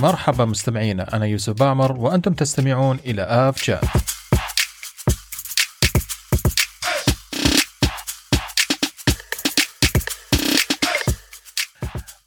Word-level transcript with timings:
مرحبا 0.00 0.44
مستمعينا 0.44 1.16
أنا 1.16 1.26
يوسف 1.26 1.52
باعمر 1.52 1.92
وأنتم 1.92 2.32
تستمعون 2.32 2.98
إلى 3.06 3.22
آف 3.22 3.62
شات 3.62 3.80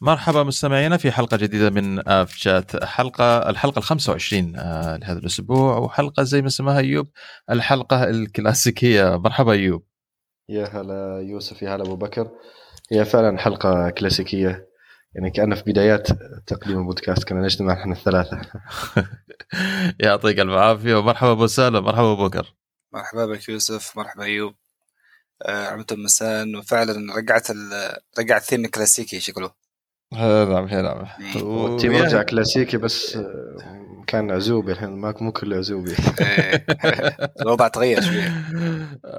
مرحبا 0.01 0.43
مستمعينا 0.43 0.97
في 0.97 1.11
حلقة 1.11 1.37
جديدة 1.37 1.69
من 1.69 2.09
آف 2.09 2.35
شات 2.35 2.83
حلقة 2.83 3.49
الحلقة 3.49 3.79
ال 3.79 3.83
25 3.83 4.55
آه، 4.55 4.97
لهذا 4.97 5.19
الأسبوع 5.19 5.77
وحلقة 5.77 6.23
زي 6.23 6.41
ما 6.41 6.47
اسمها 6.47 6.79
أيوب 6.79 7.07
الحلقة 7.49 8.03
الكلاسيكية. 8.03 9.17
مرحبا 9.17 9.51
أيوب. 9.51 9.83
يا 10.49 10.65
هلا 10.65 11.19
يوسف 11.29 11.61
يا 11.61 11.75
هلا 11.75 11.83
أبو 11.83 11.95
بكر. 11.95 12.29
هي 12.91 13.05
فعلا 13.05 13.37
حلقة 13.37 13.89
كلاسيكية. 13.89 14.70
يعني 15.15 15.31
كأنه 15.31 15.55
في 15.55 15.63
بدايات 15.65 16.07
تقديم 16.47 16.79
البودكاست 16.79 17.23
كنا 17.23 17.41
نجتمع 17.41 17.73
نحن 17.73 17.91
الثلاثة؟ 17.91 18.41
يعطيك 19.99 20.39
الف 20.39 20.51
عافية 20.53 20.95
ومرحبا 20.95 21.31
أبو 21.31 21.47
سالم 21.47 21.83
مرحبا 21.83 22.13
أبو 22.13 22.27
بكر. 22.27 22.53
مرحبا 22.93 23.25
بك 23.25 23.49
يوسف 23.49 23.97
مرحبا 23.97 24.23
أيوب. 24.23 24.53
آه، 25.45 25.67
عمتم 25.67 25.99
مساء 25.99 26.55
وفعلا 26.57 27.15
رجعت 27.15 27.49
ال... 27.51 27.57
رجعت 28.19 28.41
ثيم 28.43 28.67
كلاسيكي 28.67 29.19
شكله. 29.19 29.51
نعم 30.13 30.67
نعم. 30.67 31.05
والتيم 31.43 31.93
ويا- 31.93 32.03
رجع 32.03 32.23
كلاسيكي 32.23 32.77
بس 32.77 33.15
آه، 33.15 34.03
كان 34.07 34.31
عزوبي 34.31 34.71
الحين 34.71 34.89
ما 34.89 35.13
مو 35.21 35.31
كله 35.31 35.57
عزوبي. 35.57 35.91
إيه. 36.21 36.65
الوضع 37.41 37.67
تغير 37.67 38.01
شوي 38.01 38.23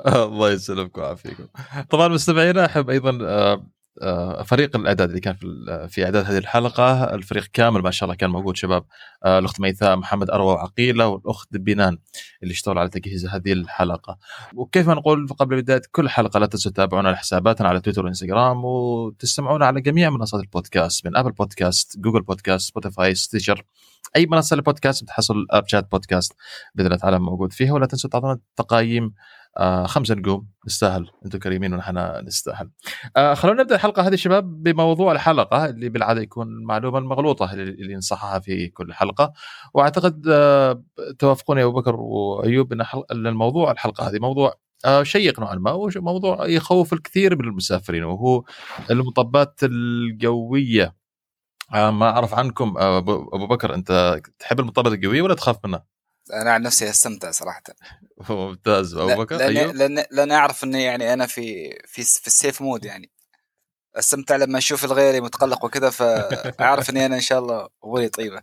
الله 0.06 0.50
يسلمكم 0.50 1.00
ويعافيكم. 1.00 1.46
طبعا 1.90 2.08
مستمعينا 2.08 2.64
أحب 2.66 2.90
أيضا 2.90 3.18
آه، 3.22 3.66
فريق 4.44 4.76
الاعداد 4.76 5.08
اللي 5.08 5.20
كان 5.20 5.34
في 5.34 5.88
في 5.90 6.04
إعداد 6.04 6.24
هذه 6.24 6.38
الحلقة 6.38 7.14
الفريق 7.14 7.44
كامل 7.52 7.82
ما 7.82 7.90
شاء 7.90 8.06
الله 8.06 8.16
كان 8.16 8.30
موجود 8.30 8.56
شباب. 8.56 8.84
آه، 9.24 9.38
الأخت 9.38 9.60
ميثاء 9.60 9.96
محمد 9.96 10.30
أروى 10.30 10.52
وعقيله 10.52 11.06
والأخت 11.06 11.56
بنان 11.56 11.98
اللي 12.42 12.52
اشتغلوا 12.52 12.80
على 12.80 12.90
تجهيز 12.90 13.26
هذه 13.26 13.52
الحلقة. 13.52 14.18
وكيف 14.54 14.88
ما 14.88 14.94
نقول 14.94 15.28
قبل 15.28 15.62
بدايه 15.62 15.82
كل 15.92 16.08
حلقة 16.08 16.38
لا 16.38 16.46
تنسوا 16.46 16.70
تتابعونا 16.70 17.08
على 17.08 17.16
حساباتنا 17.16 17.68
على 17.68 17.80
تويتر 17.80 18.04
وإنستغرام 18.04 18.64
وتستمعونا 18.64 19.66
على 19.66 19.80
جميع 19.80 20.10
منصات 20.10 20.40
البودكاست 20.40 21.06
من 21.06 21.16
Apple 21.16 21.32
Podcast 21.32 21.98
Google 21.98 22.22
Podcast 22.22 22.68
Spotify 22.68 23.14
Stitcher 23.14 23.64
أي 24.16 24.26
منصة 24.26 24.56
للبودكاست 24.56 25.02
بتحصل 25.04 25.46
اب 25.50 25.68
شات 25.68 25.90
بودكاست 25.90 26.32
بإذن 26.74 26.86
الله 26.86 26.98
تعالى 26.98 27.18
موجود 27.18 27.52
فيها. 27.52 27.72
ولا 27.72 27.86
تنسوا 27.86 28.10
تعطونا 28.10 28.38
تقايم 28.56 29.14
آه 29.58 29.86
خمسة 29.86 30.14
نجوم 30.14 30.48
نستاهل. 30.66 31.10
أنتم 31.24 31.38
كريمين 31.38 31.74
ونحن 31.74 31.98
نستاهل. 32.26 32.70
آه 33.16 33.34
خلونا 33.34 33.62
نبدأ 33.62 33.74
الحلقة 33.74 34.06
هذه 34.08 34.14
شباب 34.16 34.62
بموضوع 34.62 35.12
الحلقة 35.12 35.66
اللي 35.66 35.88
بالعادة 35.88 36.20
يكون 36.20 36.46
المعلومه 36.48 36.98
المغلوطه 36.98 37.52
اللي 37.52 37.96
نصحها 37.96 38.38
في 38.38 38.68
كل 38.68 38.94
حلقة. 38.94 39.32
وأعتقد 39.74 40.24
آه 40.30 40.82
توافقون 41.18 41.58
يا 41.58 41.64
أبو 41.64 41.72
بكر 41.80 41.96
وأيوب 41.96 42.72
إن 42.72 42.86
الموضوع 43.10 43.70
الحلقة 43.70 44.08
هذه 44.08 44.18
موضوع 44.18 44.54
آه 44.84 45.02
شيق 45.02 45.40
نوعا 45.40 45.54
ما 45.54 45.72
وموضوع 45.72 46.46
يخوف 46.46 46.92
الكثير 46.92 47.36
من 47.36 47.44
المسافرين 47.44 48.04
وهو 48.04 48.44
المطبات 48.90 49.60
الجوية. 49.62 50.94
آه 51.74 51.90
ما 51.90 52.10
أعرف 52.10 52.34
عنكم 52.34 52.74
آه 52.78 52.98
أبو 52.98 53.46
بكر 53.46 53.74
أنت 53.74 54.20
تحب 54.38 54.60
المطبات 54.60 54.92
الجوية 54.92 55.22
ولا 55.22 55.34
تخاف 55.34 55.56
منها؟ 55.64 55.91
أنا 56.32 56.52
عن 56.52 56.62
نفسي 56.62 56.90
أستمتع 56.90 57.30
صراحة. 57.30 57.62
ممتاز. 58.30 58.94
أبو 58.94 59.22
بكر 59.22 59.36
لأن 59.36 59.56
أيوب؟ 59.56 59.74
لأن 59.74 60.04
لأن 60.10 60.30
أعرف 60.32 60.64
إني 60.64 60.82
يعني 60.82 61.12
أنا 61.12 61.26
في 61.26 61.70
في 61.86 62.02
في 62.02 62.26
السيف 62.26 62.62
مود 62.62 62.84
يعني. 62.84 63.10
أستمتع 63.96 64.36
لما 64.36 64.58
أشوف 64.58 64.84
الغيري 64.84 65.20
متقلق 65.20 65.64
وكذا 65.64 65.90
فأعرف 65.90 66.90
إني 66.90 67.06
أنا 67.06 67.16
إن 67.16 67.20
شاء 67.20 67.38
الله 67.38 67.68
أموري 67.84 68.08
طيبة. 68.08 68.40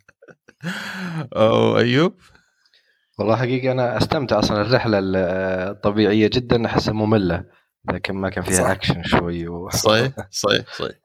أو 1.35 1.77
أيوب؟ 1.77 2.15
والله 3.19 3.35
حقيقة 3.35 3.71
أنا 3.71 3.97
أستمتع 3.97 4.39
أصلا. 4.39 4.61
الرحلة 4.61 4.99
ال- 4.99 5.15
الطبيعية 5.71 6.27
جدا 6.33 6.65
أحسها 6.65 6.93
مملة 6.93 7.45
لكن 7.93 8.13
ما 8.15 8.29
كان 8.29 8.43
صح. 8.43 8.49
فيها 8.49 8.71
أكشن 8.71 9.03
شوي 9.03 9.47
و... 9.47 9.69
صحيح 9.85 10.11
صحيح 10.31 10.65
صحيح. 10.77 10.95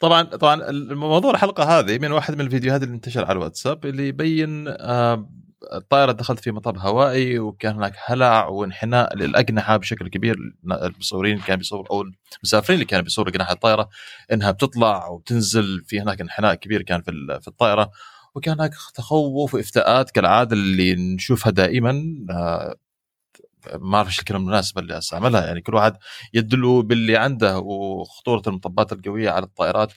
طبعا 0.00 0.22
طبعا 0.22 0.54
الموضوع 0.70 1.30
الحلقة 1.30 1.78
هذه 1.78 1.98
من 1.98 2.12
واحد 2.12 2.34
من 2.34 2.40
الفيديوهات 2.40 2.82
اللي 2.82 2.94
انتشر 2.94 3.24
على 3.24 3.32
الواتساب 3.32 3.86
اللي 3.86 4.08
يبين 4.08 4.68
آه، 4.68 5.28
الطائره 5.72 6.12
دخلت 6.12 6.40
في 6.40 6.50
مطب 6.50 6.78
هوائي 6.78 7.38
وكان 7.38 7.74
هناك 7.74 7.94
هلع 8.04 8.46
وانحناء 8.48 9.16
للأجنحة 9.16 9.76
بشكل 9.76 10.08
كبير. 10.08 10.36
المصورين 10.64 11.34
اللي 11.34 11.44
كانوا 11.46 11.58
بيصوروا 11.58 11.86
أو 11.90 12.04
المسافرين 12.38 12.74
اللي 12.74 12.84
كانوا 12.84 13.04
بيصوروا 13.04 13.32
جناح 13.32 13.50
الطائرة 13.50 13.88
إنها 14.32 14.50
بتطلع 14.50 15.08
وبتنزل 15.08 15.84
في 15.86 16.00
هناك 16.00 16.20
انحناء 16.20 16.54
كبير 16.54 16.82
كان 16.82 17.02
في 17.02 17.38
في 17.40 17.48
الطائرة. 17.48 17.90
وكان 18.34 18.54
هناك 18.54 18.74
تخوف 18.94 19.54
وافتاءات 19.54 20.10
كالعادة 20.10 20.52
اللي 20.56 20.94
نشوفها 20.94 21.50
دائما. 21.52 22.04
آه، 22.30 22.76
ما 23.74 23.96
أعرف 23.96 24.08
إيش 24.08 24.18
الكلمة 24.18 24.40
المناسبه 24.40 24.80
اللي 24.80 24.98
أستعملها. 24.98 25.46
يعني 25.46 25.60
كل 25.60 25.74
واحد 25.74 25.96
يدلوا 26.34 26.82
باللي 26.82 27.16
عنده 27.16 27.58
وخطورة 27.58 28.42
المطبات 28.46 28.92
القوية 28.92 29.30
على 29.30 29.44
الطائرات 29.44 29.92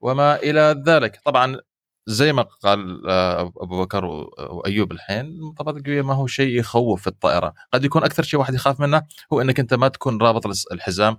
وما 0.00 0.36
إلى 0.36 0.82
ذلك. 0.86 1.20
طبعا 1.24 1.56
زي 2.06 2.32
ما 2.32 2.42
قال 2.42 3.02
آه، 3.08 3.52
أبو 3.56 3.82
بكر 3.84 4.04
وايوب 4.04 4.92
الحين 4.92 5.20
المطبات 5.26 5.76
القويه 5.76 6.02
ما 6.02 6.14
هو 6.14 6.26
شيء 6.26 6.58
يخوف 6.58 7.00
في 7.00 7.06
الطائرة. 7.06 7.54
قد 7.72 7.84
يكون 7.84 8.04
أكثر 8.04 8.22
شيء 8.22 8.40
واحد 8.40 8.54
يخاف 8.54 8.80
منه 8.80 9.02
هو 9.32 9.40
إنك 9.40 9.60
أنت 9.60 9.74
ما 9.74 9.88
تكون 9.88 10.22
رابط 10.22 10.46
الحزام 10.72 11.16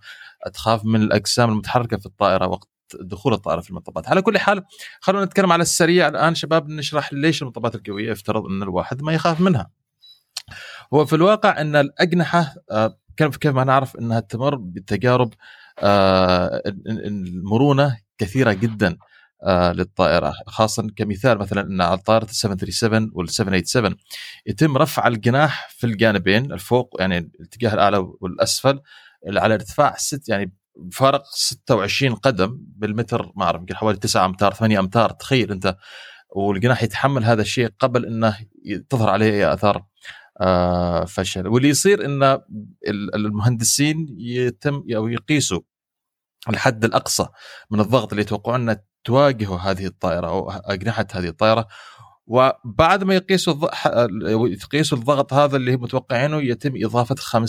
تخاف 0.53 0.85
من 0.85 1.01
الأجسام 1.01 1.49
المتحركة 1.49 1.97
في 1.97 2.05
الطائرة 2.05 2.47
وقت 2.47 2.67
دخول 3.01 3.33
الطائرة 3.33 3.61
في 3.61 3.69
المطبات. 3.69 4.09
على 4.09 4.21
كل 4.21 4.37
حال 4.37 4.63
خلونا 5.01 5.25
نتكلم 5.25 5.51
على 5.51 5.61
السريع 5.61 6.07
الآن 6.07 6.35
شباب 6.35 6.69
نشرح 6.69 7.13
ليش 7.13 7.41
المطبات 7.41 7.75
القوية 7.75 8.11
يفترض 8.11 8.45
إن 8.45 8.63
الواحد 8.63 9.01
ما 9.01 9.13
يخاف 9.13 9.41
منها. 9.41 9.69
هو 10.93 11.05
في 11.05 11.15
الواقع 11.15 11.61
إن 11.61 11.75
الأجنحة 11.75 12.53
آه، 12.71 12.97
كيف 13.17 13.47
ما 13.47 13.63
نعرف 13.63 13.95
إنها 13.95 14.19
تمر 14.19 14.55
بتجارب 14.55 15.33
آه، 15.79 16.45
ال- 16.65 16.87
ال- 16.89 17.05
المرونة 17.05 17.97
كثيرة 18.17 18.53
جدا. 18.53 18.97
للطائرة. 19.47 20.33
خاصه 20.47 20.87
كمثال 20.95 21.37
مثلا 21.37 21.61
إن 21.61 21.81
على 21.81 21.97
طائرة 21.97 22.23
ال 22.23 22.35
737 22.35 23.11
وال 23.13 23.29
787 23.29 23.95
يتم 24.45 24.77
رفع 24.77 25.07
الجناح 25.07 25.69
في 25.77 25.87
الجانبين 25.87 26.51
الفوق 26.51 26.95
يعني 26.99 27.17
الاتجاه 27.17 27.73
الأعلى 27.73 27.97
والأسفل 27.97 28.79
على 29.27 29.53
ارتفاع 29.53 29.95
ست 29.97 30.29
يعني 30.29 30.53
فارق 30.91 31.23
26 31.33 32.15
قدم 32.15 32.57
بالمتر 32.61 33.31
ما 33.35 33.43
اعرف 33.43 33.59
يمكن 33.59 33.75
حوالي 33.75 33.97
9 33.97 34.25
أمتار 34.25 34.53
8 34.53 34.79
أمتار 34.79 35.09
تخيل 35.11 35.51
أنت. 35.51 35.75
والجناح 36.35 36.83
يتحمل 36.83 37.23
هذا 37.23 37.41
الشيء 37.41 37.69
قبل 37.79 38.05
إنه 38.05 38.37
تظهر 38.89 39.09
عليه 39.09 39.31
أي 39.31 39.53
آثار 39.53 39.85
آه، 40.41 41.05
فشل. 41.05 41.47
واللي 41.47 41.69
يصير 41.69 42.05
إن 42.05 42.23
ال- 42.23 43.15
المهندسين 43.15 44.07
يتم 44.19 44.83
أو 44.95 45.07
يقيسوا 45.07 45.61
الحد 46.49 46.85
الأقصى 46.85 47.27
من 47.71 47.79
الضغط 47.79 48.09
اللي 48.11 48.21
يتوقعون 48.21 48.69
ان 48.69 48.77
تواجهه 49.03 49.71
هذه 49.71 49.85
الطائرة 49.85 50.27
أو 50.27 50.51
أجنحة 50.51 51.07
هذه 51.13 51.27
الطائرة 51.27 51.67
وبعد 52.27 53.03
ما 53.03 53.15
يقيسوا 53.15 53.53
الض... 53.53 53.65
يقيسوا 54.63 54.97
الضغط 54.97 55.33
هذا 55.33 55.57
اللي 55.57 55.77
متوقعينه 55.77 56.41
يتم 56.41 56.71
إضافة 56.75 57.15
50% 57.15 57.41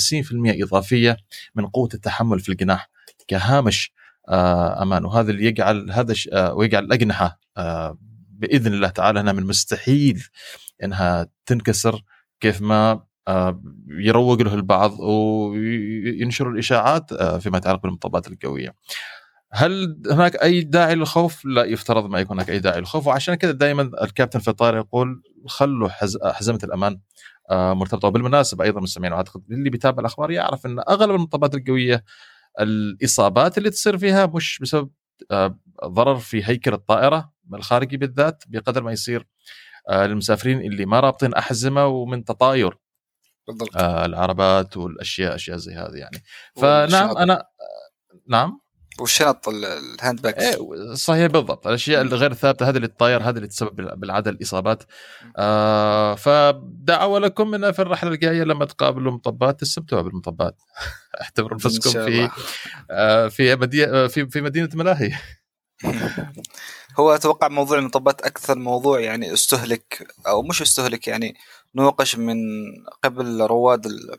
إضافية 0.62 1.16
من 1.54 1.66
قوة 1.66 1.88
التحمل 1.94 2.40
في 2.40 2.48
الجناح 2.48 2.90
كهامش 3.28 3.92
آه، 4.28 4.82
أمان 4.82 5.04
وهذا 5.04 5.30
اللي 5.30 5.44
يجعل 5.44 5.90
هذا 5.90 6.12
الش- 6.12 6.28
آه، 6.32 6.54
ويجعل 6.54 6.84
الأجنحة 6.84 7.38
آه، 7.56 7.98
بإذن 8.30 8.74
الله 8.74 8.88
تعالى 8.88 9.20
انها 9.20 9.32
من 9.32 9.38
المستحيل 9.38 10.24
إنها 10.84 11.26
تنكسر 11.46 12.02
كيف 12.40 12.62
ما 12.62 13.04
يروج 13.88 14.42
له 14.42 14.54
البعض 14.54 15.00
وينشر 15.00 16.50
الإشاعات 16.50 17.14
فيما 17.14 17.58
يتعلق 17.58 17.82
بالمطبات 17.82 18.28
القوية. 18.28 18.74
هل 19.56 20.02
هناك 20.10 20.36
أي 20.36 20.60
داعي 20.60 20.94
للخوف؟ 20.94 21.44
لا 21.44 21.64
يفترض 21.64 22.06
ما 22.06 22.20
يكون 22.20 22.36
هناك 22.36 22.50
أي 22.50 22.58
داعي 22.58 22.80
للخوف. 22.80 23.06
وعشان 23.06 23.34
كذا 23.34 23.50
دائما 23.50 23.90
الكابتن 24.02 24.38
في 24.38 24.48
الطائرة 24.48 24.76
يقول 24.76 25.22
خلوا 25.46 25.88
حز... 25.88 26.18
حزمة 26.24 26.58
الأمان 26.64 27.00
آه، 27.50 27.74
مرتبطة. 27.74 28.08
وبالمناسبة 28.08 28.64
أيضا 28.64 28.80
مستمعين 28.80 29.12
واعتقد 29.12 29.42
اللي 29.50 29.70
بيتابع 29.70 30.00
الأخبار 30.00 30.30
يعرف 30.30 30.66
إن 30.66 30.78
أغلب 30.78 31.10
المطبات 31.10 31.54
القوية 31.54 32.04
الإصابات 32.60 33.58
اللي 33.58 33.70
تصير 33.70 33.98
فيها 33.98 34.26
مش 34.26 34.58
بسبب 34.62 34.90
آه، 35.30 35.58
ضرر 35.84 36.16
في 36.16 36.42
هيكل 36.44 36.72
الطائرة 36.72 37.32
الخارجي 37.54 37.96
بالذات 37.96 38.44
بقدر 38.46 38.82
ما 38.82 38.92
يصير 38.92 39.26
آه، 39.88 40.06
للمسافرين 40.06 40.60
اللي 40.60 40.86
ما 40.86 41.00
رابطين 41.00 41.34
أحزمة 41.34 41.86
ومن 41.86 42.24
تطاير 42.24 42.78
بالضبط. 43.48 43.76
العربات 43.76 44.76
والأشياء 44.76 45.34
أشياء 45.34 45.56
زي 45.56 45.72
هذه 45.72 45.96
يعني. 45.96 46.22
فنعم 46.56 47.16
أنا 47.16 47.44
نعم؟ 48.28 48.63
والشنط 49.00 49.48
ال- 49.48 49.64
ال 49.64 49.76
hand 49.76 50.22
bags 50.22 50.42
إيه 50.42 50.94
صحيح 50.94 51.26
بالضبط. 51.26 51.66
الأشياء 51.66 52.02
الغير 52.02 52.34
ثابتة 52.34 52.68
هذه 52.68 52.76
اللي 52.76 52.88
تطير 52.88 53.22
هذه 53.22 53.36
اللي 53.36 53.48
تسبب 53.48 53.76
بال- 53.76 53.96
بالعاده 53.96 54.30
الإصابات. 54.30 54.82
آه 55.36 56.14
فدعوة 56.14 57.18
لكم 57.18 57.54
ان 57.54 57.72
في 57.72 57.82
الرحلة 57.82 58.10
الجاية 58.10 58.42
لما 58.42 58.64
تقابلوا 58.64 59.12
مطبات 59.12 59.60
تستمتعوا 59.60 60.02
بالمطبات. 60.02 60.56
اعتبروا 61.22 61.54
نفسكم 61.58 61.90
في. 61.90 62.30
آه 62.90 63.28
في 63.28 63.56
مدينه 63.56 64.06
في 64.06 64.26
في 64.30 64.40
مدينة 64.40 64.68
ملاهي. 64.74 65.12
هو 66.98 67.14
أتوقع 67.14 67.48
موضوع 67.48 67.78
المطبات 67.78 68.20
أكثر 68.22 68.58
موضوع 68.58 69.00
يعني 69.00 69.32
استهلك 69.32 70.06
أو 70.26 70.42
مش 70.42 70.62
استهلك 70.62 71.08
يعني 71.08 71.34
نوقش 71.74 72.16
من 72.16 72.36
قبل 73.04 73.40
رواد 73.40 73.86
ال- 73.86 74.16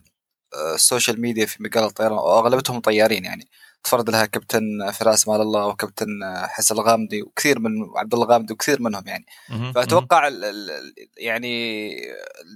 ال 0.75 0.82
social 0.82 1.21
media 1.21 1.45
في 1.45 1.63
مجال 1.63 1.83
الطيران 1.83 2.11
واغلبتهم 2.11 2.79
طيارين 2.79 3.25
يعني. 3.25 3.47
تفرد 3.85 4.09
لها 4.09 4.25
كابتن 4.25 4.91
فراس 4.91 5.27
مال 5.27 5.41
الله 5.41 5.67
وكابتن 5.67 6.07
حسن 6.47 6.75
الغامدي 6.75 7.21
وكثير 7.21 7.59
من 7.59 7.71
عبد 7.95 8.13
الله 8.13 8.25
الغامدي 8.25 8.53
وكثير 8.53 8.81
منهم 8.81 9.03
يعني. 9.07 9.25
فأتوقع 9.75 10.31
يعني 11.17 11.95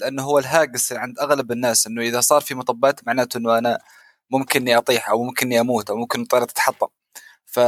لأنه 0.02 0.24
هو 0.24 0.40
الهاجس 0.40 0.94
عند 0.94 1.20
أغلب 1.20 1.52
الناس 1.52 1.88
إنه 1.88 2.02
إذا 2.02 2.20
صار 2.22 2.42
في 2.42 2.56
مطبات 2.56 3.08
معناته 3.08 3.38
إنه 3.38 3.58
أنا 3.58 3.80
ممكن 4.32 4.62
إني 4.62 4.78
أطيح 4.78 5.10
أو 5.10 5.24
ممكن 5.24 5.46
إني 5.46 5.60
أموت 5.60 5.90
أو 5.90 5.96
ممكن 5.96 6.22
الطيارة 6.22 6.46
تتحطم. 6.46 6.88
ف 7.46 7.60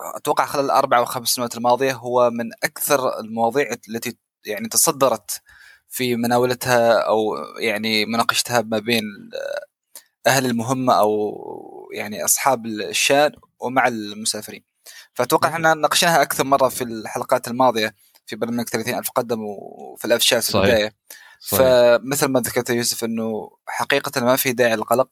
أتوقع 0.00 0.46
خلال 0.46 0.64
الأربع 0.64 0.98
أو 0.98 1.04
خمس 1.04 1.28
سنوات 1.28 1.56
الماضية 1.56 1.92
هو 1.92 2.30
من 2.30 2.50
أكثر 2.64 3.20
المواضيع 3.20 3.76
التي 3.88 4.16
يعني 4.46 4.68
تصدرت 4.68 5.42
في 5.88 6.16
مناولتها 6.16 6.92
أو 6.92 7.36
يعني 7.58 8.06
مناقشتها 8.06 8.60
ما 8.60 8.78
بين 8.78 9.02
أهل 10.26 10.46
المهمة 10.46 10.94
أو 10.94 11.90
يعني 11.94 12.24
أصحاب 12.24 12.66
الشان 12.66 13.32
ومع 13.60 13.88
المسافرين. 13.88 14.64
فأتوقع 15.14 15.48
إحنا 15.48 15.74
ناقشناها 15.74 16.22
أكثر 16.22 16.44
مرة 16.44 16.68
في 16.68 16.84
الحلقات 16.84 17.48
الماضية 17.48 17.94
في 18.26 18.36
برنامج 18.36 18.68
30 18.68 18.94
ألف 18.98 19.10
قدم 19.10 19.40
وفي 19.44 20.04
الافشات 20.04 20.42
في 20.42 20.52
صحيح. 20.52 20.64
البداية. 20.64 20.94
صحيح. 21.40 21.60
فمثل 21.60 22.26
ما 22.26 22.40
ذكرت 22.40 22.70
يوسف 22.70 23.04
إنه 23.04 23.50
حقيقة 23.66 24.20
ما 24.24 24.36
في 24.36 24.52
داعي 24.52 24.76
للقلق. 24.76 25.08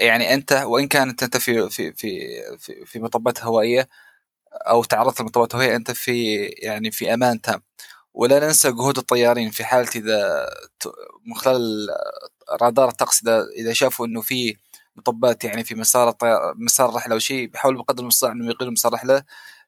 يعني 0.00 0.34
أنت 0.34 0.52
وإن 0.52 0.88
كانت 0.88 1.22
أنت 1.22 1.36
في 1.36 1.70
في 1.70 1.92
في 1.92 2.20
في, 2.58 2.84
في 2.86 2.98
مطبات 3.00 3.44
هوائية 3.44 3.88
أو 4.52 4.84
تعرضت 4.84 5.20
لمطبات 5.20 5.54
هوائية 5.54 5.76
أنت 5.76 5.90
في 5.90 6.36
يعني 6.44 6.90
في 6.90 7.14
أمان 7.14 7.40
تام. 7.40 7.62
ولا 8.14 8.40
ننسى 8.46 8.72
جهود 8.72 8.98
الطيارين 8.98 9.50
في 9.50 9.64
حالة 9.64 9.88
إذا 9.96 10.46
من 11.26 11.34
خلال 11.34 11.88
رادار 12.62 12.88
الطقس 12.88 13.22
اذا 13.58 13.72
شافوا 13.72 14.06
إنه 14.06 14.20
في 14.20 14.56
مطبات 14.96 15.44
يعني 15.44 15.64
في 15.64 15.74
مسار 15.74 16.14
مسار 16.56 16.88
الرحلة 16.88 17.14
أو 17.14 17.18
شيء 17.18 17.46
بيحاولوا 17.50 17.82
بقدر 17.82 18.02
المستطاع 18.02 18.32
إنهم 18.32 18.50
يغيروا 18.50 18.72
مسار 18.72 18.92
الرحلة 18.92 19.22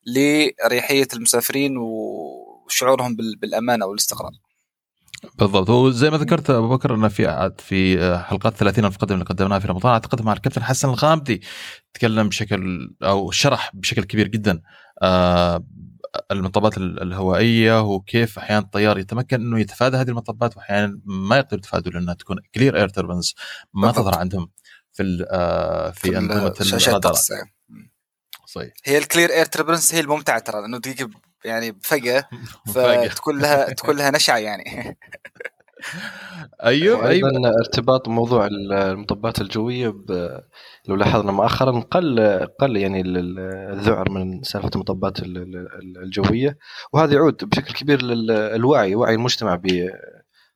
لريحية 0.06 1.08
المسافرين 1.14 1.76
وشعورهم 1.76 3.16
بال- 3.16 3.36
بالامان 3.36 3.82
أو 3.82 3.92
الاستقرار. 3.92 4.32
بالضبط 5.38 5.70
وزي 5.70 6.10
ما 6.10 6.16
ذكرت 6.18 6.50
أبو 6.50 6.68
بكر 6.68 6.94
إنه 6.94 7.08
في 7.08 7.52
في 7.58 8.18
حلقات 8.28 8.56
30 8.56 8.84
الف 8.84 8.96
قدم 8.96 9.14
اللي 9.14 9.24
قدمناها 9.24 9.58
في 9.58 9.68
رمضان. 9.68 9.92
أعتقد 9.92 10.22
مع 10.22 10.32
الكابتن 10.32 10.62
حسن 10.62 10.88
الغامدي 10.88 11.42
تكلم 11.94 12.28
بشكل 12.28 12.90
أو 13.02 13.30
شرح 13.30 13.70
بشكل 13.74 14.04
كبير 14.04 14.28
جدا. 14.28 14.62
آه، 15.02 15.64
المطبات 16.30 16.76
ال- 16.78 17.02
الهوائية 17.02 17.80
وكيف 17.82 18.38
أحيانا 18.38 18.58
الطيار 18.64 18.98
يتمكن 18.98 19.40
إنه 19.40 19.60
يتفادى 19.60 19.96
هذه 19.96 20.08
المطبات 20.08 20.56
واحيانا 20.56 21.00
ما 21.04 21.36
يقدر 21.36 21.58
يتفادوا 21.58 21.92
لأنها 21.92 22.14
تكون 22.14 22.36
clear 22.54 22.76
air 22.76 22.88
turbulence 22.88 23.34
ما 23.74 23.86
بالضبط. 23.86 24.04
تظهر 24.04 24.18
عندهم 24.18 24.50
في 24.92 25.26
آه، 25.30 25.90
في 25.90 26.18
أنظمة 26.18 26.54
الرادار 26.60 27.14
صحيح 28.46 28.72
هي 28.84 28.98
ال 28.98 29.04
clear 29.04 29.30
air 29.30 29.44
turbulence 29.46 29.94
هي 29.94 30.00
الممتعة 30.00 30.38
ترى 30.38 30.60
لأنه 30.60 30.78
تجيك 30.78 31.08
يعني 31.44 31.70
مفاجأة. 31.72 32.28
فتكون 32.74 33.38
لها 33.38 33.72
تكون 33.72 33.96
لها 33.96 34.10
نشعه 34.10 34.36
يعني 34.38 34.64
أيوه 36.64 37.08
أيوه. 37.08 37.30
ارتباط 37.60 38.08
موضوع 38.08 38.46
المطبات 38.46 39.40
الجوية 39.40 39.88
ب... 39.88 40.38
لو 40.88 40.94
لاحظنا 40.96 41.32
مؤخرا 41.32 41.80
قل 41.80 42.20
قل 42.60 42.76
يعني 42.76 43.00
ال- 43.00 43.16
ال- 43.18 43.38
الذعر 43.72 44.10
من 44.10 44.42
سالفة 44.42 44.70
المطبات 44.74 45.18
ال- 45.22 45.38
ال- 45.38 46.02
الجوية 46.02 46.58
وهذا 46.92 47.14
يعود 47.14 47.44
بشكل 47.44 47.74
كبير 47.74 48.02
للوعي 48.02 48.94
وعي 48.94 49.14
المجتمع 49.14 49.60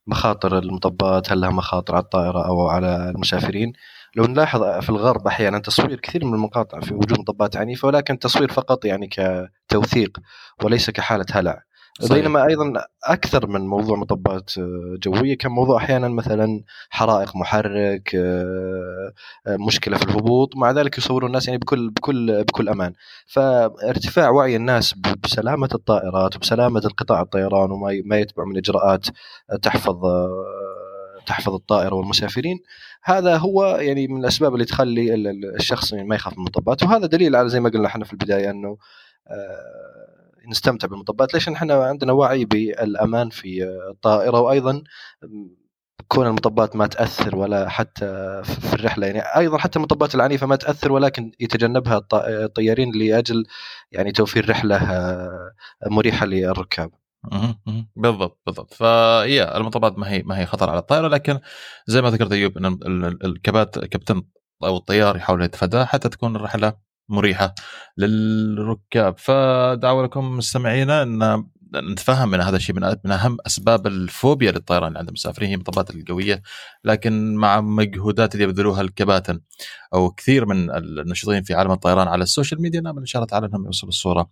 بمخاطر 0.06 0.58
المطبات 0.58 1.32
هل 1.32 1.40
لها 1.40 1.50
مخاطر 1.50 1.94
على 1.94 2.02
الطائرة 2.04 2.46
أو 2.46 2.68
على 2.68 3.10
المسافرين. 3.10 3.72
لو 4.16 4.24
نلاحظ 4.24 4.62
في 4.62 4.90
الغرب 4.90 5.26
أحيانا 5.26 5.58
تصوير 5.58 6.00
كثير 6.00 6.24
من 6.24 6.34
المقاطع 6.34 6.80
في 6.80 6.94
وجود 6.94 7.18
مطبات 7.18 7.56
عنيفة 7.56 7.88
ولكن 7.88 8.18
تصوير 8.18 8.52
فقط 8.52 8.84
يعني 8.84 9.08
كتوثيق 9.68 10.18
وليس 10.64 10.90
كحالة 10.90 11.26
هلع. 11.32 11.62
بينما 12.10 12.46
أيضا 12.46 12.72
أكثر 13.04 13.46
من 13.46 13.60
موضوع 13.66 13.96
مطبات 13.96 14.58
آه، 14.58 14.96
جوية. 15.02 15.38
كان 15.38 15.52
موضوع 15.52 15.76
أحيانا 15.76 16.08
مثلا 16.08 16.62
حرائق 16.90 17.36
محرك 17.36 18.14
آه، 18.14 19.12
آه، 19.46 19.56
مشكلة 19.56 19.96
في 19.98 20.04
الهبوط 20.04 20.56
مع 20.56 20.70
ذلك 20.70 20.98
يصورون 20.98 21.26
الناس 21.28 21.46
يعني 21.48 21.58
بكل 21.58 21.90
بكل 21.90 22.44
بكل 22.44 22.68
أمان. 22.68 22.92
فارتفاع 23.26 24.30
وعي 24.30 24.56
الناس 24.56 24.94
بسلامة 25.24 25.68
الطائرات 25.74 26.36
وبسلامه 26.36 26.80
القطاع 26.84 27.20
الطيران 27.22 27.70
وما 27.70 28.16
يتبع 28.18 28.44
من 28.44 28.56
إجراءات 28.56 29.06
تحفظ 29.62 29.96
تحفظ 31.26 31.54
الطائرة 31.54 31.94
والمسافرين 31.94 32.60
هذا 33.04 33.36
هو 33.36 33.66
يعني 33.80 34.06
من 34.08 34.20
الأسباب 34.20 34.54
اللي 34.54 34.64
تخلي 34.64 35.14
ال- 35.14 35.26
ال- 35.26 35.54
الشخص 35.56 35.92
يعني 35.92 36.08
ما 36.08 36.14
يخاف 36.14 36.32
من 36.32 36.38
المطبات. 36.38 36.82
وهذا 36.82 37.06
دليل 37.06 37.36
على 37.36 37.48
زي 37.48 37.60
ما 37.60 37.68
قلنا 37.70 37.86
إحنا 37.86 38.04
في 38.04 38.12
البداية 38.12 38.50
أنه 38.50 38.76
آه، 39.28 40.15
نستمتع 40.48 40.88
بالمطبات. 40.88 41.34
ليش 41.34 41.48
إحنا 41.48 41.74
عندنا 41.84 42.12
وعي 42.12 42.44
بالأمان 42.44 43.30
في 43.30 43.64
الطائرة؟ 43.90 44.40
وأيضا 44.40 44.82
كون 46.08 46.26
المطبات 46.26 46.76
ما 46.76 46.86
تأثر 46.86 47.36
ولا 47.36 47.68
حتى 47.68 48.06
في 48.44 48.74
الرحلة. 48.74 49.06
يعني 49.06 49.20
أيضا 49.20 49.58
حتى 49.58 49.78
المطبات 49.78 50.14
العنيفة 50.14 50.46
ما 50.46 50.56
تأثر 50.56 50.92
ولكن 50.92 51.32
يتجنبها 51.40 51.96
الط- 51.98 52.14
الطيارين 52.14 52.92
لأجل 52.94 53.44
يعني 53.92 54.12
توفير 54.12 54.50
رحلة 54.50 54.80
مريحة 55.86 56.26
للركاب. 56.26 56.90
بالضبط 57.96 58.40
بالضبط. 58.46 58.74
فهي 58.74 59.56
المطبات 59.56 59.98
ما 59.98 60.10
هي 60.10 60.22
ما 60.22 60.38
هي 60.38 60.46
خطر 60.46 60.70
على 60.70 60.78
الطائرة 60.78 61.08
لكن 61.08 61.40
زي 61.86 62.02
ما 62.02 62.10
ذكرت 62.10 62.32
أيوب 62.32 62.58
إن 62.58 62.66
ال- 62.66 62.86
ال- 63.04 63.26
الكبات 63.26 63.78
كابتن 63.78 64.22
أو 64.64 64.76
الطيار 64.76 65.16
يحاول 65.16 65.42
يتفاداها 65.42 65.84
حتى 65.84 66.08
تكون 66.08 66.36
الرحلة 66.36 66.85
مريحة 67.08 67.54
للركاب. 67.98 69.18
فدعوه 69.18 70.04
لكم 70.04 70.36
مستمعينا 70.36 71.02
إن 71.02 71.44
نتفهم 71.74 72.34
إن 72.34 72.40
هذا 72.40 72.56
الشيء 72.56 72.74
من 72.74 72.94
من 73.04 73.10
أهم 73.10 73.36
أسباب 73.46 73.86
الفوبيا 73.86 74.52
للطيران 74.52 74.96
عند 74.96 75.08
المسافرين 75.08 75.48
هي 75.48 75.54
المطبات 75.54 75.90
القويه 75.90 76.42
لكن 76.84 77.34
مع 77.34 77.60
مجهودات 77.60 78.34
اللي 78.34 78.44
يبذلوها 78.44 78.80
الكباتن 78.80 79.40
أو 79.94 80.10
كثير 80.10 80.46
من 80.46 80.70
الناشطين 80.70 81.42
في 81.42 81.54
عالم 81.54 81.72
الطيران 81.72 82.08
على 82.08 82.22
ال 82.22 82.28
social 82.28 82.62
media 82.62 82.80
نامل 82.80 82.98
إن 82.98 83.06
شاء 83.06 83.22
الله 83.22 83.28
تعالى 83.30 83.46
إنهم 83.46 83.64
يوصلوا 83.64 83.90
الصورة 83.90 84.30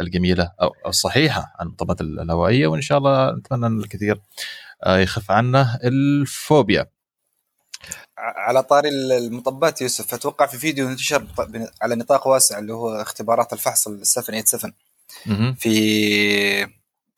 الجميلة 0.00 0.52
أو 0.62 0.70
الصحيحة 0.86 1.54
عن 1.60 1.66
المطبات 1.66 2.00
الهوائية 2.00 2.66
وإن 2.66 2.80
شاء 2.80 2.98
الله 2.98 3.32
نتمنى 3.32 3.66
إن 3.66 3.78
الكثير 3.78 4.20
آه، 4.84 4.98
يخف 4.98 5.30
عنا 5.30 5.78
الفوبيا. 5.84 6.95
على 8.18 8.62
طاري 8.62 8.88
المطبات 8.88 9.82
يوسف 9.82 10.14
أتوقع 10.14 10.46
في 10.46 10.58
فيديو 10.58 10.88
انتشر 10.88 11.26
على 11.82 11.94
نطاق 11.94 12.28
واسع 12.28 12.58
اللي 12.58 12.72
هو 12.72 13.02
اختبارات 13.02 13.52
الفحص 13.52 13.88
ال 13.88 14.06
787 14.06 14.72
مهم. 15.26 15.54
في, 15.54 16.66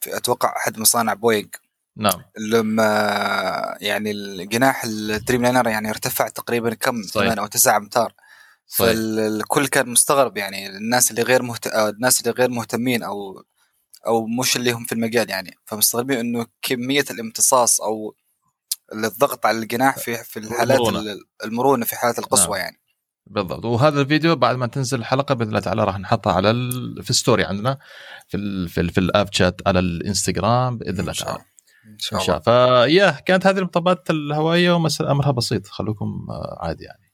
في 0.00 0.16
أتوقع 0.16 0.56
أحد 0.56 0.78
مصانع 0.78 1.14
بوينغ. 1.14 1.48
نعم. 1.96 2.22
لما 2.38 3.76
يعني 3.80 4.10
الجناح 4.10 4.84
ال 4.84 5.42
Dreamliner 5.42 5.68
يعني 5.68 5.90
ارتفع 5.90 6.28
تقريبا 6.28 6.74
كم؟ 6.74 7.02
صحيح. 7.02 7.24
8 7.24 7.40
أو 7.40 7.46
9 7.46 7.76
أمتار. 7.76 8.12
فالكل 8.66 9.66
كان 9.66 9.88
مستغرب 9.88 10.36
يعني 10.36 10.66
الناس 10.66 11.10
اللي 11.10 11.22
غير 11.22 11.42
مهت... 11.42 11.66
الناس 11.66 12.20
اللي 12.20 12.30
غير 12.30 12.50
مهتمين 12.50 13.02
أو 13.02 13.44
أو 14.06 14.26
مش 14.26 14.56
اللي 14.56 14.72
هم 14.72 14.84
في 14.84 14.92
المجال 14.92 15.30
يعني. 15.30 15.54
فمستغربين 15.64 16.18
إنه 16.18 16.46
كمية 16.62 17.04
الامتصاص 17.10 17.80
أو 17.80 18.14
الضغط 18.92 19.46
على 19.46 19.58
الجناح 19.58 19.98
في 19.98 20.16
في 20.16 20.38
الحالات 20.38 20.78
المرونة. 20.80 21.16
المرونة 21.44 21.84
في 21.84 21.96
حالات 21.96 22.18
القصوى 22.18 22.58
نعم. 22.58 22.64
يعني. 22.64 22.80
بالضبط. 23.26 23.64
وهذا 23.64 24.00
الفيديو 24.00 24.36
بعد 24.36 24.56
ما 24.56 24.66
تنزل 24.66 24.98
الحلقة 24.98 25.34
بإذن 25.34 25.48
الله 25.48 25.60
تعالى 25.60 25.84
راح 25.84 25.98
نحطها 25.98 26.32
على 26.32 26.50
ال... 26.50 27.02
في 27.02 27.10
الستوري 27.10 27.44
عندنا 27.44 27.78
في 28.28 28.36
ال... 28.36 28.68
في, 28.68 28.80
ال... 28.80 28.90
في 28.90 29.00
الأب 29.00 29.32
شات 29.32 29.60
على 29.66 29.78
الإنستغرام 29.78 30.78
بإذن 30.78 31.00
الله 31.00 31.12
تعالى. 31.12 31.44
إن 31.86 31.98
شاء 31.98 32.20
الله. 32.20 32.38
فيا 32.38 33.10
كانت 33.10 33.46
هذه 33.46 33.58
المطبات 33.58 34.10
الهوائية 34.10 34.72
ومسألة 34.72 35.10
امرها 35.10 35.30
بسيط. 35.30 35.66
خلوكم 35.66 36.26
آه، 36.30 36.58
عادي 36.60 36.84
يعني. 36.84 37.07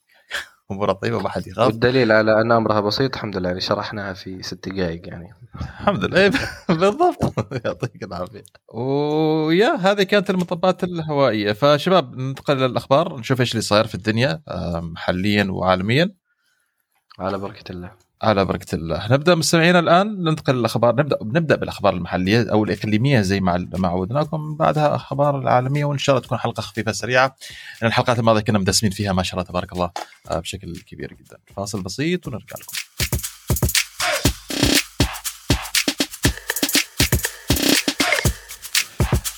امورها 0.70 0.92
طيبة 0.92 1.18
ما 1.18 1.28
حد 1.28 1.46
يخاف. 1.46 1.66
والدليل 1.66 2.12
على 2.12 2.40
أن 2.40 2.52
أمرها 2.52 2.80
بسيط 2.80 3.14
الحمد 3.14 3.36
لله 3.36 3.48
يعني 3.48 3.60
شرحناها 3.60 4.12
في 4.12 4.42
ست 4.42 4.68
دقائق 4.68 5.08
يعني. 5.08 5.34
الحمد 5.54 6.04
لله. 6.04 6.20
إيه، 6.20 6.30
بالضبط. 6.78 7.34
يعطيك 7.64 8.02
العافية. 8.02 8.42
ويا 8.74 9.74
هذه 9.76 10.02
كانت 10.02 10.30
المطبات 10.30 10.84
الهوائية. 10.84 11.52
فشباب 11.52 12.16
ننتقل 12.16 12.56
للاخبار 12.56 13.18
نشوف 13.18 13.40
إيش 13.40 13.52
اللي 13.52 13.62
صاير 13.62 13.86
في 13.86 13.94
الدنيا 13.94 14.42
آه، 14.48 14.80
محليا 14.80 15.44
وعالميا. 15.50 16.14
على 17.18 17.38
بركة 17.38 17.72
الله. 17.72 18.03
على 18.22 18.44
بركة 18.44 18.74
الله. 18.74 19.12
نبدأ 19.12 19.34
مستمعينا 19.34 19.78
الآن 19.78 20.24
ننتقل 20.24 20.54
للاخبار 20.54 20.94
نبدا 20.94 21.18
نبدأ 21.22 21.56
بالأخبار 21.56 21.94
المحلية 21.94 22.52
أو 22.52 22.64
الإقليمية 22.64 23.20
زي 23.20 23.40
ما 23.40 23.68
ما 23.78 23.88
عودناكم. 23.88 24.56
بعدها 24.56 24.94
أخبار 24.94 25.38
العالمية 25.38 25.84
وإن 25.84 25.98
شاء 25.98 26.16
الله 26.16 26.26
تكون 26.26 26.38
حلقة 26.38 26.60
خفيفة 26.60 26.92
سريعة. 26.92 27.36
لأن 27.80 27.88
الحلقات 27.88 28.18
الماضية 28.18 28.40
كنا 28.40 28.58
مدسمين 28.58 28.92
فيها 28.92 29.12
ما 29.12 29.22
شاء 29.22 29.34
الله 29.34 29.44
تبارك 29.44 29.72
الله 29.72 29.90
آه، 30.30 30.38
بشكل 30.38 30.76
كبير 30.76 31.12
جدا. 31.12 31.36
فاصل 31.56 31.82
بسيط 31.82 32.26
ونرجع 32.26 32.56
لكم. 32.60 32.76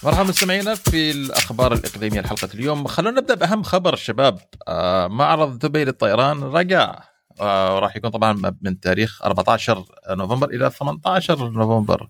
مرحبا 0.02 0.28
مستمعينا 0.28 0.74
في 0.74 1.10
الأخبار 1.10 1.72
الإقليمية 1.72 2.20
لحلقة 2.20 2.48
اليوم. 2.54 2.86
خلونا 2.86 3.20
نبدأ 3.20 3.34
بأهم 3.34 3.62
خبر 3.62 3.96
شباب 3.96 4.38
آه، 4.68 5.06
معرض 5.06 5.58
دبي 5.58 5.84
للطيران. 5.84 6.42
رجع 6.42 6.98
آه 7.40 7.78
راح 7.78 7.96
يكون 7.96 8.10
طبعا 8.10 8.54
من 8.62 8.80
تاريخ 8.80 9.22
14 9.22 9.84
نوفمبر 10.10 10.50
إلى 10.50 10.70
18 10.70 11.50
نوفمبر 11.50 12.08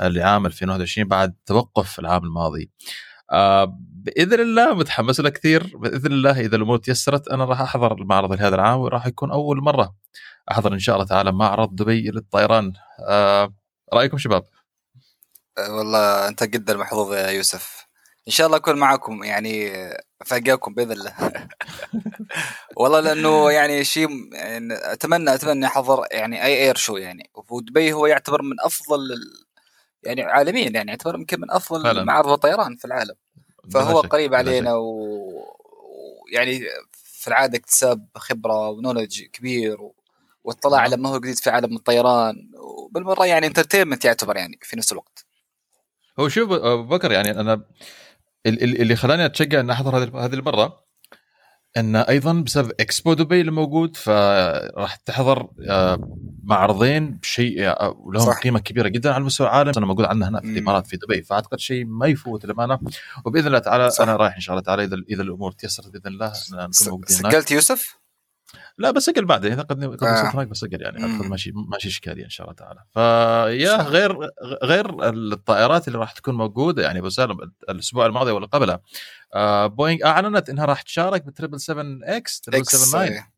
لعام 0.00 0.46
2021 0.46 1.08
بعد 1.08 1.34
توقف 1.46 1.98
العام 1.98 2.24
الماضي. 2.24 2.70
آه 3.32 3.78
بإذن 3.78 4.40
الله 4.40 4.74
متحمس 4.74 5.20
له 5.20 5.30
كثير. 5.30 5.76
بإذن 5.76 6.12
الله 6.12 6.40
إذا 6.40 6.56
الأمور 6.56 6.78
تيسرت 6.78 7.28
أنا 7.28 7.44
راح 7.44 7.60
أحضر 7.60 7.92
المعرض 7.92 8.32
لهذا 8.32 8.54
العام 8.54 8.80
وراح 8.80 9.06
يكون 9.06 9.30
أول 9.30 9.62
مرة 9.62 9.94
أحضر 10.50 10.72
إن 10.72 10.78
شاء 10.78 10.96
الله 10.96 11.06
تعالى 11.06 11.32
معرض 11.32 11.74
دبي 11.74 12.10
للطيران. 12.10 12.72
آه 13.08 13.54
رأيكم 13.94 14.18
شباب؟ 14.18 14.44
والله 15.58 16.28
أنت 16.28 16.42
جدا 16.42 16.76
محظوظ 16.76 17.12
يا 17.12 17.28
يوسف. 17.28 17.81
إن 18.28 18.32
شاء 18.32 18.46
الله 18.46 18.56
أكون 18.56 18.76
معكم 18.78 19.24
يعني 19.24 19.72
أفاجئكم 20.22 20.74
بإذن 20.74 20.92
الله. 20.92 21.14
والله 22.76 23.00
لأنه 23.00 23.50
يعني 23.50 23.84
شيء 23.84 24.34
يعني 24.34 24.74
اتمنى 24.74 25.34
أتمنى 25.34 25.66
أحضر 25.66 26.06
يعني 26.12 26.44
أي 26.44 26.56
اير 26.56 26.76
شو 26.76 26.96
يعني. 26.96 27.30
ودبي 27.50 27.92
هو 27.92 28.06
يعتبر 28.06 28.42
من 28.42 28.60
أفضل 28.60 29.00
يعني 30.02 30.22
عالميا 30.22 30.68
يعني 30.68 30.90
يعتبر 30.90 31.14
يمكن 31.14 31.40
من 31.40 31.50
أفضل. 31.50 32.04
معارض 32.04 32.28
الطيران 32.28 32.76
في 32.76 32.84
العالم. 32.84 33.14
فهو 33.70 34.00
قريب 34.00 34.34
علينا 34.34 34.74
ويعني 34.74 36.60
في 37.22 37.28
العادة 37.28 37.58
اكتساب 37.58 38.08
خبرة 38.16 38.68
ونولج 38.68 39.22
كبير 39.22 39.82
و... 39.82 39.94
واطلاع 40.44 40.80
على 40.80 40.96
ما 40.96 41.08
هو 41.08 41.18
جديد 41.18 41.38
في 41.38 41.50
عالم 41.50 41.76
الطيران. 41.76 42.50
وبالمرة 42.58 43.26
يعني 43.26 43.46
انترتينمنت 43.46 44.04
يعتبر 44.04 44.36
يعني 44.36 44.58
في 44.62 44.76
نفس 44.76 44.92
الوقت. 44.92 45.26
هو 46.18 46.28
شوف 46.28 46.50
أبو 46.52 46.82
بكر 46.82 47.12
يعني 47.12 47.30
أنا 47.30 47.62
اللي 48.46 48.96
خلاني 48.96 49.24
أتشجع 49.24 49.60
ان 49.60 49.70
أحضر 49.70 49.96
هذه 49.96 50.34
المرة 50.34 50.82
إن 51.76 51.96
أيضا 51.96 52.32
بسبب 52.32 52.72
إكسبو 52.80 53.14
دبي 53.14 53.40
اللي 53.40 53.52
موجود 53.52 53.96
فراح 53.96 54.96
تحضر 54.96 55.48
آه، 55.68 56.16
معرضين 56.44 57.10
بشيء 57.10 57.66
آه، 57.66 58.10
لهم 58.14 58.32
قيمة 58.32 58.60
كبيرة 58.60 58.88
جدا 58.88 59.12
على 59.12 59.24
مستوى 59.24 59.46
العالم. 59.46 59.72
أنا 59.76 59.86
موجود 59.86 60.04
عندنا 60.04 60.28
هنا 60.28 60.40
في 60.40 60.46
الإمارات 60.46 60.86
في 60.86 60.96
دبي 60.96 61.22
فأعتقد 61.22 61.58
شيء 61.58 61.84
ما 61.84 62.06
يفوت 62.06 62.44
للأمانة. 62.44 62.78
وبإذن 63.24 63.46
الله 63.46 63.58
تعالى 63.58 63.90
صح. 63.90 64.02
أنا 64.02 64.16
رايح 64.16 64.34
إن 64.34 64.40
شاء 64.40 64.54
الله 64.54 64.64
تعالى 64.64 64.84
إذا 64.84 64.96
إذا 65.10 65.22
الأمور 65.22 65.52
تيسرت 65.52 65.88
بإذن 65.88 66.06
الله 66.06 66.32
نكون 66.52 66.88
موجودين 66.88 67.16
سجلت 67.16 67.50
يوسف؟ 67.50 68.01
لا 68.78 68.90
بسجل 68.90 69.24
بعدين 69.24 69.52
إذا 69.52 69.62
قد 69.62 69.84
قد 69.84 70.02
وصلت 70.02 70.34
هناك 70.34 70.46
بسجل 70.46 70.82
يعني 70.82 71.06
ماشي 71.06 71.52
ماشي 71.54 71.88
اشكاليه 71.88 72.24
إن 72.24 72.30
شاء 72.30 72.46
الله 72.46 72.56
تعالى. 72.56 72.80
ف 72.94 73.12
yeah 73.12 73.82
غير 73.82 74.16
غير 74.64 75.08
الطائرات 75.08 75.88
اللي 75.88 75.98
راح 75.98 76.12
تكون 76.12 76.34
موجودة 76.34 76.82
يعني 76.82 76.98
أبو 76.98 77.08
سالم 77.08 77.36
الأسبوع 77.68 78.06
الماضي 78.06 78.30
ولا 78.30 78.46
قبله 78.46 78.78
آه 79.34 79.66
بوينغ 79.66 80.04
أعلنت 80.04 80.48
إنها 80.48 80.64
راح 80.64 80.82
تشارك 80.82 81.24
بال 81.24 81.33
triple 81.33 81.60
7 81.60 81.84
X 82.02 82.40
triple 82.40 82.66
7 82.66 83.06
9 83.06 83.32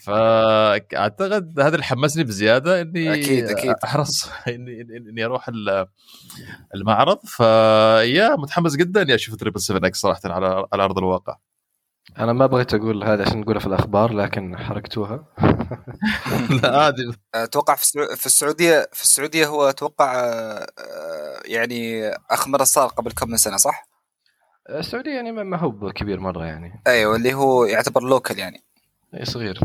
فاعتقد 0.00 1.60
هذا 1.60 1.74
اللي 1.74 1.84
حمسني 1.84 2.24
بزيادة 2.24 2.80
إني 2.80 3.14
أكيد 3.14 3.44
أكيد. 3.44 3.74
أحرص 3.84 4.28
إني 4.48 4.80
إني 4.80 5.24
أروح 5.24 5.50
المعرض. 6.74 7.18
ف 7.24 7.46
yeah 7.46 8.36
متحمس 8.36 8.76
جدا 8.76 9.02
اني 9.02 9.14
أشوف 9.14 9.36
triple 9.36 9.60
7 9.60 9.88
X 9.88 10.00
صراحة 10.00 10.20
على 10.24 10.66
على 10.72 10.84
أرض 10.84 10.98
الواقع. 10.98 11.36
أنا 12.18 12.32
ما 12.32 12.46
بغيت 12.46 12.74
أقول 12.74 13.04
هذا 13.04 13.22
عشان 13.22 13.40
نقوله 13.40 13.60
في 13.60 13.66
الأخبار 13.66 14.12
لكن 14.12 14.56
حرقتوها. 14.56 15.24
لا 16.62 16.82
عادي. 16.82 17.12
أتوقع 17.34 17.74
في 17.74 18.26
السعودية 18.26 18.88
في 18.92 19.02
السعودية 19.02 19.46
هو 19.46 19.68
أتوقع 19.68 20.14
آه، 20.14 20.66
يعني 21.44 22.08
اخر 22.30 22.50
مره 22.50 22.64
صار 22.64 22.88
قبل 22.88 23.12
كم 23.12 23.30
من 23.30 23.36
سنة 23.36 23.56
صح؟ 23.56 23.86
السعودية 24.70 25.10
يعني 25.10 25.32
ما 25.32 25.56
هو 25.56 25.92
كبير 25.92 26.20
مرة 26.20 26.44
يعني. 26.44 26.82
أيوه 26.86 27.16
اللي 27.16 27.34
هو 27.34 27.64
يعتبر 27.64 28.02
local 28.02 28.38
يعني. 28.38 28.62
إي 29.14 29.24
صغير. 29.24 29.60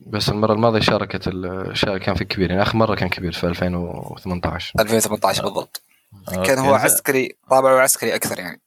بس 0.00 0.28
المرة 0.28 0.52
الماضية 0.52 0.80
شاركت 0.80 1.28
كان 2.04 2.14
في 2.14 2.24
كبير 2.24 2.50
يعني 2.50 2.62
آخر 2.62 2.76
مرة 2.76 2.94
كان 2.94 3.08
كبير 3.08 3.32
في 3.32 3.46
2018 3.46 4.72
2018 4.80 5.42
بالضبط. 5.42 5.82
كان 6.44 6.58
هو 6.58 6.74
عسكري 6.74 7.36
طابعه 7.50 7.78
عسكري 7.80 8.14
أكثر 8.14 8.38
يعني. 8.38 8.60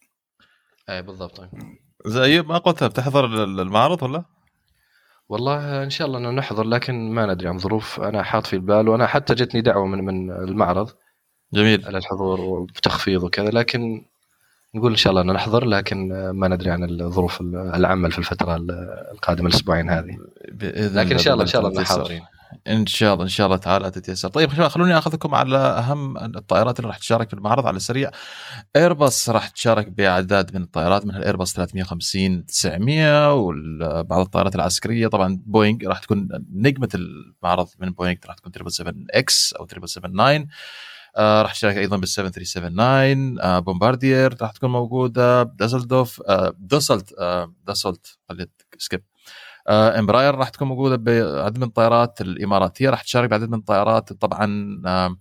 إي 0.90 1.02
بالضبط. 1.02 1.50
زي 2.08 2.42
ما 2.42 2.58
قلت 2.58 2.84
بتحضر 2.84 3.26
المعرض 3.44 4.04
ولا؟ 4.04 4.24
والله 5.30 5.84
إن 5.84 5.90
شاء 5.90 6.08
الله 6.08 6.20
إنه 6.20 6.32
نحضر 6.32 6.64
لكن 6.64 7.12
ما 7.12 7.26
ندري 7.26 7.48
عن 7.48 7.58
ظروف. 7.58 8.00
أنا 8.00 8.24
حاط 8.24 8.48
في 8.48 8.56
البال 8.56 8.90
وأنا 8.90 9.08
حتى 9.08 9.34
جتني 9.34 9.62
دعوة 9.62 9.86
من 9.86 10.06
من 10.06 10.32
المعرض 10.32 10.90
جميل. 11.54 11.86
على 11.86 11.98
الحضور 11.98 12.42
وتخفيض 12.42 13.24
وكذا 13.24 13.50
لكن 13.50 14.06
نقول 14.76 14.92
إن 14.92 14.98
شاء 14.98 15.12
الله 15.12 15.22
إنه 15.22 15.34
نحضر 15.34 15.66
لكن 15.66 16.30
ما 16.30 16.48
ندري 16.48 16.72
عن 16.72 16.84
الظروف 16.84 17.42
العمل 17.52 18.12
في 18.12 18.20
الفترة 18.20 18.56
القادمة 19.12 19.48
الأسبوعين 19.48 19.90
هذه. 19.90 20.18
لكن 20.72 21.12
إن 21.12 21.18
شاء 21.18 21.34
الله 21.34 21.44
إن 21.44 21.48
شاء 21.48 21.68
الله 21.68 21.84
حاضرين. 21.84 22.22
إن 22.68 22.86
شاء 22.86 23.14
الله 23.14 23.24
إن 23.24 23.30
شاء 23.30 23.46
الله 23.48 23.58
تعالى 23.58 23.92
تتيسر. 23.92 24.30
طيب 24.30 24.50
خلوني 24.50 24.98
أخذكم 24.98 25.36
على 25.36 25.58
أهم 25.58 26.18
الطائرات 26.18 26.80
اللي 26.80 26.88
راح 26.88 26.98
تشارك 26.98 27.28
في 27.30 27.34
المعرض 27.34 27.68
على 27.68 27.78
السريع. 27.78 28.12
ايرباص 28.76 29.30
راح 29.30 29.48
تشارك 29.48 29.88
بأعداد 29.88 30.56
من 30.56 30.62
الطائرات 30.64 31.06
من 31.06 31.16
الايرباص 31.16 31.54
350 31.54 32.46
900 32.46 33.34
وبعض 33.34 34.20
الطائرات 34.20 34.56
العسكرية. 34.56 35.08
طبعا 35.08 35.42
بوينغ 35.46 35.78
راح 35.88 36.00
تكون 36.00 36.28
نجمة 36.54 36.90
المعرض 36.96 37.68
من 37.80 37.90
بوينغ 37.92 38.18
راح 38.26 38.36
تكون 38.36 38.52
777 38.52 39.06
X 39.12 39.54
أو 39.54 39.68
777 39.68 40.48
آه 41.18 41.42
راح 41.42 41.54
تشارك 41.54 41.78
أيضا 41.78 41.98
بال 41.98 42.08
7379 42.08 43.40
آه 43.40 43.60
بومباردير 43.60 44.38
راح 44.42 44.52
تكون 44.52 44.70
موجودة. 44.72 45.44
دازلدوف 45.44 46.22
آه 46.28 46.54
دوسلت 46.60 47.14
آه 47.20 47.54
داسلت 47.68 48.18
خليت 48.30 48.62
سكيب 48.78 49.04
امبراير 49.70 50.36
راح 50.36 50.50
تكون 50.50 50.68
موجودة 50.68 50.96
بعدد 50.96 51.58
من 51.58 51.64
الطائرات 51.64 52.22
الإماراتية 52.22 52.90
راح 52.90 53.02
تشارك 53.02 53.30
بعدد 53.30 53.50
من 53.50 53.58
الطائرات 53.58 54.14
طبعا 54.14 54.82
آه 54.86 55.18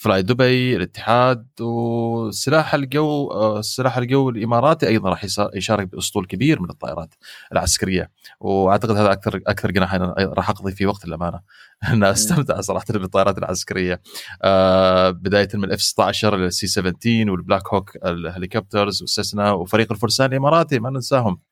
فلاي 0.00 0.22
دبي 0.22 0.76
الاتحاد 0.76 1.46
وسلاح 1.60 2.74
الجو 2.74 3.32
السلاح 3.58 3.96
آه، 3.96 4.00
الجو 4.00 4.30
الإماراتي 4.30 4.88
أيضا 4.88 5.10
راح 5.10 5.24
يشارك 5.54 5.86
بأسطول 5.88 6.26
كبير 6.26 6.62
من 6.62 6.70
الطائرات 6.70 7.14
العسكرية. 7.52 8.10
وأعتقد 8.40 8.96
هذا 8.96 9.12
أكثر 9.12 9.40
أكثر 9.46 9.70
جناح 9.70 9.94
راح 10.18 10.50
أقضي 10.50 10.72
فيه 10.72 10.86
وقت 10.86 11.06
للأمانة. 11.06 11.40
أنا 11.92 12.10
أستمتع 12.10 12.60
صراحة 12.60 12.84
بالطائرات 12.90 13.38
العسكرية. 13.38 14.02
آه 14.42 15.10
بداية 15.10 15.48
من 15.54 15.64
الاف 15.64 15.82
16 15.82 16.34
السي 16.34 16.66
17 16.66 17.30
والبلاك 17.30 17.74
هوك 17.74 17.96
الهليكوبترز 18.04 19.02
والسيسنا 19.02 19.52
وفريق 19.52 19.92
الفرسان 19.92 20.32
الإماراتي 20.32 20.78
ما 20.78 20.90
ننساهم. 20.90 21.49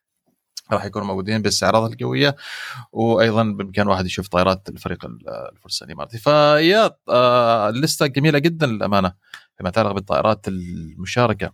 راح 0.71 0.85
يكونوا 0.85 1.07
موجودين 1.07 1.41
بالاستعراضات 1.41 1.91
الجوية 1.91 2.35
وأيضا 2.91 3.43
بإمكان 3.43 3.87
واحد 3.87 4.05
يشوف 4.05 4.27
طائرات 4.27 4.69
الفريق 4.69 5.05
الفرسان 5.53 5.87
الإماراتي. 5.87 6.17
ف 6.17 6.32
yeah 6.32 6.91
آه 7.09 7.69
اللسته 7.69 8.07
جميلة 8.07 8.39
جدا 8.39 8.67
للأمانة 8.67 9.13
فيما 9.57 9.69
يتعلق 9.69 9.91
بالطائرات 9.91 10.47
المشاركة 10.47 11.53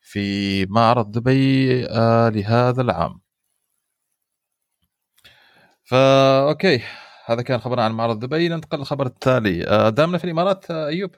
في 0.00 0.66
معرض 0.66 1.10
دبي 1.12 1.86
آه 1.90 2.28
لهذا 2.28 2.82
العام. 2.82 3.20
فا 5.84 6.48
أوكي 6.48 6.82
هذا 7.26 7.42
كان 7.42 7.60
خبرنا 7.60 7.84
عن 7.84 7.92
معرض 7.92 8.18
دبي. 8.18 8.48
ننتقل 8.48 8.78
للخبر 8.78 9.06
التالي. 9.06 9.66
آه 9.66 9.88
دامنا 9.88 10.18
في 10.18 10.24
الإمارات 10.24 10.70
أيوب 10.70 11.14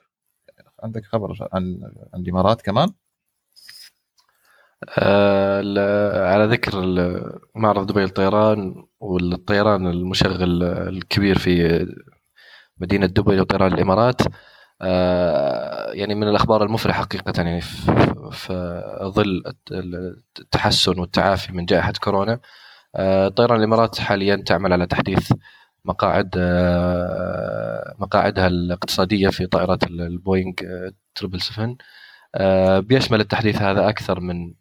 عندك 0.82 1.04
خبر 1.04 1.48
عن 1.52 1.80
عن 2.14 2.20
الإمارات 2.20 2.62
كمان؟ 2.62 2.88
على 6.32 6.46
ذكر 6.50 6.80
معرض 7.54 7.86
دبي 7.86 8.00
للطيران 8.02 8.74
والطيران 9.00 9.86
المشغل 9.86 10.62
الكبير 10.62 11.38
في 11.38 11.86
مدينة 12.78 13.06
دبي 13.06 13.40
وطيران 13.40 13.72
الإمارات. 13.72 14.20
آه 14.82 15.92
يعني 15.92 16.14
من 16.14 16.28
الأخبار 16.28 16.64
المفرحة 16.64 17.02
حقيقة 17.02 17.32
يعني 17.36 17.60
في 18.32 18.82
ظل 19.02 19.42
التحسن 20.40 20.98
والتعافي 21.00 21.52
من 21.52 21.64
جائحة 21.66 21.92
كورونا. 22.02 22.40
آه 22.96 23.28
طيران 23.28 23.58
الإمارات 23.58 23.98
حاليا 24.00 24.36
تعمل 24.36 24.72
على 24.72 24.86
تحديث 24.86 25.32
مقاعد 25.84 26.30
آه 26.38 27.94
مقاعدها 27.98 28.46
الاقتصادية 28.46 29.28
في 29.28 29.46
طائرات 29.46 29.84
البوينغ 29.84 30.52
تربل 31.14 31.40
سفن. 31.40 31.76
آه، 32.34 32.80
بيشمل 32.80 33.20
التحديث 33.20 33.62
هذا 33.62 33.88
أكثر 33.88 34.20
من 34.20 34.54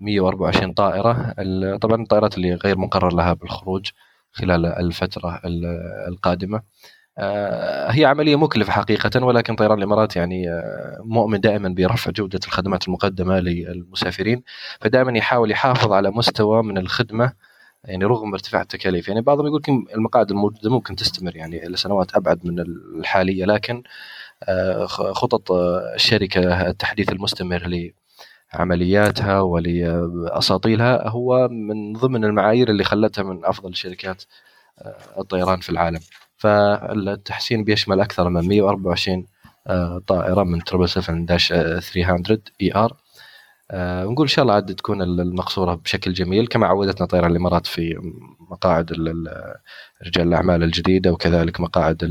124 0.00 0.72
طائرة. 0.72 1.34
طبعا 1.76 2.02
الطائرات 2.02 2.36
اللي 2.36 2.54
غير 2.54 2.78
مقرر 2.78 3.14
لها 3.14 3.32
بالخروج 3.32 3.90
خلال 4.32 4.66
الفترة 4.66 5.40
القادمة. 6.08 6.62
آه، 7.18 7.90
هي 7.90 8.04
عملية 8.04 8.36
مكلفة 8.36 8.72
حقيقة 8.72 9.24
ولكن 9.24 9.54
طيران 9.56 9.78
الإمارات 9.78 10.16
يعني 10.16 10.50
آه، 10.50 10.98
مؤمن 11.04 11.40
دائما 11.40 11.68
برفع 11.68 12.10
جودة 12.10 12.40
الخدمات 12.46 12.88
المقدمة 12.88 13.40
للمسافرين 13.40 14.42
فدائما 14.80 15.18
يحاول 15.18 15.50
يحافظ 15.50 15.92
على 15.92 16.10
مستوى 16.10 16.62
من 16.62 16.78
الخدمة 16.78 17.32
يعني 17.84 18.04
رغم 18.04 18.32
ارتفاع 18.34 18.62
التكاليف. 18.62 19.08
يعني 19.08 19.20
بعضهم 19.22 19.46
يقول 19.46 19.62
المقاعد 19.94 20.30
الموجودة 20.30 20.70
ممكن 20.70 20.96
تستمر 20.96 21.36
يعني 21.36 21.60
لسنوات 21.68 22.14
أبعد 22.16 22.46
من 22.46 22.60
الحالية 22.60 23.44
لكن 23.44 23.82
آه، 24.48 24.86
خطط 24.86 25.52
الشركة 25.52 26.68
التحديث 26.68 27.12
المستمر 27.12 27.66
لعملياتها 28.54 29.40
ولأساطيلها 29.40 31.08
هو 31.08 31.48
من 31.48 31.92
ضمن 31.92 32.24
المعايير 32.24 32.70
اللي 32.70 32.84
خلتها 32.84 33.22
من 33.22 33.44
أفضل 33.44 33.74
شركات 33.74 34.22
آه، 34.78 35.20
الطيران 35.20 35.60
في 35.60 35.70
العالم. 35.70 36.00
فالتحسين 36.36 37.64
بيشمل 37.64 38.00
أكثر 38.00 38.28
من 38.28 38.48
124 38.48 39.26
آه، 39.66 40.02
طائرة 40.06 40.42
من 40.42 40.60
777 40.60 42.22
300 42.22 42.40
اي 42.62 42.74
ار 42.74 42.96
ونقول 44.06 44.26
إن 44.26 44.28
شاء 44.28 44.42
الله 44.42 44.54
عاد 44.54 44.74
تكون 44.74 45.02
المقصورة 45.02 45.74
بشكل 45.74 46.12
جميل 46.12 46.46
كما 46.46 46.66
عودتنا 46.66 47.06
طيران 47.06 47.30
الامارات 47.30 47.66
في 47.66 47.94
مقاعد 48.50 48.92
رجال 50.06 50.28
الأعمال 50.28 50.62
الجديدة 50.62 51.12
وكذلك 51.12 51.60
مقاعد 51.60 52.02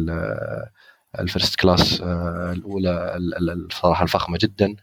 ال 1.20 1.26
first 1.26 1.56
class 1.60 2.02
آه، 2.02 2.52
الأولى 2.52 3.18
الصراحة 3.40 4.04
الفخمة 4.04 4.38
جدا. 4.42 4.76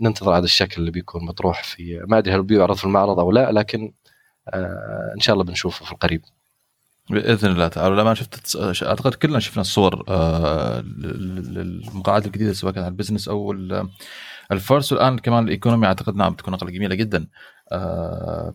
ننتظر 0.00 0.36
هذا 0.38 0.44
الشكل 0.44 0.80
اللي 0.80 0.90
بيكون 0.90 1.24
مطروح 1.24 1.64
في 1.64 2.04
ما 2.08 2.18
ادري 2.18 2.34
هل 2.34 2.42
بيعرض 2.42 2.76
في 2.76 2.84
المعرض 2.84 3.18
أو 3.18 3.32
لا 3.32 3.52
لكن 3.52 3.92
إن 5.14 5.20
شاء 5.20 5.34
الله 5.34 5.44
بنشوفه 5.44 5.84
في 5.84 5.92
القريب. 5.92 6.22
بإذن 7.10 7.52
الله 7.52 7.68
تعالى. 7.68 7.96
لما 7.96 8.14
شفت 8.14 8.56
أعتقد 8.82 9.14
كلنا 9.14 9.38
شفنا 9.38 9.60
الصور 9.60 10.10
للمقاعد 10.82 12.24
الجديدة 12.24 12.52
سواء 12.52 12.72
كانت 12.72 12.84
على 12.84 12.92
ال 12.92 12.96
business 12.96 13.28
أو 13.28 13.52
الفرس. 14.52 14.92
والآن 14.92 15.18
كمان 15.18 15.44
الإيكونومي 15.44 15.86
أعتقد 15.86 16.16
نعم 16.16 16.32
بتكون 16.32 16.54
نقله 16.54 16.70
جميلة 16.70 16.94
جدا. 16.94 17.26
آه 17.72 18.54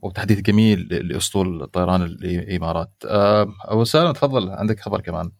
وتحديث 0.00 0.40
جميل 0.40 0.80
لأسطول 0.80 1.66
طيران 1.66 2.02
الإمارات. 2.02 2.92
آه 3.06 3.46
أبو 3.64 3.84
سالم 3.84 4.12
تفضل 4.12 4.50
عندك 4.50 4.80
خبر 4.80 5.00
كمان. 5.00 5.30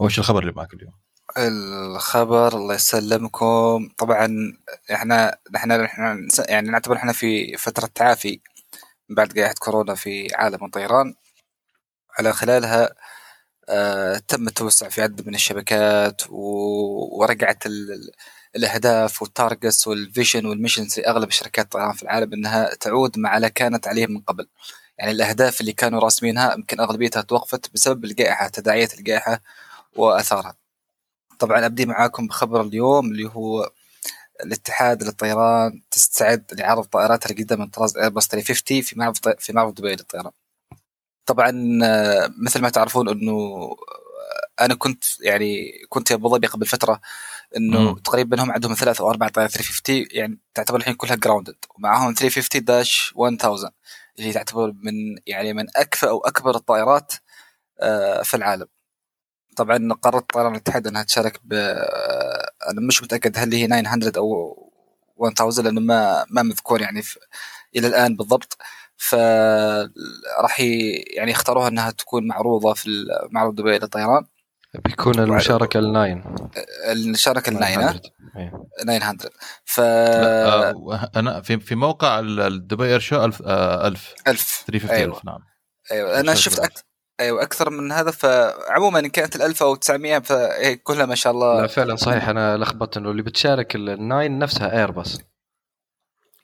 وش 0.00 0.18
الخبر 0.18 0.42
اللي 0.42 0.52
معك 0.52 0.74
اليوم؟ 0.74 0.92
الخبر 1.38 2.56
الله 2.56 2.74
يسلمكم. 2.74 3.88
طبعا 3.98 4.52
إحنا 4.92 5.38
نحن 5.54 6.28
يعني 6.48 6.70
نعتبر 6.70 6.96
إحنا 6.96 7.12
في 7.12 7.56
فترة 7.56 7.86
تعافي 7.94 8.40
بعد 9.08 9.28
جائحه 9.28 9.54
كورونا 9.60 9.94
في 9.94 10.34
عالم 10.34 10.64
الطيران. 10.64 11.14
على 12.18 12.32
خلالها 12.32 12.94
آه 13.68 14.18
تم 14.28 14.48
التوسع 14.48 14.88
في 14.88 15.02
عدد 15.02 15.26
من 15.28 15.34
الشبكات 15.34 16.22
ورجعت 16.30 17.64
الأهداف 18.56 19.22
وال 19.22 19.36
targets 19.36 19.86
وال 19.88 20.02
vision 20.02 20.46
وال 20.46 20.57
missions 20.57 21.00
لاغلب 21.00 21.30
شركات 21.30 21.64
الطيران 21.64 21.92
في 21.92 22.02
العالم 22.02 22.32
إنها 22.32 22.74
تعود 22.74 23.18
ما 23.18 23.28
على 23.28 23.50
كانت 23.50 23.88
عليه 23.88 24.06
من 24.06 24.20
قبل. 24.20 24.48
يعني 24.98 25.10
الأهداف 25.12 25.60
اللي 25.60 25.72
كانوا 25.72 26.00
راسمينها 26.00 26.54
يمكن 26.54 26.80
أغلبيتها 26.80 27.22
توقفت 27.22 27.74
بسبب 27.74 28.04
الجائحه 28.04 28.48
تداعيات 28.48 28.94
الجائحه 28.98 29.40
وآثارها. 29.96 30.56
طبعا 31.40 31.66
أبدي 31.66 31.86
معاكم 31.86 32.26
بخبر 32.26 32.60
اليوم 32.60 33.06
اللي 33.10 33.30
هو 33.34 33.70
الاتحاد 34.44 35.02
للطيران 35.02 35.82
تستعد 35.90 36.44
لعرض 36.52 36.84
طائراتها 36.84 37.30
الجديده 37.30 37.56
من 37.56 37.66
طراز 37.68 37.96
ايرباص 37.98 38.28
350 38.28 38.82
في 38.82 38.98
معرض 38.98 39.16
في 39.38 39.52
معرض 39.52 39.74
دبي 39.74 39.88
للطيران. 39.90 40.32
طبعا 41.26 41.80
آه، 41.84 42.30
مثل 42.38 42.62
ما 42.62 42.70
تعرفون 42.70 43.08
إنه 43.08 43.36
أنا 44.60 44.74
كنت 44.74 45.04
يعني 45.20 45.72
كنت 45.88 46.08
في 46.08 46.14
أبو 46.14 46.28
ظبي 46.28 46.46
قبل 46.46 46.66
فترة 46.66 47.00
إنه 47.56 47.98
تقريبا 47.98 48.42
هم 48.42 48.52
عندهم 48.52 48.74
ثلاث 48.74 49.00
أو 49.00 49.10
أربع 49.10 49.28
طائرات 49.28 49.52
350 49.52 50.06
يعني 50.10 50.38
تعتبر 50.54 50.78
الحين 50.78 50.94
كلها 50.94 51.14
جراوندد 51.16 51.56
ومعاهم 51.76 52.14
350 52.14 52.64
داش 52.64 53.14
1000 53.20 53.70
اللي 54.18 54.32
تعتبر 54.32 54.72
من 54.82 54.94
يعني 55.26 55.52
من 55.52 55.66
أكفأ 55.76 56.08
أو 56.08 56.18
أكبر 56.20 56.56
الطائرات 56.56 57.12
آه، 57.80 58.22
في 58.22 58.34
العالم. 58.36 58.66
طبعا 59.60 59.92
قررت 60.02 60.32
طيران 60.32 60.52
الاتحاد 60.52 60.86
أنها 60.86 61.02
تشارك 61.02 61.40
ب 61.44 61.52
أنا 62.70 62.80
مش 62.88 63.02
متأكد 63.02 63.38
هل 63.38 63.54
هي 63.54 63.66
900 63.66 64.12
أو 64.16 64.70
1000 65.22 65.58
لأنه 65.58 65.80
ما 65.80 66.24
ما 66.30 66.42
مذكور 66.42 66.80
يعني 66.80 67.02
في 67.02 67.18
إلى 67.76 67.86
الآن 67.86 68.16
بالضبط. 68.16 68.58
فراح 68.96 70.60
يعني 71.16 71.32
اختاروها 71.32 71.68
أنها 71.68 71.90
تكون 71.90 72.26
معروضة 72.26 72.74
في 72.74 73.04
معرض 73.30 73.54
دبي 73.54 73.78
للطيران 73.78 74.24
بيكون 74.74 75.18
المشاركة 75.18 75.78
ال 75.78 75.87
nine 75.87 76.24
المشاركة 76.92 77.48
ال 77.48 77.54
nine 77.54 77.78
900 79.00 79.16
ف 79.64 79.80
آه 79.80 81.10
أنا 81.16 81.40
في 81.40 81.60
في 81.60 81.74
موقع 81.74 82.18
ال 82.18 82.29
Dubai 82.29 82.84
Air 82.84 83.00
Show 83.00 83.24
1000 83.24 83.42
1000 83.42 84.14
1000 84.28 84.64
350 84.66 84.90
أيوة. 84.90 85.20
نعم. 85.24 85.38
أيوه. 85.92 86.20
أنا 86.20 86.34
شفت 86.34 86.58
أكثر 86.58 86.82
أيوه 87.20 87.42
أكثر 87.42 87.70
من 87.70 87.92
هذا. 87.92 88.10
فعموما 88.10 88.98
إن 88.98 89.06
كانت 89.06 89.36
ال 89.36 89.42
1000 89.42 89.62
أو 89.62 89.74
900 89.74 90.18
فهي 90.18 90.76
كلها 90.76 91.06
ما 91.06 91.14
شاء 91.14 91.32
الله. 91.32 91.60
لا 91.60 91.66
فعلا 91.66 91.96
صحيح. 91.96 92.28
أنا 92.28 92.56
لخبطت 92.56 92.96
إنه 92.96 93.10
اللي 93.10 93.22
بتشارك 93.22 93.76
ال 93.76 93.88
nine 93.88 94.38
نفسها 94.38 94.78
ايرباص 94.78 95.18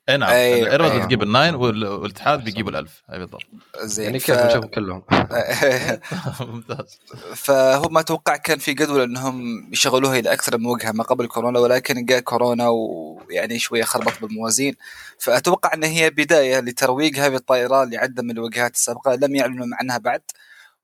أي 0.08 0.16
نعم 0.16 0.30
أيوة 0.30 0.70
ايرباص 0.70 0.90
أيوة. 0.90 1.02
بتجيب 1.04 1.22
الناين 1.22 1.54
والاتحاد 1.54 2.44
بيجيبوا 2.44 2.70
الألف 2.70 3.02
أي 3.12 3.18
بالضبط. 3.18 3.42
زين 3.82 4.04
يعني 4.04 4.18
كيف 4.18 4.34
ف... 4.34 4.46
نشوفهم 4.46 4.70
كلهم؟ 4.70 5.02
ممتاز. 6.52 7.00
فهم 7.44 7.98
أتوقع 7.98 8.36
كان 8.36 8.58
في 8.58 8.72
جدول 8.72 9.00
إنهم 9.00 9.68
يشغلوها 9.72 10.18
إلى 10.18 10.32
أكثر 10.32 10.58
من 10.58 10.66
وجهة 10.66 10.92
ما 10.92 11.04
قبل 11.04 11.26
كورونا 11.26 11.58
ولكن 11.58 12.04
جاء 12.04 12.20
كورونا 12.20 12.68
ويعني 12.68 13.58
شوية 13.58 13.82
خربط 13.82 14.20
بالموازين. 14.20 14.76
فأتوقع 15.18 15.74
إن 15.74 15.84
هي 15.84 16.10
بداية 16.10 16.60
لترويج 16.60 17.18
هذه 17.18 17.36
الطائرات 17.36 17.88
لعدة 17.88 18.22
من 18.22 18.30
الوجهات 18.30 18.74
السابقة 18.74 19.14
لم 19.14 19.34
يعلنوا 19.34 19.66
عنها 19.72 19.98
بعد. 19.98 20.22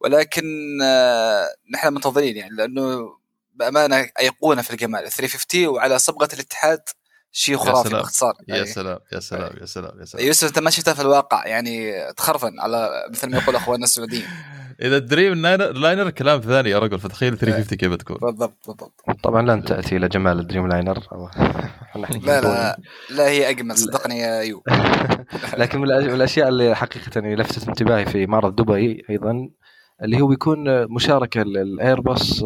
ولكن 0.05 0.79
آه، 0.83 1.47
نحن 1.75 1.95
منتظرين 1.95 2.37
يعني 2.37 2.57
لأنه 2.57 3.17
بأمانة 3.55 4.09
أيقونة 4.21 4.63
في 4.63 4.71
الجمال. 4.71 5.11
350 5.11 5.67
وعلى 5.67 5.99
صبغة 5.99 6.29
الاتحاد 6.33 6.81
شيء 7.33 7.57
خرافي 7.57 7.89
باختصار. 7.89 8.35
يا 8.49 8.55
يعني 8.55 8.67
سلام 8.67 8.99
يا 9.13 9.21
سلام 9.21 9.53
يا 9.61 9.67
سلام 9.67 10.01
يا 10.01 10.05
سلام. 10.05 10.27
يوسف 10.27 10.49
أنت 10.49 10.59
ما 10.59 10.71
شفتها 10.71 10.95
في 10.95 11.03
الواقع 11.03 11.47
يعني 11.47 11.93
تخرفن 12.13 12.61
على 12.61 13.07
مثل 13.11 13.31
ما 13.31 13.39
يقول 13.39 13.57
أخواننا 13.57 13.85
السعوديين. 13.85 14.27
إذا 14.83 14.99
Dreamliner 14.99 16.11
كلام 16.11 16.41
ثاني 16.41 16.71
يا 16.71 16.79
رجل 16.79 16.99
فتخيل 16.99 17.39
350 17.39 17.79
كيف 17.79 17.93
بتكون 17.93 18.17
بالضبط 18.17 18.69
بالضبط. 18.69 18.93
طبعا 19.23 19.43
لن 19.43 19.65
تأتي 19.65 19.97
إلى 19.97 20.09
جمال 20.09 20.39
ال 20.39 20.69
Dreamliner 20.69 20.99
لا 22.27 22.41
لا 22.41 22.79
لا 23.11 23.29
هي 23.29 23.51
أجمل 23.51 23.79
صدقني 23.79 24.19
يا 24.19 24.41
ايوب 24.41 24.63
لكن 25.59 25.81
من 25.81 25.91
الأشياء 25.91 26.49
اللي 26.49 26.77
حقيقه 26.77 27.21
لفتت 27.21 27.69
انتباهي 27.69 28.07
في 28.07 28.27
معرض 28.27 28.57
دبي 28.57 29.05
أيضا 29.11 29.49
اللي 30.03 30.21
هو 30.21 30.33
يكون 30.33 30.93
مشاركة 30.95 31.43
الايرباص 31.43 32.45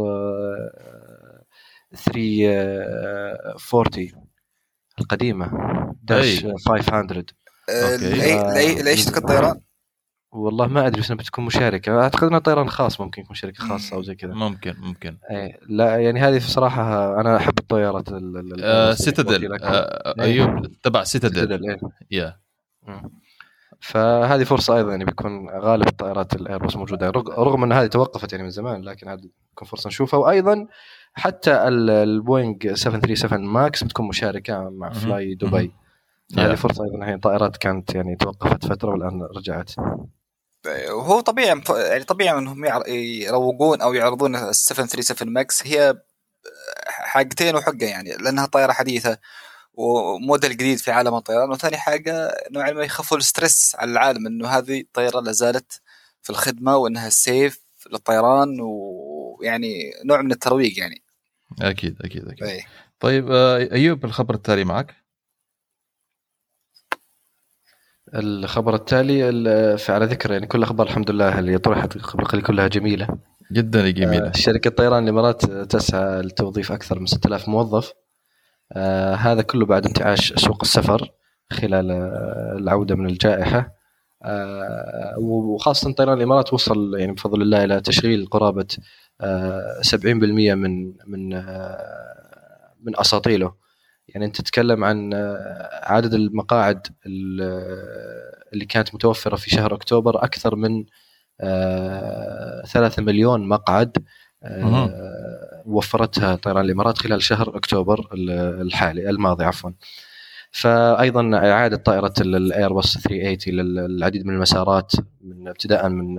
340 1.94 4.12
القديمة 5.00 5.50
dash 6.02 6.46
500 6.66 7.24
لاي 8.82 8.96
شركه 8.96 9.20
طيران؟ 9.20 9.60
والله 10.32 10.66
ما 10.66 10.86
أدري 10.86 11.00
بس 11.00 11.12
بتكون 11.12 11.44
مشاركة. 11.44 12.02
أعتقد 12.02 12.24
إنها 12.24 12.38
طيران 12.38 12.68
خاص 12.68 13.00
ممكن 13.00 13.22
يكون 13.22 13.36
شركة 13.36 13.64
خاصة 13.64 13.96
أو 13.96 14.02
زي 14.02 14.14
كذا. 14.14 14.34
ممكن 14.34 14.74
ممكن. 14.78 15.18
اي 15.30 15.60
لا 15.68 15.96
يعني 15.96 16.20
هذه 16.20 16.38
صراحة 16.38 17.20
أنا 17.20 17.36
أحب 17.36 17.58
الطيارات 17.58 18.08
آه 18.60 18.92
سيتادل 18.92 19.62
آه 19.62 20.14
أيوب 20.20 20.66
تبع 20.82 21.04
سيتادل 21.04 21.70
إيه. 21.70 21.78
يا 22.10 22.36
فهذه 23.80 24.44
فرصة 24.44 24.76
أيضا 24.76 24.90
يعني 24.90 25.04
بيكون 25.04 25.50
غالب 25.50 25.88
الطائرات 25.88 26.34
الايرباص 26.34 26.76
موجودة. 26.76 27.10
رغم 27.10 27.62
إن 27.62 27.72
هذه 27.72 27.86
توقفت 27.86 28.32
يعني 28.32 28.44
من 28.44 28.50
زمان 28.50 28.82
لكن 28.82 29.08
هذه 29.08 29.28
بتكون 29.50 29.68
فرصة 29.68 29.88
نشوفها. 29.88 30.20
وأيضا 30.20 30.66
حتى 31.14 31.52
البوينج 31.68 32.72
737 32.72 33.44
ماكس 33.44 33.84
بتكون 33.84 34.08
مشاركة 34.08 34.70
مع 34.70 34.92
فلاي 34.92 35.34
دبي. 35.34 35.72
هذه 36.38 36.54
فرصة 36.54 36.84
أيضا 36.84 37.06
هي. 37.06 37.18
طائرات 37.18 37.56
كانت 37.56 37.94
يعني 37.94 38.16
توقفت 38.16 38.66
فترة 38.66 38.90
والآن 38.90 39.22
رجعت. 39.36 39.72
وهو 40.90 41.20
طبيعي 41.20 41.62
يعني 41.88 42.04
طبيعي 42.04 42.38
إنهم 42.38 42.64
يروجون 42.88 43.80
أو 43.80 43.94
يعرضون 43.94 44.36
ال 44.36 44.54
737 44.54 45.32
ماكس. 45.32 45.66
هي 45.66 45.94
حاجتين 46.86 47.56
وحقة 47.56 47.86
يعني 47.86 48.10
لأنها 48.20 48.46
طائرة 48.46 48.72
حديثة. 48.72 49.18
وموديل 49.76 50.50
جديد 50.50 50.78
في 50.78 50.90
عالم 50.90 51.14
الطيران 51.14 51.50
وثاني 51.50 51.76
حاجة 51.76 52.30
نوعا 52.50 52.70
ما 52.70 52.84
يخفوا 52.84 53.16
ال 53.16 53.25
stress 53.25 53.76
على 53.78 53.90
العالم 53.90 54.26
إنه 54.26 54.48
هذه 54.48 54.80
الطائره 54.80 55.20
لا 55.20 55.32
زالت 55.32 55.80
في 56.22 56.30
الخدمة 56.30 56.76
وإنها 56.76 57.08
سيف 57.08 57.66
للطيران 57.92 58.56
ويعني 58.60 59.90
نوع 60.04 60.22
من 60.22 60.32
الترويج 60.32 60.78
يعني. 60.78 61.02
أكيد 61.62 61.96
أكيد 62.02 62.28
أكيد. 62.28 62.42
أي. 62.42 62.64
طيب 63.00 63.30
آه، 63.30 63.68
أيوب 63.72 64.04
الخبر 64.04 64.34
التالي 64.34 64.64
معك؟ 64.64 64.94
الخبر 68.14 68.74
التالي 68.74 69.22
على 69.88 70.06
ذكر 70.06 70.32
يعني 70.32 70.46
كل 70.46 70.58
الاخبار 70.58 70.86
الحمد 70.86 71.10
لله 71.10 71.38
اللي 71.38 71.58
طرحت 71.58 71.98
قبل 71.98 72.42
كلها 72.42 72.68
جميلة. 72.68 73.08
جدا 73.52 73.90
جميلة. 73.90 74.28
آه 74.28 74.32
شركة 74.32 74.70
طيران 74.70 75.04
الإمارات 75.04 75.44
تسعى 75.46 76.22
لتوظيف 76.22 76.72
أكثر 76.72 76.98
من 76.98 77.06
6000 77.06 77.48
موظف. 77.48 77.92
آه 78.72 79.14
هذا 79.14 79.42
كله 79.42 79.66
بعد 79.66 79.86
انتعاش 79.86 80.32
سوق 80.32 80.58
السفر 80.62 81.10
خلال 81.52 81.90
آه، 81.90 82.56
العودة 82.58 82.94
من 82.94 83.06
الجائحة 83.06 83.72
آه، 84.24 85.14
وخاصة 85.18 85.92
طيران 85.92 86.18
الإمارات 86.18 86.52
وصل 86.52 86.94
يعني 86.98 87.12
بفضل 87.12 87.42
الله 87.42 87.64
إلى 87.64 87.80
تشغيل 87.80 88.26
قرابة 88.26 88.66
آه، 89.20 89.80
70% 89.82 90.04
من 90.54 90.86
من 91.06 91.28
من 92.82 92.98
أساطيله 93.00 93.54
يعني 94.08 94.26
أنت 94.26 94.36
تتكلم 94.36 94.84
عن 94.84 95.14
عدد 95.82 96.14
المقاعد 96.14 96.86
ال- 97.06 97.42
اللي 98.52 98.64
كانت 98.64 98.94
متوفرة 98.94 99.36
في 99.36 99.50
شهر 99.50 99.74
أكتوبر 99.74 100.24
أكثر 100.24 100.56
من 100.56 100.84
آه، 101.40 102.62
3 102.62 103.02
مليون 103.02 103.48
مقعد. 103.48 103.96
وفرتها 105.66 106.34
طيران 106.36 106.64
الإمارات 106.64 106.98
خلال 106.98 107.22
شهر 107.22 107.56
أكتوبر 107.56 108.08
الحالي 108.62 109.10
الماضي 109.10 109.44
عفوا. 109.44 109.70
فايضا 110.50 111.36
إعادة 111.36 111.76
طائرة 111.76 112.14
الايرباص 112.20 112.98
380 112.98 113.54
للعديد 113.88 114.26
من 114.26 114.34
المسارات 114.34 114.92
من 115.24 115.48
ابتداء 115.48 115.88
من 115.88 116.16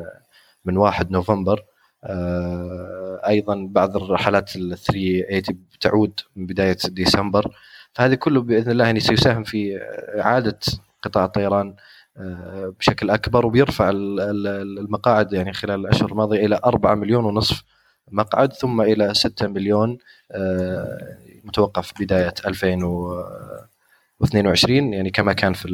من 0.66 0.78
1 0.78 1.12
نوفمبر. 1.12 1.64
آه، 2.04 3.22
أيضا 3.28 3.68
بعض 3.72 3.96
الرحلات 3.96 4.56
ال 4.56 4.78
380 4.78 5.42
بتعود 5.74 6.20
من 6.36 6.46
بداية 6.46 6.78
ديسمبر. 6.88 7.56
فهذا 7.94 8.16
كله 8.16 8.42
بإذن 8.42 8.72
الله 8.72 8.86
يعني 8.86 9.00
سيساهم 9.00 9.44
في 9.44 9.78
إعادة 10.20 10.60
قطاع 11.02 11.26
الطيران 11.26 11.76
آه، 12.18 12.74
بشكل 12.80 13.10
أكبر 13.10 13.46
وبيرفع 13.46 13.90
ال- 13.90 14.20
ال- 14.20 14.80
المقاعد 14.80 15.34
يعني 15.34 15.54
خلال 15.54 15.80
الأشهر 15.80 16.12
الماضية 16.12 16.46
إلى 16.46 16.60
4 16.66 16.96
مليون 16.96 17.26
ونصف 17.26 17.64
مقعد 18.12 18.54
ثم 18.54 18.82
إلى 18.82 19.14
6 19.14 19.48
مليون 19.48 19.98
آه، 20.32 21.18
متوقع 21.44 21.82
في 21.82 21.94
بدايه 22.00 22.34
2022 22.46 24.94
يعني 24.94 25.10
كما 25.10 25.34
كان 25.34 25.54
في 25.54 25.68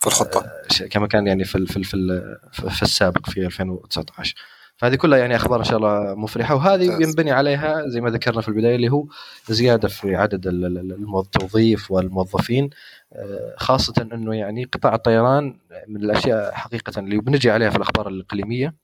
في 0.00 0.06
الخطة. 0.06 0.44
ش- 0.70 0.82
كما 0.82 1.06
كان 1.06 1.26
يعني 1.26 1.44
في 1.44 1.66
في 1.66 1.82
في, 1.84 2.22
في 2.70 2.82
السابق 2.82 3.30
في 3.30 3.46
2019 3.46 4.34
فهذه 4.76 4.94
كلها 4.94 5.18
يعني 5.18 5.36
أخبار 5.36 5.58
إن 5.58 5.64
شاء 5.64 5.76
الله 5.76 6.14
مفرحة 6.14 6.54
وهذه. 6.54 6.84
ينبني 7.02 7.30
عليها 7.30 7.88
زي 7.88 8.00
ما 8.00 8.10
ذكرنا 8.10 8.40
في 8.40 8.48
البداية 8.48 8.76
اللي 8.76 8.88
هو 8.92 9.04
زيادة 9.48 9.88
في 9.88 10.16
عدد 10.16 10.46
التوظيف 10.46 11.90
والموظفين 11.90 12.70
آه، 13.12 13.54
خاصة 13.56 13.94
إنه 14.12 14.34
يعني 14.34 14.64
قطاع 14.64 14.94
الطيران 14.94 15.56
من 15.88 16.04
الأشياء 16.04 16.52
حقيقة 16.54 16.98
اللي 17.00 17.16
بنجي 17.18 17.50
عليها 17.50 17.70
في 17.70 17.76
الأخبار 17.76 18.08
الإقليمية. 18.08 18.74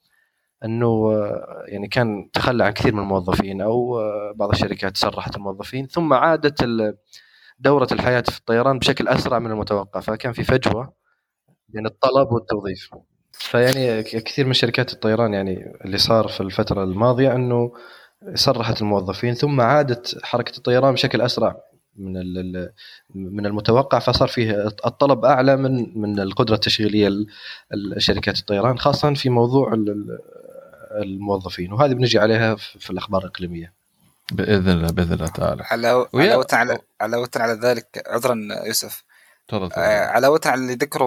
أنه 0.65 0.87
آه، 0.87 1.65
يعني 1.69 1.89
كان 1.89 2.31
تخلى 2.33 2.65
عن 2.65 2.73
كثير 2.73 2.95
من 2.95 3.03
الموظفين 3.03 3.61
أو 3.61 4.01
آه، 4.01 4.33
بعض 4.37 4.51
الشركات 4.51 4.97
سرحت 4.97 5.37
الموظفين 5.37 5.87
ثم 5.87 6.13
عادت 6.13 6.65
دورة 7.59 7.89
الحياة 7.93 8.21
في 8.21 8.39
الطيران 8.39 8.79
بشكل 8.79 9.09
أسرع 9.09 9.39
من 9.39 9.51
المتوقع 9.51 10.01
فكان 10.01 10.33
في 10.33 10.45
فجوة 10.45 10.93
بين 11.69 11.87
الطلب 11.87 12.33
والتوظيف. 12.33 12.91
فيعني 13.33 14.03
كثير 14.03 14.47
من 14.47 14.53
شركات 14.53 14.93
الطيران 14.93 15.35
يعني 15.35 15.73
اللي 15.85 15.99
صار 15.99 16.29
في 16.29 16.41
الفترة 16.41 16.85
الماضية 16.85 17.35
أنه 17.35 17.73
سرحت 18.35 18.83
الموظفين 18.83 19.35
ثم 19.35 19.61
عادت 19.61 20.19
حركة 20.23 20.57
الطيران 20.57 20.95
بشكل 20.95 21.21
أسرع 21.21 21.57
من 21.97 22.53
من 23.15 23.47
المتوقع 23.47 23.99
فصار 23.99 24.29
فيه 24.29 24.67
الطلب 24.67 25.25
أعلى 25.25 25.57
من 25.57 26.01
من 26.01 26.21
القدرة 26.21 26.55
التشغيلية 26.55 27.11
لشركات 27.73 28.39
الطيران 28.39 28.79
خاصة 28.79 29.15
في 29.15 29.31
موضوع 29.31 29.75
الموظفين 30.91 31.73
وهذه 31.73 31.93
بنجي 31.93 32.19
عليها 32.19 32.55
في 32.57 32.91
الأخبار 32.91 33.23
الإقليمية. 33.25 33.73
بإذن 34.33 34.69
الله 34.71 34.91
بإذن 34.91 35.13
الله 35.13 35.29
تعالى. 35.29 35.63
علاوة 36.31 36.47
على 36.53 36.79
علاوة 37.01 37.31
على 37.37 37.53
ذلك 37.53 38.03
عذرا 38.07 38.37
يوسف. 38.67 39.05
تفضل 39.49 39.73
علاوة 39.77 40.41
على 40.47 40.61
اللي 40.61 40.75
ذكره 40.75 41.07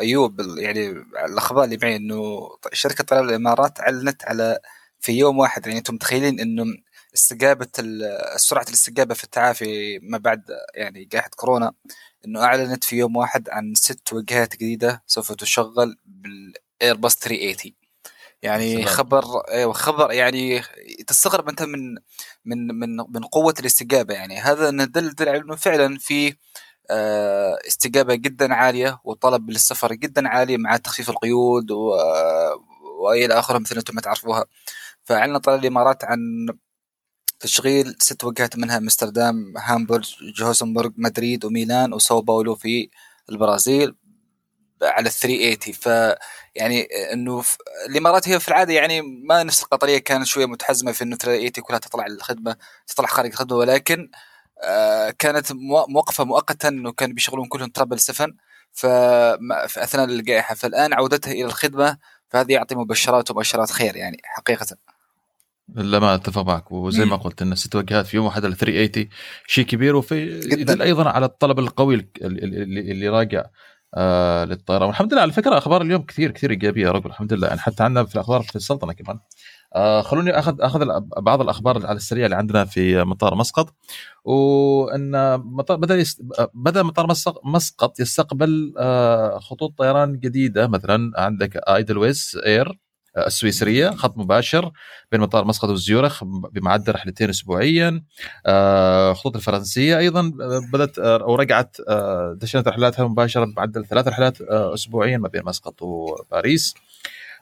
أيوب 0.00 0.40
يعني 0.58 0.88
الأخبار 1.24 1.64
اللي 1.64 1.78
معي 1.82 1.96
إنه 1.96 2.40
شركة 2.72 3.04
طيران 3.04 3.28
الإمارات 3.28 3.80
أعلنت 3.80 4.24
على 4.24 4.58
في 5.00 5.12
يوم 5.12 5.38
واحد 5.38 5.66
يعني 5.66 5.78
أنتم 5.78 5.94
متخيلين 5.94 6.40
إنه 6.40 6.64
استجابة 7.14 7.68
ال- 7.78 8.40
سرعة 8.40 8.64
الاستجابة 8.68 9.14
في 9.14 9.24
التعافي 9.24 9.98
ما 9.98 10.18
بعد 10.18 10.42
يعني 10.74 11.04
جائحة 11.04 11.30
كورونا 11.36 11.72
إنه 12.26 12.44
أعلنت 12.44 12.84
في 12.84 12.96
يوم 12.96 13.16
واحد 13.16 13.48
عن 13.50 13.74
ست 13.74 14.12
وجهات 14.12 14.54
جديدة 14.56 15.02
سوف 15.06 15.32
تشغل 15.32 15.96
بالايرباص 16.06 17.16
380 17.16 17.74
يعني 18.42 18.72
سلام. 18.74 18.86
خبر 18.86 19.24
أيوه 19.50 19.72
خبر 19.72 20.12
يعني 20.12 20.62
تستغرب 21.06 21.48
أنت 21.48 21.62
من 21.62 21.94
من 22.44 22.66
من 22.78 22.96
من 22.96 23.24
قوة 23.32 23.54
الاستجابة. 23.60 24.14
يعني 24.14 24.38
هذا 24.40 24.70
ندل 24.70 25.14
دل 25.14 25.28
على 25.28 25.38
إنه 25.38 25.56
فعلا 25.56 25.98
في 25.98 26.34
آه، 26.90 27.58
استجابة 27.68 28.14
جدا 28.14 28.54
عالية 28.54 29.00
وطلب 29.04 29.50
للسفر 29.50 29.92
جدا 29.94 30.28
عالي 30.28 30.56
مع 30.58 30.76
تخفيف 30.76 31.10
القيود 31.10 31.70
و- 31.70 31.96
وإلى 33.04 33.34
آخره 33.38 33.58
مثل 33.58 33.76
أنتم 33.76 33.94
ما 33.94 34.00
تعرفوها. 34.00 34.44
فاعلن 35.04 35.38
طيران 35.38 35.60
الإمارات 35.60 36.04
عن 36.04 36.18
تشغيل 37.40 37.96
ست 37.98 38.24
وجهات 38.24 38.56
منها 38.56 38.78
أمستردام 38.78 39.54
هامبورغ 39.58 40.08
جوهانسبورغ 40.36 40.90
مدريد 40.96 41.44
وميلان 41.44 41.92
وساو 41.94 42.20
باولو 42.22 42.54
في 42.54 42.90
البرازيل. 43.30 43.94
على 44.82 45.06
ال 45.06 45.12
380 45.12 45.72
ف 45.74 46.16
يعني 46.54 46.82
إنه 47.12 47.40
ف- 47.40 47.56
الإمارات 47.88 48.28
هي 48.28 48.40
في 48.40 48.48
العادة 48.48 48.72
يعني 48.72 49.02
ما 49.02 49.42
نفس 49.42 49.62
القطرية 49.62 49.98
كانت 49.98 50.26
شوية 50.26 50.46
متحزمة 50.46 50.92
في 50.92 51.04
إنه 51.04 51.16
380 51.16 51.50
كلها 51.50 51.78
تطلع 51.78 52.06
الخدمة 52.06 52.56
تطلع 52.86 53.06
خارج 53.06 53.30
الخدمة 53.30 53.56
ولكن 53.58 54.10
آه، 54.64 55.10
كانت 55.18 55.52
مو- 55.52 55.86
موقفه 55.88 56.24
مؤقتا 56.24 56.68
إنه 56.68 56.92
كانوا 56.92 57.14
بيشغلون 57.14 57.48
كلهم 57.48 57.68
triple 57.68 57.98
7 58.00 58.28
فما- 58.72 59.66
في 59.66 59.82
أثناء 59.84 60.04
الجائحة. 60.04 60.54
فالآن 60.54 60.92
عودتها 60.94 61.32
إلى 61.32 61.44
الخدمة 61.44 61.98
فهذا 62.28 62.52
يعطي 62.52 62.74
مبشرات 62.74 63.30
ومؤشرات 63.30 63.70
خير 63.70 63.96
يعني 63.96 64.20
حقيقة. 64.24 64.66
لا 65.74 65.98
ما 65.98 66.14
أتفق 66.14 66.42
معك. 66.42 66.72
وزي 66.72 67.04
ما. 67.04 67.16
قلت 67.16 67.42
ان 67.42 67.54
ست 67.54 67.74
وجهات 67.76 68.06
في 68.06 68.16
يوم 68.16 68.26
واحد 68.26 68.44
ال 68.44 68.56
380 68.56 69.08
شيء 69.46 69.64
كبير 69.64 69.96
وفي 69.96 70.82
أيضا 70.82 71.08
على 71.10 71.26
الطلب 71.26 71.58
القوي 71.58 72.08
اللي 72.22 73.08
راجع 73.08 73.44
آه 73.94 74.44
للطيران 74.44 74.86
والحمد 74.88 75.12
لله 75.12 75.22
على 75.22 75.32
فكرة 75.32 75.58
أخبار 75.58 75.82
اليوم 75.82 76.02
كثير 76.02 76.30
كثير 76.30 76.50
إيجابية 76.50 76.82
يا 76.86 76.90
رجل 76.90 77.06
الحمد 77.06 77.32
لله. 77.32 77.48
يعني 77.48 77.60
حتى 77.60 77.82
عندنا 77.82 78.04
في 78.04 78.14
الأخبار 78.14 78.42
في 78.42 78.56
السلطنة 78.56 78.92
كمان. 78.92 79.18
آه 79.74 80.02
خلوني 80.02 80.38
اخذ 80.38 80.60
أخذ 80.60 81.00
بعض 81.16 81.40
الأخبار 81.40 81.86
على 81.86 81.96
السريع 81.96 82.24
اللي 82.24 82.36
عندنا 82.36 82.64
في 82.64 83.04
مطار 83.04 83.34
مسقط. 83.34 83.74
وإن 84.24 85.36
مطار 85.40 85.76
بدأ 85.76 85.96
يست... 85.96 86.20
بدأ 86.54 86.82
مطار 86.82 87.06
مسق- 87.06 87.46
مسقط 87.46 88.00
يستقبل 88.00 88.74
آه 88.78 89.38
خطوط 89.38 89.78
طيران 89.78 90.18
جديدة. 90.20 90.66
مثلا 90.66 91.12
عندك 91.16 91.56
ايدلويز 91.56 92.38
إير 92.46 92.78
السويسرية 93.18 93.90
خط 93.90 94.18
مباشر 94.18 94.72
بين 95.12 95.20
مطار 95.20 95.44
مسقط 95.44 95.68
وزيورخ 95.68 96.24
بمعدل 96.24 96.94
رحلتين 96.94 97.28
اسبوعيا. 97.30 98.02
آه، 98.46 99.12
خطوط 99.12 99.36
الفرنسية 99.36 99.98
أيضا 99.98 100.32
بدأت 100.72 100.98
آه، 100.98 101.16
أو 101.22 101.34
رجعت 101.34 101.76
آه، 101.88 102.36
دشنت 102.40 102.68
رحلاتها 102.68 103.08
مباشره 103.08 103.44
بمعدل 103.44 103.86
ثلاث 103.86 104.08
رحلات 104.08 104.40
آه، 104.40 104.74
اسبوعيا 104.74 105.18
ما 105.18 105.28
بين 105.28 105.42
مسقط 105.44 105.82
وباريس. 105.82 106.74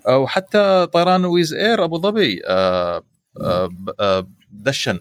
آه، 0.08 0.18
وحتى 0.18 0.86
طيران 0.92 1.24
ويز 1.24 1.54
إير 1.54 1.84
أبو 1.84 1.98
ظبي 1.98 2.42
آه، 2.46 3.02
آه، 3.40 3.68
آه، 4.00 4.26
دشن 4.50 4.98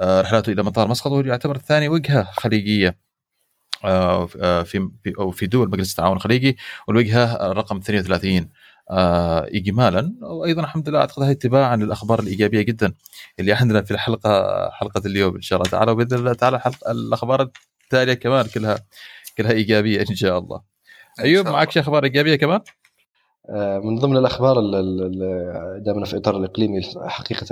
آه، 0.00 0.20
رحلاته 0.20 0.52
إلى 0.52 0.62
مطار 0.62 0.88
مسقط 0.88 1.10
وهو 1.12 1.20
يعتبر 1.20 1.58
ثاني 1.58 1.88
وجهة 1.88 2.22
خليجية 2.32 2.98
آه، 3.84 4.28
آه، 4.40 4.62
في 4.62 4.90
أو 5.18 5.30
في 5.30 5.46
دول 5.46 5.70
مجلس 5.70 5.90
التعاون 5.90 6.16
الخليجي 6.16 6.56
والوجهة 6.88 7.36
رقم 7.52 7.76
32 7.76 8.36
آه، 8.42 8.48
اجمالا 8.90 10.14
وأيضا 10.22 10.62
الحمد 10.62 10.88
لله 10.88 10.98
أعتقد 10.98 11.22
هذه 11.22 11.30
اتباعا 11.30 11.76
للاخبار 11.76 12.20
الإيجابية 12.20 12.62
جدا 12.62 12.92
اللي 13.40 13.52
عندنا 13.52 13.82
في 13.82 13.90
الحلقة 13.90 14.30
حلقة 14.70 15.02
اليوم 15.06 15.34
إن 15.36 15.40
شاء 15.42 15.58
الله 15.58 15.70
تعالى 15.70 15.90
وبإذن 15.90 16.18
الله 16.18 16.32
تعالى 16.32 16.60
حلقة 16.60 16.90
الأخبار 16.90 17.50
التالية 17.84 18.14
كمان 18.14 18.46
كلها 18.54 18.78
كلها 19.38 19.52
إيجابية 19.52 20.00
إن 20.10 20.14
شاء 20.16 20.38
الله 20.38 20.62
أيوب 21.20 21.48
معك. 21.48 21.70
شي 21.70 21.80
أخبار 21.80 22.04
إيجابية 22.04 22.36
كمان؟ 22.36 22.60
آه، 23.50 23.78
من 23.78 23.98
ضمن 23.98 24.16
الأخبار 24.16 24.58
ال- 24.60 24.74
ال- 24.74 25.02
ال- 25.22 25.82
دامنا 25.84 26.04
في 26.06 26.16
إطار 26.16 26.36
الإقليمي 26.36 26.80
حقيقة 27.06 27.46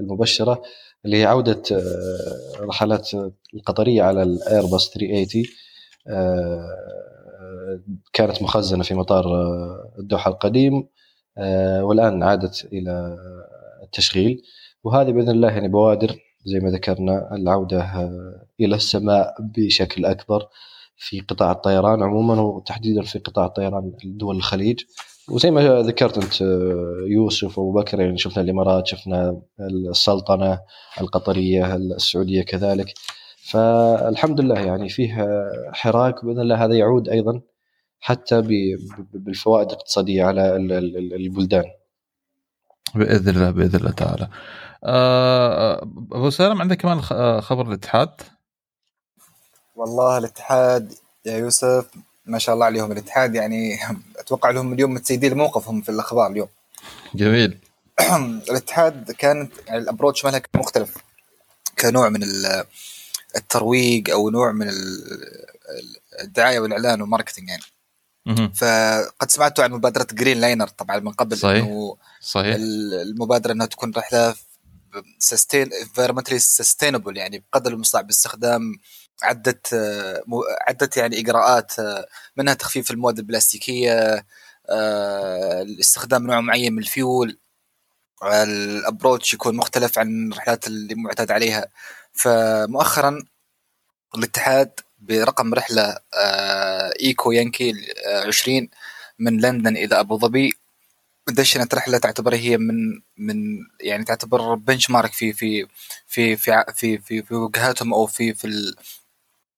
المبشرة 0.00 0.62
اللي 1.04 1.16
هي 1.16 1.24
عودة 1.24 1.62
آه، 1.72 2.60
رحلات 2.60 3.10
القطرية 3.54 4.02
على 4.02 4.22
الايرباص 4.22 4.90
380 4.90 5.44
آه، 6.08 6.66
كانت 8.12 8.42
مخزنة 8.42 8.82
في 8.82 8.94
مطار 8.94 9.24
آه، 9.24 9.92
الدوحة 9.98 10.30
القديم 10.30 10.88
آه، 11.38 11.84
والآن 11.84 12.22
عادت 12.22 12.68
إلى 12.72 13.16
التشغيل. 13.82 14.42
وهذه 14.84 15.10
بإذن 15.10 15.30
الله 15.30 15.48
يعني 15.48 15.68
بوادر 15.68 16.16
زي 16.44 16.60
ما 16.60 16.70
ذكرنا 16.70 17.34
العودة 17.34 17.80
آه، 17.82 18.46
إلى 18.60 18.76
السماء 18.76 19.34
بشكل 19.40 20.04
أكبر 20.04 20.48
في 20.96 21.20
قطاع 21.20 21.52
الطيران 21.52 22.02
عموما 22.02 22.40
وتحديدا 22.40 23.02
في 23.02 23.18
قطاع 23.18 23.46
الطيران 23.46 23.92
دول 24.04 24.36
الخليج. 24.36 24.80
وزي 25.30 25.50
ما 25.50 25.82
ذكرت 25.82 26.18
أنت 26.18 26.40
يوسف 27.06 27.58
وأبو 27.58 27.72
بكر 27.72 28.00
يعني 28.00 28.18
شفنا 28.18 28.42
الإمارات 28.42 28.86
شفنا 28.86 29.42
السلطنة 29.60 30.60
القطرية 31.00 31.76
السعودية 31.76 32.42
كذلك. 32.42 32.94
فالحمد 33.50 34.40
لله 34.40 34.58
يعني 34.60 34.88
فيه 34.88 35.26
حراك 35.72 36.24
باذن 36.24 36.40
الله 36.40 36.64
هذا 36.64 36.74
يعود 36.74 37.08
أيضا 37.08 37.42
حتى 38.06 38.40
بالفوائد 39.14 39.68
الاقتصادية 39.70 40.24
على 40.24 40.56
ال- 40.56 40.72
ال- 40.72 41.14
البلدان. 41.14 41.64
بإذن 42.94 43.28
الله 43.28 43.50
بإذن 43.50 43.76
الله 43.78 43.90
تعالى. 43.90 44.28
آه، 44.84 45.82
أبو 46.12 46.30
سالم 46.30 46.62
عندك 46.62 46.76
كمان 46.76 47.00
خ- 47.02 47.12
آه، 47.12 47.40
خبر 47.40 47.68
الاتحاد؟ 47.68 48.10
والله 49.76 50.18
الاتحاد 50.18 50.92
يا 51.24 51.36
يوسف 51.38 51.86
ما 52.26 52.38
شاء 52.38 52.54
الله 52.54 52.66
عليهم. 52.66 52.92
الاتحاد 52.92 53.34
يعني 53.34 53.78
أتوقع 54.20 54.50
لهم 54.50 54.72
اليوم 54.72 54.94
متسيدين 54.94 55.34
موقفهم 55.36 55.82
في 55.82 55.88
الأخبار 55.88 56.30
اليوم. 56.30 56.48
جميل. 57.14 57.58
الاتحاد 58.50 59.10
كانت 59.12 59.52
يعني 59.66 59.78
ال 59.78 59.83
approach 59.83 60.24
مالها 60.24 60.38
كان 60.38 60.60
مختلف. 60.60 60.96
كنوع 61.80 62.08
من 62.08 62.22
ال- 62.22 62.64
الترويج 63.36 64.10
أو 64.10 64.30
نوع 64.30 64.52
من 64.52 64.68
ال- 64.68 65.46
الدعاية 66.22 66.58
والإعلان 66.60 67.00
وال 67.00 67.09
marketing 67.09 67.48
يعني. 67.48 67.62
فقد 68.34 69.30
سمعتوا 69.30 69.64
عن 69.64 69.72
مبادرة 69.72 70.06
Greenliner 70.12 70.68
طبعا 70.68 70.98
من 70.98 71.12
قبل 71.12 71.36
صحيح. 71.36 71.64
إنه 71.64 71.96
صحيح. 72.20 72.56
المبادرة 72.58 73.52
إنها 73.52 73.66
تكون 73.66 73.92
رحلة 73.96 74.34
sustain 75.18 75.70
environmentally 75.70 76.40
sustainable 76.62 77.16
يعني 77.16 77.38
بقدر 77.38 77.72
المستطاع 77.72 78.02
باستخدام 78.02 78.72
عدة 79.22 79.60
آه، 79.72 80.22
عدة 80.68 80.90
يعني 80.96 81.18
إجراءات 81.18 81.78
آه، 81.78 82.06
منها 82.36 82.54
تخفيف 82.54 82.90
المواد 82.90 83.18
البلاستيكية 83.18 84.26
آه، 84.68 85.66
استخدام 85.80 86.26
نوع 86.26 86.40
معين 86.40 86.72
من 86.72 86.78
الفيول. 86.78 87.38
ال 88.22 88.34
approach 88.34 89.34
يكون 89.34 89.56
مختلف 89.56 89.98
عن 89.98 90.32
الرحلات 90.32 90.66
اللي 90.66 90.94
معتاد 90.94 91.30
عليها. 91.30 91.66
فمؤخرا 92.12 93.24
الاتحاد 94.14 94.80
برقم 94.98 95.54
رحلة 95.54 95.98
آه، 96.14 96.92
Echo 97.00 97.32
Yankee 97.32 97.72
آه، 98.06 98.26
20 98.26 98.68
من 99.18 99.40
لندن 99.40 99.76
إلى 99.76 100.00
أبو 100.00 100.18
ظبي. 100.18 100.52
دشنت 101.28 101.74
رحلة 101.74 101.98
تعتبر 101.98 102.34
هي 102.34 102.58
من 102.58 103.00
من 103.16 103.36
يعني 103.80 104.04
تعتبر 104.04 104.54
benchmark 104.54 105.12
في 105.12 105.32
في 105.32 105.66
في 106.06 106.36
في 106.36 106.64
في 106.76 106.98
في, 106.98 107.22
في 107.22 107.34
وجهاتهم 107.34 107.94
أو 107.94 108.06
في 108.06 108.34
في 108.34 108.46
ال 108.46 108.76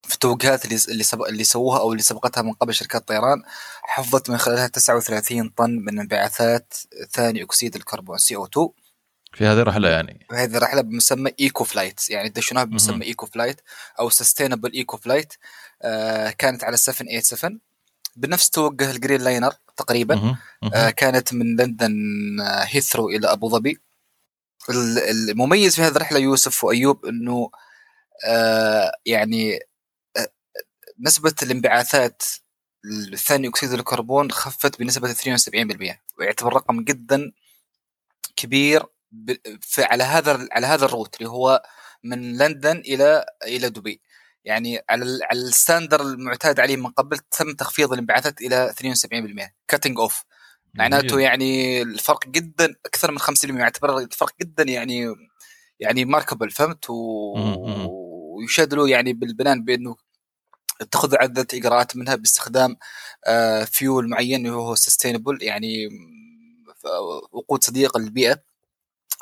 في 0.09 0.15
التوجهات 0.15 0.65
اللي 0.65 0.79
اللي 0.89 1.05
سبق 1.05 1.29
اللي 1.29 1.45
سووها 1.45 1.81
أو 1.81 1.93
اللي 1.93 2.03
سبقتها 2.03 2.43
من 2.43 2.53
قبل 2.53 2.75
شركات 2.75 3.01
الطيران 3.01 3.43
حفظت 3.83 4.31
من 4.31 4.39
خلالها 4.39 4.67
39 4.67 5.49
طن 5.49 5.71
من 5.71 5.99
انبعاثات 5.99 6.75
ثاني 7.13 7.43
أكسيد 7.43 7.77
الكربون 7.77 8.19
CO 8.19 8.45
2 8.47 8.69
في 9.33 9.47
هذه 9.47 9.61
الرحلة 9.61 9.89
يعني. 9.89 10.27
وهذه 10.31 10.57
الرحلة 10.57 10.81
بمسمى 10.81 11.31
eco 11.41 11.65
flight 11.65 12.11
يعني 12.11 12.29
دشناها. 12.29 12.65
بمسمى 12.65 13.07
eco 13.07 13.27
flight 13.27 13.61
أو 14.01 14.11
sustainable 14.11 14.73
eco 14.73 14.97
flight 14.97 15.35
آه 15.83 16.31
كانت 16.31 16.65
على 16.65 16.77
787 16.77 17.61
بنفس 18.17 18.51
توجه 18.51 18.91
ال 18.91 19.21
Greenliner 19.21 19.55
تقريبا. 19.77 20.15
مهم. 20.15 20.37
مهم. 20.63 20.73
آه، 20.75 20.91
كانت 20.91 21.35
من 21.35 21.57
لندن 21.57 21.93
آه، 22.41 22.65
هيثرو 22.65 23.09
إلى 23.09 23.33
أبو 23.33 23.49
ظبي. 23.49 23.79
ال- 24.71 24.99
المميز 25.31 25.77
في 25.77 25.83
هذه 25.83 25.97
الرحلة 25.97 26.19
يوسف 26.19 26.65
وأيوب 26.65 27.07
إنه 27.07 27.51
آه، 28.27 28.93
يعني 29.07 29.59
آه، 30.17 30.29
نسبة 31.01 31.35
الانبعاثات 31.43 32.23
الثاني 33.13 33.49
أكسيد 33.49 33.73
الكربون 33.73 34.31
خفت 34.31 34.79
بنسبة 34.79 35.09
72% 35.13 36.03
ويعتبر 36.19 36.53
رقم 36.55 36.85
جدا 36.85 37.33
كبير 38.37 38.87
على 39.79 40.05
هذا 40.05 40.49
على 40.53 40.67
هذا 40.67 40.85
ال 40.85 40.90
route 40.90 41.17
اللي 41.17 41.29
هو 41.29 41.63
من 42.05 42.39
لندن 42.39 42.77
إلى 42.79 43.25
إلى 43.47 43.71
دبي. 43.71 44.01
يعني 44.45 44.81
على 44.89 45.19
على 45.31 45.41
ال 45.41 45.47
standard 45.47 46.01
المعتاد 46.03 46.61
عليه 46.61 46.77
من 46.77 46.87
قبل 46.91 47.19
تم 47.19 47.53
تخفيض 47.55 47.93
الانبعاثات 47.93 48.41
إلى 48.41 48.73
72% 49.49 49.55
cutting 49.69 49.99
off 49.99 50.23
معناته. 50.75 51.21
يعني 51.21 51.83
الفرق 51.83 52.29
جدا 52.29 52.75
أكثر 52.87 53.11
من 53.13 53.19
50% 53.19 53.45
يعتبر 53.61 53.99
الفرق 53.99 54.33
جدا 54.41 54.63
يعني 54.63 55.15
يعني 55.81 56.05
remarkable 56.05 56.51
فهمت؟ 56.51 56.91
و... 56.91 56.95
له 58.75 58.89
يعني 58.89 59.13
بالبنان 59.13 59.65
بأنه 59.65 59.97
اتخذ 60.81 61.17
عدة 61.17 61.47
اجراءات 61.55 61.97
منها 61.97 62.15
باستخدام 62.15 62.77
آه، 63.27 63.65
فيول 63.65 64.09
معين 64.09 64.47
اللي 64.47 64.57
هو 64.57 64.75
sustainable 64.75 65.39
يعني 65.43 65.89
ف- 66.77 66.87
وقود 67.33 67.65
صديق 67.65 67.99
للبيئة. 67.99 68.43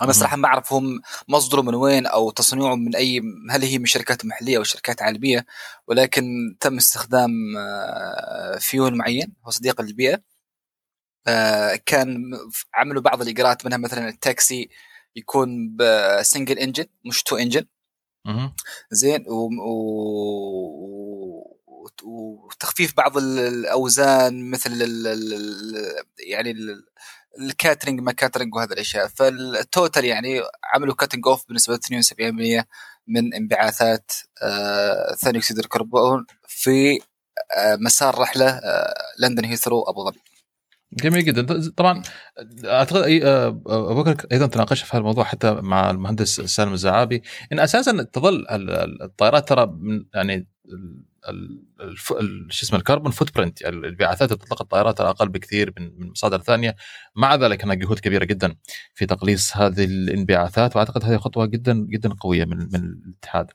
أنا. 0.03 0.13
صراحة 0.13 0.37
ما 0.37 0.49
اعرف 0.49 0.73
هم 0.73 1.01
مصدره 1.29 1.63
من 1.63 1.75
وين 1.75 2.07
أو 2.07 2.31
تصنيعه 2.31 2.75
من 2.75 2.97
اي 2.97 3.23
هل 3.51 3.63
هي 3.63 3.79
من 3.79 3.87
شركات 3.87 4.25
محلية 4.25 4.59
أو 4.59 4.63
شركات 4.63 5.03
عالمية 5.03 5.47
ولكن 5.87 6.57
تم 6.61 6.77
استخدام 6.77 7.31
آه، 7.57 8.59
فيول 8.59 8.97
معين 8.97 9.33
هو 9.47 9.51
صديق 9.51 9.81
للبيئه 9.81 10.23
آه، 11.29 11.81
كان 11.87 12.31
عملوا 12.75 13.03
بعض 13.03 13.23
الاجراءات 13.23 13.67
منها 13.67 13.79
مثلا 13.79 14.09
التاكسي 14.09 14.71
يكون 15.17 15.77
ب 15.77 15.88
single 15.88 16.59
engine 16.59 16.87
مش 17.05 17.23
two 17.23 17.37
engine. 17.37 17.67
زين 18.91 19.25
و... 19.29 19.49
و... 19.63 21.57
وتخفيف 22.05 22.97
بعض 22.97 23.17
ال- 23.17 23.39
الأوزان 23.39 24.51
مثل 24.51 24.73
ال... 24.73 25.07
ال... 25.07 25.75
يعني 26.19 26.51
ال... 26.51 26.85
ال 27.41 27.47
catering 27.47 28.01
ما 28.01 28.13
catering 28.13 28.55
وهذه 28.55 28.73
الأشياء. 28.73 29.09
فال 29.09 29.36
total 29.36 30.05
يعني 30.05 30.41
عملوا 30.75 30.95
cutting 30.95 31.27
off 31.27 31.45
بنسبه 31.49 31.77
72% 31.77 32.65
من 33.09 33.35
انبعاثات 33.35 34.13
آه 34.43 35.15
ثاني 35.15 35.39
أكسيد 35.39 35.59
الكربون 35.59 36.27
في 36.49 36.99
آه 37.59 37.77
مسار 37.81 38.19
رحلة 38.19 38.49
آه 38.49 38.95
لندن 39.19 39.45
هيثرو 39.45 39.83
أبو 39.83 40.05
ظبي. 40.11 40.19
جميل 40.93 41.25
جدا. 41.25 41.71
طبعا 41.77 42.03
أعتقد 42.65 43.03
أبو 43.67 44.03
بكر 44.03 44.27
أيضا 44.33 44.47
تناقشت 44.47 44.85
في 44.85 44.91
هذا 44.93 44.99
الموضوع 44.99 45.25
حتى 45.25 45.51
مع 45.53 45.91
المهندس 45.91 46.41
سالم 46.41 46.73
الزعابي. 46.73 47.23
إن 47.53 47.59
أساسا 47.61 48.03
تظل 48.03 48.35
ال- 48.35 48.71
ال- 48.71 49.03
الطائرات 49.03 49.49
ترى 49.49 49.79
يعني 50.15 50.49
شو 52.51 52.65
اسمه 52.67 52.79
ال 52.79 53.13
carbon 53.13 53.35
footprint 53.35 53.63
يعني 53.63 53.77
الانبعاثات 53.77 54.33
اللي 54.33 54.45
تطلق 54.45 54.63
الطائرات 54.63 55.01
أقل 55.01 55.29
بكثير 55.29 55.73
من 55.79 55.93
من 55.99 56.11
مصادر 56.11 56.39
ثانية. 56.39 56.77
مع 57.17 57.35
ذلك 57.35 57.65
هناك 57.65 57.79
جهود 57.79 57.99
كبيرة 57.99 58.25
جدا 58.25 58.57
في 58.95 59.07
تقليص 59.07 59.57
هذه 59.57 59.85
الانبعاثات 59.85 60.77
وأعتقد 60.77 61.05
هذه 61.05 61.17
خطوة 61.17 61.47
جدا 61.47 61.87
جدا 61.91 62.15
قوية 62.21 62.45
من 62.45 62.59
من 62.59 62.97
الاتحاد. 63.07 63.51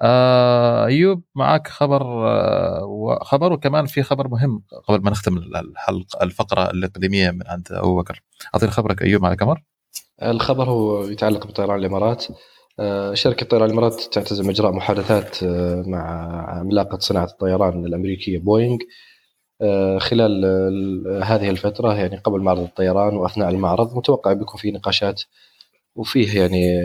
آه، 0.00 0.86
أيوب 0.86 1.22
معك 1.34 1.68
خبر 1.68 2.02
آه، 2.28 2.84
وخبر 2.84 3.52
وكمان 3.52 3.86
في 3.86 4.02
خبر 4.02 4.28
مهم 4.28 4.62
قبل 4.88 5.04
ما 5.04 5.10
نختم 5.10 5.38
الحلقة 5.38 6.22
الفقرة 6.22 6.70
الإقليمية 6.70 7.30
من 7.30 7.42
عند 7.46 7.68
أبو 7.70 7.96
بكر. 8.02 8.22
أعطيني 8.54 8.72
خبرك 8.72 9.02
أيوب 9.02 9.22
مع 9.22 9.32
القمر 9.32 9.62
الخبر 10.22 10.70
هو 10.70 11.04
يتعلق 11.04 11.46
بطيران 11.46 11.78
الإمارات. 11.78 12.26
آه، 12.80 13.14
شركة 13.14 13.46
طيران 13.46 13.66
الإمارات 13.70 14.00
تعتزم 14.00 14.50
إجراء 14.50 14.72
محادثات 14.72 15.42
آه، 15.42 15.82
مع 15.86 16.04
عملاقة 16.58 16.98
صناعة 16.98 17.24
الطيران 17.24 17.86
الأمريكية 17.86 18.38
بوينغ 18.38 18.78
آه، 19.62 19.98
خلال 19.98 20.44
ال- 20.44 21.22
هذه 21.24 21.50
الفترة 21.50 21.94
يعني 21.94 22.16
قبل 22.16 22.40
معرض 22.40 22.60
الطيران 22.62 23.16
وأثناء 23.16 23.48
المعرض 23.48 23.96
متوقع 23.96 24.32
بيكون 24.32 24.60
في 24.60 24.70
نقاشات 24.70 25.22
وفيه 25.94 26.40
يعني 26.40 26.78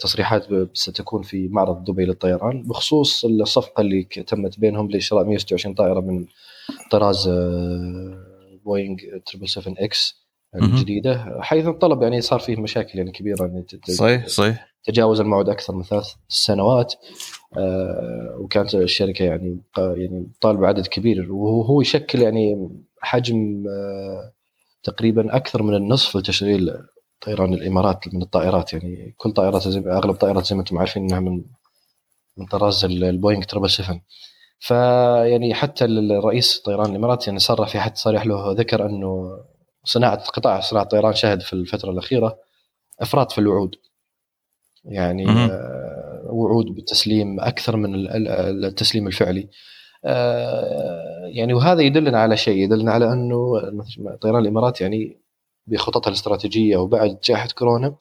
تصريحات 0.00 0.46
ستكون 0.74 1.22
في 1.22 1.48
معرض 1.48 1.84
دبي 1.84 2.04
للطيران 2.04 2.62
بخصوص 2.62 3.24
الصفقة 3.24 3.80
اللي 3.80 4.02
تمت 4.02 4.60
بينهم 4.60 4.90
لشراء 4.90 5.24
126 5.24 5.74
طائرة 5.74 6.00
من 6.00 6.26
طراز 6.90 7.28
بوينغ 8.64 8.96
777 9.26 9.74
X. 9.78 10.20
الجديده 10.54 11.36
حيث 11.40 11.66
الطلب 11.66 12.02
يعني 12.02 12.20
صار 12.20 12.38
فيه 12.40 12.56
مشاكل 12.56 12.98
يعني 12.98 13.12
كبيرة 13.12 13.42
يعني 13.46 13.66
صحيح 13.88 14.26
صحيح 14.26 14.69
تجاوز 14.84 15.20
الموعد 15.20 15.48
أكثر 15.48 15.74
من 15.74 15.82
ثلاث 15.82 16.08
سنوات 16.28 16.94
آه، 17.56 18.36
وكانت 18.40 18.74
الشركة 18.74 19.24
يعني 19.24 19.60
يعني 19.78 20.30
طالبة 20.40 20.66
عدد 20.66 20.86
كبير 20.86 21.32
وهو 21.32 21.80
يشكل 21.80 22.22
يعني 22.22 22.70
حجم 23.00 23.64
آه، 23.68 24.32
تقريبا 24.82 25.36
أكثر 25.36 25.62
من 25.62 25.74
النصف 25.74 26.16
لتشغيل 26.16 26.74
طيران 27.20 27.54
الإمارات 27.54 28.14
من 28.14 28.22
الطائرات. 28.22 28.72
يعني 28.72 29.14
كل 29.18 29.32
طائرات 29.32 29.68
زي 29.68 29.78
أغلب 29.80 30.10
الطائرات 30.10 30.46
زي 30.46 30.54
ما 30.54 30.60
أنتم 30.60 30.78
عارفين 30.78 31.02
إنها 31.02 31.20
من 31.20 31.44
من 32.36 32.46
طراز 32.46 32.84
ال- 32.84 33.04
البوينغ 33.04 33.42
777 33.42 34.02
فيعني 34.58 35.54
حتى 35.54 35.84
الرئيس 35.84 36.60
طيران 36.60 36.90
الإمارات 36.90 37.26
يعني 37.26 37.38
صرح 37.38 37.68
في 37.68 37.80
حد 37.80 37.96
صريح 37.96 38.26
له 38.26 38.52
ذكر 38.52 38.86
أنه 38.86 39.38
صناعة 39.84 40.24
قطاع 40.24 40.60
صناعة 40.60 40.82
الطيران 40.82 41.14
شهد 41.14 41.42
في 41.42 41.52
الفترة 41.52 41.90
الأخيرة 41.90 42.38
افراط 43.00 43.32
في 43.32 43.38
الوعود. 43.38 43.74
يعني. 44.84 45.26
آه، 45.30 46.22
وعود 46.30 46.66
بالتسليم 46.66 47.40
أكثر 47.40 47.76
من 47.76 47.94
ال- 47.94 48.08
ال- 48.28 48.64
التسليم 48.64 49.06
الفعلي. 49.06 49.48
آه، 50.04 51.26
يعني 51.34 51.54
وهذا 51.54 51.82
يدلنا 51.82 52.18
على 52.18 52.36
شيء 52.36 52.56
يدلنا 52.64 52.92
على 52.92 53.12
أنه 53.12 53.52
طيران 54.20 54.42
الإمارات 54.42 54.80
يعني 54.80 55.20
بخططها 55.66 56.08
الاستراتيجية 56.08 56.76
وبعد 56.76 57.18
جائحة 57.24 57.48
كورونا 57.58 57.94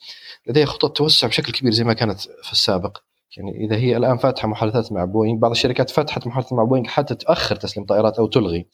لديها 0.48 0.66
خطط 0.66 0.98
توسع 0.98 1.28
بشكل 1.28 1.52
كبير 1.52 1.72
زي 1.72 1.84
ما 1.84 1.94
كانت 1.94 2.20
في 2.22 2.52
السابق. 2.52 2.98
يعني 3.38 3.66
إذا 3.66 3.76
هي 3.76 3.98
الآن 3.98 4.18
فاتحة 4.18 4.48
محادثات 4.48 4.92
مع 4.92 5.06
بوينغ 5.06 5.40
بعض 5.40 5.52
الشركات 5.52 5.90
فتحت 5.90 6.28
محادثات 6.28 6.54
مع 6.54 6.64
بوينغ 6.64 6.88
حتى 6.88 7.16
تأخر 7.16 7.56
تسليم 7.56 7.86
طائرات 7.86 8.20
أو 8.20 8.28
تلغي. 8.28 8.66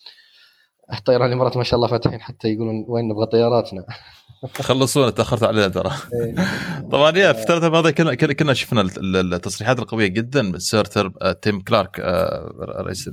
الطيران 0.93 1.27
الامارات 1.27 1.57
ما 1.57 1.63
شاء 1.63 1.75
الله 1.75 1.87
فاتحين 1.87 2.21
حتى 2.21 2.47
يقولون 2.47 2.85
وين 2.87 3.07
نبغى 3.07 3.25
طياراتنا. 3.25 3.85
خلصونا 4.53 5.09
تأخرت 5.09 5.43
علينا 5.43 5.67
ترى. 5.67 5.91
طبعا 6.91 7.17
يا 7.17 7.33
في 7.33 7.41
الثلاثة 7.41 7.67
الماضية 7.67 7.91
كنا 7.91 8.15
كنا 8.15 8.53
شفنا 8.53 8.81
التصريحات 9.01 9.79
القوية 9.79 10.07
جدا 10.07 10.41
من 10.41 10.59
سير 10.59 10.85
تيم 11.41 11.61
كلارك 11.61 11.99
آه، 11.99 12.51
رئيس 12.59 13.09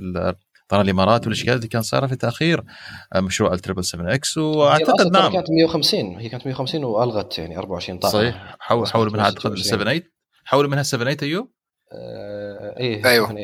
طيران 0.67 0.85
الإمارات 0.85 1.23
والاشكالات 1.23 1.57
اللي 1.57 1.67
كان 1.67 1.81
صايره 1.81 2.07
في 2.07 2.15
تأخير 2.15 2.63
آه، 3.13 3.19
مشروع 3.19 3.53
ال 3.53 3.57
triple 3.57 3.83
7 3.83 4.13
X 4.13 4.37
وأعتقد 4.37 5.11
نعم. 5.13 5.31
كانت 5.31 5.47
150 5.49 6.19
هي 6.19 6.29
كانت 6.29 6.45
150 6.45 6.83
وألغت 6.83 7.37
يعني 7.37 7.57
24 7.57 7.99
طائره 7.99 8.31
صحيح. 8.31 8.55
حول 8.59 8.87
حول 8.87 9.13
منها 9.13 9.25
اعتقد 9.25 9.57
7 9.57 9.83
8 9.83 10.03
حول 10.45 10.69
منها 10.69 10.83
7 10.83 11.15
8 11.15 11.17
أيوه؟ 11.23 11.49
آه 11.93 12.79
إيه 12.79 13.05
أيوه. 13.05 13.37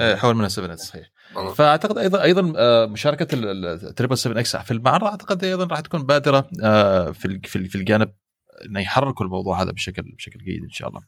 إيه، 0.00 0.16
حول 0.16 0.34
منها 0.34 0.48
7 0.48 0.76
صحيح. 0.76 1.06
فأعتقد 1.54 1.98
أيضا 1.98 2.22
أيضا 2.22 2.52
آه، 2.56 2.86
مشاركة 2.86 3.26
ال 3.32 3.44
triple 3.44 4.18
7 4.18 4.40
X 4.40 4.56
في 4.56 4.70
المعرض 4.70 5.04
أعتقد 5.04 5.44
أيضا 5.44 5.64
راح 5.64 5.80
تكون 5.80 6.02
بادرة 6.02 6.48
آه، 6.62 7.10
في 7.10 7.40
في 7.44 7.74
الجانب 7.74 8.12
إنه 8.66 8.80
يحركوا 8.80 9.26
الموضوع 9.26 9.62
هذا 9.62 9.70
بشكل 9.70 10.02
بشكل 10.02 10.38
جيد 10.38 10.62
إن 10.62 10.70
شاء 10.70 10.88
الله. 10.88 11.00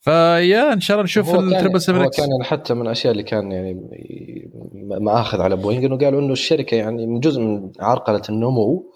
فيا 0.00 0.72
إن 0.72 0.80
شاء 0.80 0.94
الله 0.94 1.04
نشوف 1.04 1.34
التربل 1.34 1.80
7 1.80 2.04
هو 2.04 2.10
كان 2.10 2.28
يعني 2.30 2.44
حتى 2.44 2.74
من 2.74 2.82
الأشياء 2.82 3.12
اللي 3.12 3.22
كان 3.22 3.52
يعني 3.52 3.80
ماخذ 5.00 5.40
على 5.40 5.56
بوينج 5.56 5.84
إنه 5.84 5.98
قالوا 5.98 6.20
إنه 6.20 6.32
الشركة 6.32 6.74
يعني 6.74 7.06
من 7.06 7.20
جزء 7.20 7.40
من 7.40 7.72
عرقلة 7.80 8.22
النمو 8.28 8.92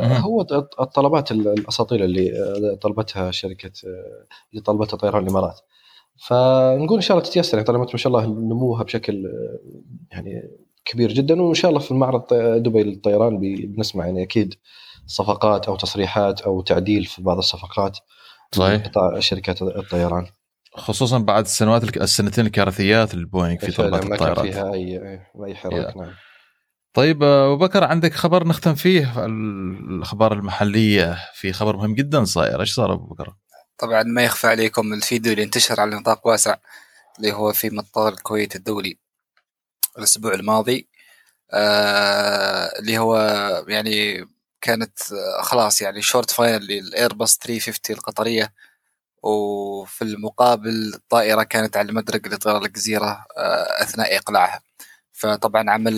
هو 0.00 0.40
الطلبات 0.80 1.32
الأساطير 1.32 2.04
اللي 2.04 2.76
طلبتها 2.82 3.30
شركة 3.30 3.72
اللي 4.50 4.62
طلبتها 4.64 4.96
طيران 4.96 5.22
الإمارات. 5.22 5.60
فنقول 6.18 6.94
إن 6.94 7.00
شاء 7.00 7.16
الله 7.16 7.28
تتيسر 7.28 7.54
يعني 7.54 7.66
طالما 7.66 7.86
ما 7.92 7.98
شاء 7.98 8.12
الله 8.12 8.26
نموها 8.26 8.82
بشكل 8.82 9.22
يعني 10.12 10.42
كبير 10.84 11.12
جدا 11.12 11.42
وإن 11.42 11.54
شاء 11.54 11.68
الله 11.68 11.80
في 11.80 11.90
المعرض 11.90 12.34
دبي 12.62 12.82
للطيران 12.82 13.38
بنسمع 13.40 14.06
يعني 14.06 14.22
أكيد 14.22 14.54
صفقات 15.06 15.68
أو 15.68 15.76
تصريحات 15.76 16.40
أو 16.40 16.60
تعديل 16.60 17.04
في 17.04 17.22
بعض 17.22 17.38
الصفقات 17.38 17.98
صحيح. 18.52 18.90
شركات 19.18 19.62
الطيران. 19.62 20.26
خصوصا 20.74 21.18
بعد 21.18 21.44
السنوات 21.44 21.96
السنتين 21.96 22.46
الكارثيات 22.46 23.14
للبوينغ 23.14 23.58
في 23.58 23.72
طلبات 23.72 24.04
الطائرات 24.04 24.38
ما 24.38 24.44
كان 24.44 24.52
فيها 24.52 24.72
اي 24.72 25.20
أي 25.46 25.54
حراك 25.54 25.96
نعم. 25.96 26.12
طيب 26.94 27.22
أبو 27.22 27.56
بكر 27.56 27.84
عندك 27.84 28.14
خبر 28.14 28.46
نختم 28.46 28.74
فيه؟ 28.74 29.26
الاخبار 29.26 30.32
المحلية 30.32 31.18
في 31.34 31.52
خبر 31.52 31.76
مهم 31.76 31.94
جدا 31.94 32.24
صاير. 32.24 32.60
إيش 32.60 32.74
صار 32.74 32.92
أبو 32.92 33.06
بكر؟ 33.06 33.34
طبعا 33.78 34.02
ما 34.02 34.24
يخفى 34.24 34.46
عليكم 34.46 34.92
الفيديو 34.92 35.32
اللي 35.32 35.42
انتشر 35.44 35.80
على 35.80 35.96
نطاق 35.96 36.26
واسع 36.26 36.56
اللي 37.18 37.32
هو 37.32 37.52
في 37.52 37.70
مطار 37.70 38.12
الكويت 38.12 38.56
الدولي 38.56 38.98
الأسبوع 39.98 40.34
الماضي. 40.34 40.88
آه 41.52 42.78
اللي 42.78 42.98
هو 42.98 43.16
يعني 43.68 44.26
كانت 44.60 44.98
خلاص 45.42 45.82
يعني 45.82 46.02
short 46.02 46.30
final 46.30 46.66
للايرباص 46.66 47.38
350 47.38 47.96
القطرية. 47.96 48.54
وفي 49.22 50.02
المقابل 50.02 50.92
الطائره 50.94 51.42
كانت 51.42 51.76
على 51.76 51.88
المدرج 51.88 52.28
لطيران 52.28 52.64
الجزيرة 52.66 53.26
آه 53.38 53.82
أثناء 53.82 54.16
إقلاعها. 54.16 54.62
فطبعا 55.12 55.70
عمل 55.70 55.96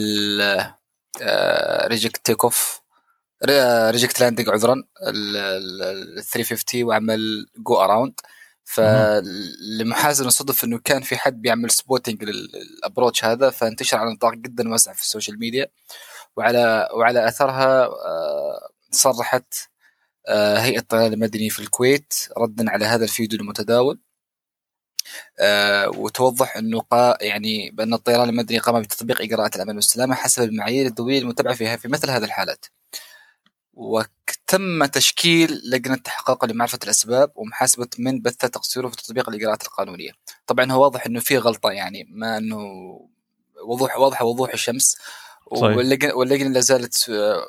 آه 1.23 1.87
reject 1.89 2.27
takeoff 2.27 2.81
reject 3.91 4.21
landing 4.21 4.49
عذرا 4.49 4.83
ال 5.07 6.25
350 6.25 6.85
وعمل 6.85 7.47
go 7.57 7.75
around 7.77 8.21
فلمحاسن 8.69 10.27
الصدف 10.27 10.65
إنه 10.65 10.79
كان 10.79 11.03
في 11.03 11.17
حد 11.17 11.43
بيعمل 11.43 11.71
spotting 11.71 12.25
لل 12.25 12.45
approach 12.45 13.25
هذا 13.25 13.51
فانتشر 13.51 13.99
على 13.99 14.13
نطاق 14.13 14.35
جدا 14.35 14.69
واسع 14.69 14.93
في 14.93 15.03
ال 15.03 15.08
social 15.08 15.39
media. 15.39 15.67
وعلى 16.37 16.89
وعلى 16.95 17.29
أثرها 17.29 17.85
آه، 17.87 18.71
صرحت 18.91 19.55
آه، 20.29 20.59
هيئة 20.59 20.79
الطيران 20.79 21.13
المدني 21.13 21.51
في 21.51 21.61
الكويت 21.61 22.15
ردا 22.39 22.71
على 22.71 22.85
هذا 22.85 23.05
الفيديو 23.05 23.41
المتداول. 23.41 24.01
آه، 25.41 25.89
وتوضح 25.89 26.57
إنه 26.57 26.81
قا 26.81 27.19
يعني 27.21 27.71
بأن 27.71 27.95
الطيران 27.95 28.29
المدني 28.29 28.59
قام 28.59 28.83
بتطبيق 28.83 29.23
إجراءات 29.23 29.57
الامان 29.57 29.77
والسلامة 29.77 30.15
حسب 30.15 30.43
المعايير 30.43 30.87
الدولية 30.87 31.19
المتبعة 31.19 31.55
فيها 31.55 31.77
في 31.77 31.89
مثل 31.89 32.11
هذه 32.11 32.25
الحالات. 32.25 32.67
وتم 33.79 34.85
تشكيل 34.85 35.61
لجنة 35.65 35.97
تحقيق 35.97 36.45
لمعرفة 36.45 36.79
الأسباب 36.85 37.33
ومحاسبة 37.35 37.89
من 37.99 38.21
بث 38.21 38.37
تقصيره 38.37 38.89
في 38.89 38.97
تطبيق 38.97 39.29
الإجراءات 39.29 39.63
القانونية. 39.63 40.11
طبعا 40.47 40.73
هو 40.73 40.83
واضح 40.83 41.07
أنه 41.07 41.21
في 41.21 41.39
غلطة 41.39 41.71
يعني 41.71 42.07
ما 42.11 42.39
أنه 42.39 42.59
وضوح 43.65 43.99
واضحة 43.99 44.25
وضوح 44.25 44.53
الشمس. 44.53 44.99
واللجنة, 45.47 46.15
واللجنة 46.15 46.49
لا 46.49 46.61
زالت 46.61 47.09
آه، 47.11 47.45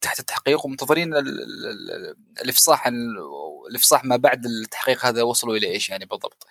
تحت 0.00 0.20
التحقيق 0.20 0.66
ومنتظرين 0.66 1.14
الإفصاح 2.42 2.90
الإفصاح 3.70 4.04
ما 4.04 4.16
بعد 4.16 4.44
التحقيق 4.44 5.06
هذا 5.06 5.22
وصلوا 5.22 5.56
إلى 5.56 5.66
إيش 5.66 5.90
يعني 5.90 6.04
بالضبط. 6.04 6.46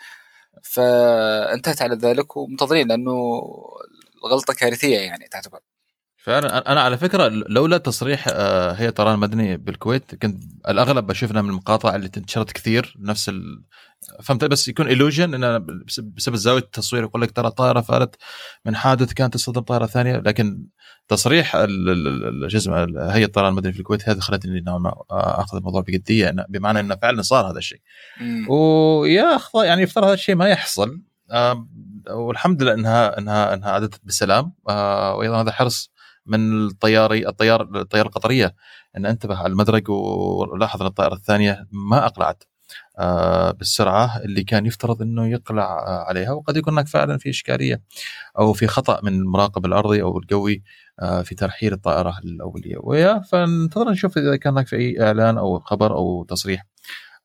فانتهت 0.63 1.82
على 1.82 1.96
ذلك 1.96 2.38
ومنتظرين 2.38 2.88
لأنه 2.88 3.41
الغلطة 4.26 4.54
كارثية 4.54 5.00
يعني 5.00 5.28
تعتبر. 5.28 5.60
فعلا 6.23 6.71
أنا 6.71 6.81
على 6.81 6.97
فكرة 6.97 7.27
لولا 7.27 7.77
تصريح 7.77 8.25
آه، 8.27 8.71
هيئه 8.71 8.89
طيران 8.89 9.19
مدني 9.19 9.57
بالكويت 9.57 10.15
كنت 10.15 10.43
الأغلب 10.69 11.07
بشوفنا 11.07 11.41
من 11.41 11.49
المقاطع 11.49 11.95
اللي 11.95 12.10
انتشرت 12.17 12.51
كثير 12.51 12.95
نفس 12.99 13.29
ال... 13.29 13.63
فهمت 14.23 14.45
بس 14.45 14.67
يكون 14.67 14.89
الوجن 14.89 15.43
ان 15.43 15.65
بسبب 16.15 16.36
زاوية 16.36 16.62
التصوير 16.62 17.03
يقول 17.03 17.21
لك 17.21 17.31
ترى 17.31 17.51
طائره 17.51 17.81
فارت 17.81 18.15
من 18.65 18.75
حادث 18.75 19.13
كانت 19.13 19.34
تصطدم 19.34 19.62
طائرة 19.62 19.86
ثانية 19.86 20.17
لكن 20.17 20.67
تصريح 21.07 21.55
الجزء 21.55 22.71
هيئة 22.97 23.25
الطيران 23.25 23.49
المدني 23.49 23.73
في 23.73 23.79
الكويت 23.79 24.10
هذه 24.10 24.19
خلتني 24.19 24.62
نوعا 24.62 24.77
ما 24.77 24.95
أخذ 25.12 25.57
الموضوع 25.57 25.81
بجدية 25.81 26.36
بمعنى 26.49 26.79
إنه 26.79 26.95
فعلا 26.95 27.21
صار 27.21 27.51
هذا 27.51 27.57
الشيء. 27.57 27.79
ويا 28.49 29.36
أخطا 29.36 29.63
يعني 29.63 29.81
يفترض 29.81 30.03
هذا 30.03 30.13
الشيء 30.13 30.36
ما 30.36 30.49
يحصل 30.49 31.01
والحمد 32.10 32.63
لله 32.63 32.73
انها 32.73 33.17
انها 33.17 33.53
إنها 33.53 33.71
عادت 33.71 34.01
بسلام 34.03 34.53
آه، 34.69 35.15
وأيضا 35.15 35.41
هذا 35.41 35.51
حرص 35.51 35.91
من 36.32 36.65
الطياري 36.65 37.28
الطيار 37.28 37.62
الطيارة 37.62 38.08
القطرية. 38.08 38.56
إن 38.98 39.06
أنتبه 39.06 39.38
على 39.38 39.48
المدرج 39.48 39.89
ولاحظ 39.89 40.82
إن 40.82 40.88
الطائرة 40.88 41.13
الثانية 41.13 41.67
ما 41.72 42.06
أقلعت 42.06 42.44
آه، 42.98 43.52
بالسرعة 43.52 44.17
اللي 44.17 44.44
كان 44.44 44.65
يفترض 44.65 45.02
إنه 45.02 45.28
يقلع 45.28 45.65
عليها 46.08 46.32
وقد 46.32 46.58
يكون 46.58 46.74
هناك 46.74 46.88
فعلا 46.88 47.17
في 47.17 47.30
إشكالية 47.30 47.82
أو 48.39 48.54
في 48.54 48.67
خطأ 48.67 49.00
من 49.04 49.13
المراقب 49.13 49.65
الأرضي 49.65 50.02
أو 50.02 50.17
الجوي 50.17 50.63
آه، 51.00 51.22
في 51.22 51.36
ترحيل 51.36 51.74
الطائرة 51.74 52.20
الأولية. 52.24 52.76
ويا 52.80 53.20
فننتظر 53.20 53.89
نشوف 53.89 54.17
إذا 54.17 54.36
كان 54.36 54.54
هناك 54.54 54.67
في 54.67 54.76
أي 54.76 55.04
إعلان 55.04 55.38
أو 55.38 55.60
خبر 55.60 55.96
أو 55.96 56.24
تصريح 56.24 56.65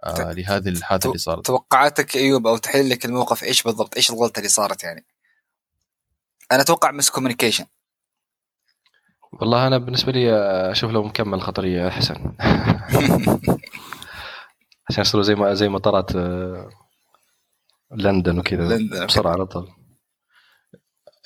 آه، 0.05 0.33
لهذه 0.33 0.69
الحادثه 0.69 1.07
اللي 1.07 1.19
صارت. 1.19 1.47
توقعاتك 1.47 2.16
أيوب 2.16 2.47
أو 2.47 2.57
تحليلك 2.57 3.05
الموقف 3.05 3.45
إيش 3.45 3.62
بالضبط؟ 3.62 3.97
إيش 3.97 4.11
الغلطة 4.11 4.38
اللي 4.38 4.49
صارت 4.49 4.85
يعني؟ 4.85 5.07
أنا 6.53 6.62
أتوقع 6.62 6.90
مس 6.90 7.11
كوميونيكيشن 7.11 7.64
والله 9.40 9.66
أنا 9.66 9.79
بالنسبة 9.79 10.12
لي 10.12 10.33
أشوف 10.70 10.90
لو 10.90 11.03
مكمل 11.03 11.40
خطريه 11.40 11.88
احسن 11.88 12.14
عشان 14.90 15.01
يصيروا 15.01 15.22
زي 15.25 15.35
ما 15.35 15.55
زي 15.55 15.68
مطارات 15.68 16.16
آه، 16.16 16.68
لندن 17.96 18.38
وكذا. 18.38 18.77
لندن 18.79 19.07
بسرعة 19.07 19.33
على 19.33 19.46
طول. 19.46 19.68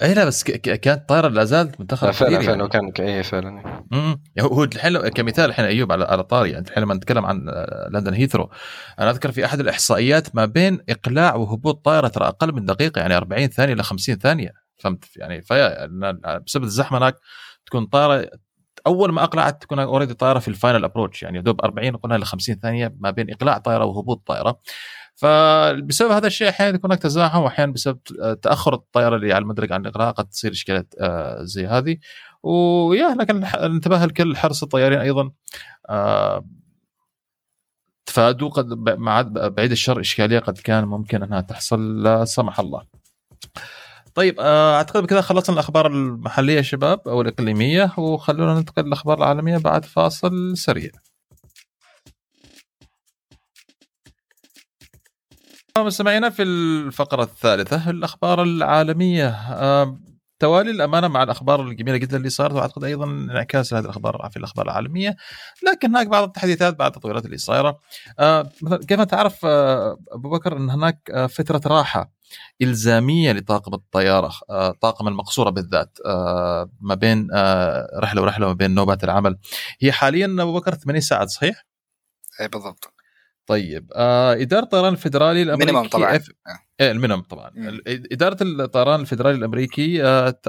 اي 0.03 0.14
لا 0.14 0.25
بس 0.25 0.44
كانت 0.44 1.09
طائرة 1.09 1.29
لا 1.29 1.44
زالت 1.44 1.81
منتخب 1.81 2.11
فعلا 2.11 2.40
فعلا 2.40 2.68
يعني. 2.73 2.92
كان 2.92 3.07
اي 3.07 3.23
فعلا 3.23 3.83
امم 3.92 4.23
هو 4.40 4.64
الحين 4.64 5.09
كمثال 5.09 5.44
الحين 5.44 5.64
أيوب 5.64 5.92
على 5.92 6.05
على 6.05 6.23
طاري 6.23 6.51
يعني 6.51 6.66
الحين 6.68 6.83
لما 6.83 6.94
نتكلم 6.94 7.27
عن 7.27 7.49
آه، 7.49 7.88
لندن 7.92 8.14
هيثرو 8.14 8.51
أنا 8.99 9.11
أذكر 9.11 9.33
في 9.33 9.44
أحد 9.44 9.61
الإحصائيات 9.61 10.35
ما 10.37 10.44
بين 10.44 10.81
إقلاع 10.88 11.35
وهبوط 11.35 11.85
طائرة 11.85 12.09
ترى 12.09 12.29
أقل 12.29 12.53
من 12.53 12.64
دقيقة 12.64 12.99
يعني 13.01 13.16
40 13.16 13.49
ثانية 13.49 13.75
ل 13.75 13.83
50 13.83 14.19
ثانية. 14.19 14.52
فهمت؟ 14.79 15.04
يعني 15.17 15.42
في 15.42 15.88
بسبب 16.46 16.65
الزحمة 16.65 16.98
هناك 16.98 17.15
تكون 17.71 17.87
طائره 17.87 18.31
أول 18.87 19.12
ما 19.12 19.25
أقلعت 19.25 19.62
تكون 19.62 19.79
already 19.79 20.15
طائره 20.14 20.38
في 20.38 20.48
ال 20.48 20.54
final 20.54 20.85
approach 20.85 21.23
يعني 21.23 21.42
دوب 21.42 21.60
40 21.64 21.96
قلنا 21.96 22.14
ل 22.14 22.25
50 22.25 22.54
ثانية 22.54 22.96
ما 23.00 23.10
بين 23.10 23.31
إقلاع 23.31 23.58
طائره 23.58 23.85
وهبوط 23.85 24.27
طائره 24.27 24.60
فبسبب 25.14 26.10
هذا 26.10 26.27
الشيء 26.27 26.48
أحيانا 26.48 26.75
يكون 26.75 26.90
هناك 26.90 27.02
تزاحم 27.02 27.38
واحيانا 27.38 27.73
بسبب 27.73 27.98
تأخر 28.42 28.75
الطائره 28.75 29.16
اللي 29.16 29.33
على 29.33 29.42
المدرج 29.42 29.73
عن 29.73 29.81
الإقلاع 29.81 30.10
قد 30.10 30.29
تصير 30.29 30.52
إشكالات 30.52 30.94
آه، 31.00 31.42
زي 31.42 31.66
هذه. 31.66 31.96
ويا 32.42 33.14
لكن 33.14 33.44
انتبه 33.44 34.04
الكل 34.04 34.37
حرص 34.37 34.62
الطيارين 34.62 34.98
أيضا 34.98 35.31
آه، 35.88 36.44
تفادوا 38.06 38.48
قد 38.48 38.66
مع 38.98 39.23
بعيد 39.23 39.71
الشر 39.71 40.00
إشكالية 40.00 40.38
قد 40.38 40.58
كان 40.58 40.85
ممكن 40.85 41.23
أنها 41.23 41.40
تحصل 41.40 42.02
لا 42.02 42.25
سمح 42.25 42.60
الله. 42.60 42.83
طيب 44.21 44.40
آه، 44.40 44.77
أعتقد 44.77 45.02
بكذا 45.02 45.21
خلصنا 45.21 45.54
الأخبار 45.54 45.87
المحلية 45.87 46.60
شباب 46.60 47.08
أو 47.08 47.21
الإقليمية 47.21 47.92
وخلونا 47.98 48.54
ننتقل 48.54 48.85
للأخبار 48.85 49.18
العالمية 49.18 49.58
بعد 49.58 49.85
فاصل 49.85 50.56
سريع. 50.56 50.90
مستمعينا 55.79 56.31
في 56.31 56.42
الفقرة 56.42 57.23
الثالثة 57.23 57.90
الأخبار 57.90 58.42
العالمية 58.42 59.29
توالي 60.41 60.71
الأمانة 60.71 61.09
مع 61.09 61.23
الأخبار 61.23 61.63
الجميلة 61.63 61.97
جدا 61.97 62.17
اللي 62.17 62.31
صارت 62.31 62.55
وأعتقد 62.55 62.85
أيضا 62.85 63.05
انعكاس 63.05 63.75
هذه 63.75 63.85
الأخبار 63.85 64.29
في 64.31 64.37
الأخبار 64.37 64.67
العالمية. 64.67 65.17
لكن 65.69 65.88
هناك 65.88 66.07
بعض 66.07 66.25
التحديثات 66.25 66.77
بعض 66.79 66.93
التطويرات 66.93 67.25
اللي 67.27 67.37
صايرة. 67.38 67.81
آه 68.19 68.51
مثلا 68.63 68.79
كيف 68.79 69.01
تعرف 69.01 69.45
آه 69.45 69.99
أبو 70.13 70.31
بكر 70.31 70.57
أن 70.57 70.71
هناك 70.71 71.11
آه 71.15 71.27
فترة 71.27 71.61
راحة 71.67 72.13
إلزامية 72.63 73.33
لطاقم 73.33 73.75
الطيارة 73.75 74.33
طاقم 74.81 75.09
المقصورة 75.09 75.51
بالذات 75.51 75.99
ما 76.81 76.95
بين 76.95 77.29
رحلة 77.99 78.23
ورحلة 78.23 78.47
وما 78.47 78.55
بين 78.55 78.75
نوبات 78.75 79.05
العمل. 79.05 79.38
هي 79.81 79.93
حاليا 79.93 80.37
أبو 80.41 80.55
بكر 80.55 80.75
8 80.75 81.01
ساعات 81.01 81.29
صحيح؟ 81.29 81.67
اي 82.41 82.49
بالضبط. 82.49 82.93
طيب 83.47 83.93
آه 83.95 84.33
إدارة 84.33 84.65
الطيران 84.65 84.93
الفدرالي 84.93 85.43
الأمريكي 85.43 85.73
minimum 85.73 85.88
طبعا. 85.88 86.19
إيه 86.81 86.91
ال 86.90 86.94
minimum 86.94 87.23
طبعا 87.23 87.51
مم. 87.55 87.81
إدارة 87.87 88.37
الطيران 88.43 89.01
الفدرالي 89.01 89.38
الأمريكي 89.38 90.03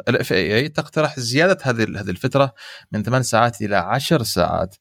ال 0.10 0.34
FAA 0.34 0.70
تقترح 0.70 1.20
زيادة 1.20 1.58
هذه 1.64 1.84
هذه 1.84 2.10
الفترة 2.10 2.54
من 2.92 3.04
ثمان 3.04 3.24
ساعات 3.24 3.62
إلى 3.62 3.76
عشر 3.76 4.24
ساعات 4.24 4.76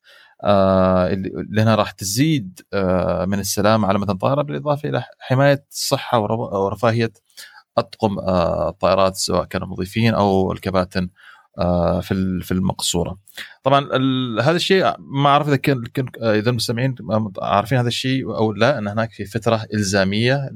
آه 0.44 1.06
اللي- 1.12 1.30
لانها 1.50 1.74
راح 1.74 1.90
تزيد 1.90 2.60
آه 2.72 3.24
من 3.24 3.38
السلامه 3.38 3.88
على 3.88 3.98
متن 3.98 4.10
الطائره 4.12 4.42
بالإضافة 4.42 4.88
إلى 4.88 5.04
حماية 5.18 5.66
الصحة 5.70 6.18
ورف- 6.18 6.52
ورفاهية 6.54 7.12
أطقم 7.78 8.18
آه 8.18 8.68
الطائرات 8.68 9.16
سواء 9.16 9.44
كانوا 9.44 9.66
مضيفين 9.68 10.14
أو 10.14 10.52
الكباتن 10.52 11.08
في 12.00 12.10
ال- 12.14 12.42
في 12.42 12.52
المقصورة. 12.52 13.18
طبعا 13.62 13.80
هذا 14.42 14.56
الشيء 14.56 14.94
ما 14.98 15.28
أعرف 15.28 15.48
إذا 15.48 15.56
كان 15.56 15.84
آه، 16.22 16.34
إذا 16.38 16.50
المستمعين 16.50 16.94
عارفين 17.42 17.78
هذا 17.78 17.88
الشيء 17.88 18.24
أو 18.36 18.52
لا 18.52 18.78
أن 18.78 18.88
هناك 18.88 19.12
في 19.12 19.24
فترة 19.24 19.66
إلزامية 19.74 20.50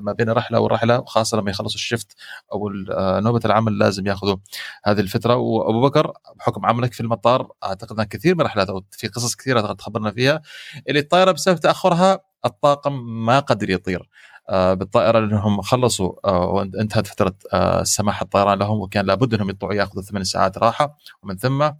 ما 0.00 0.12
بين 0.12 0.28
الرحلة 0.30 0.60
والرحلة 0.60 0.98
وخاصه 0.98 1.36
لما 1.38 1.50
يخلصوا 1.50 1.74
الشفت 1.76 2.16
أو 2.52 2.70
آه، 2.90 3.20
نوبة 3.20 3.40
العمل 3.44 3.78
لازم 3.78 4.06
ياخذوا 4.06 4.36
هذه 4.84 5.00
الفترة 5.00 5.36
وأبو 5.36 5.80
بكر 5.80 6.12
بحكم 6.38 6.66
عملك 6.66 6.92
في 6.92 7.00
المطار 7.00 7.48
أعتقد 7.64 8.00
أن 8.00 8.04
كثير 8.06 8.34
من 8.34 8.40
الرحلات 8.40 8.68
أو 8.68 8.84
في 8.90 9.08
قصص 9.08 9.34
كثيرة 9.36 9.72
تخبرنا 9.72 10.10
فيها 10.12 10.42
اللي 10.88 11.00
الطائره 11.00 11.32
بسبب 11.32 11.60
تأخرها 11.60 12.20
الطاقم 12.44 13.24
ما 13.26 13.38
قدر 13.38 13.70
يطير 13.70 13.98
آه، 14.00 14.31
بالطائرة 14.50 15.20
لأنهم 15.20 15.62
خلصوا 15.62 16.12
آه، 16.24 16.46
وانتهت 16.46 17.06
فترة 17.06 17.34
آه، 17.52 17.82
سماح 17.82 18.22
الطيران 18.22 18.58
لهم 18.58 18.80
وكان 18.80 19.06
لابد 19.06 19.34
أنهم 19.34 19.50
يطلعوا 19.50 19.74
يأخذوا 19.74 20.02
ثمان 20.02 20.24
ساعات 20.24 20.58
راحة 20.58 20.98
ومن 21.22 21.36
ثم 21.36 21.70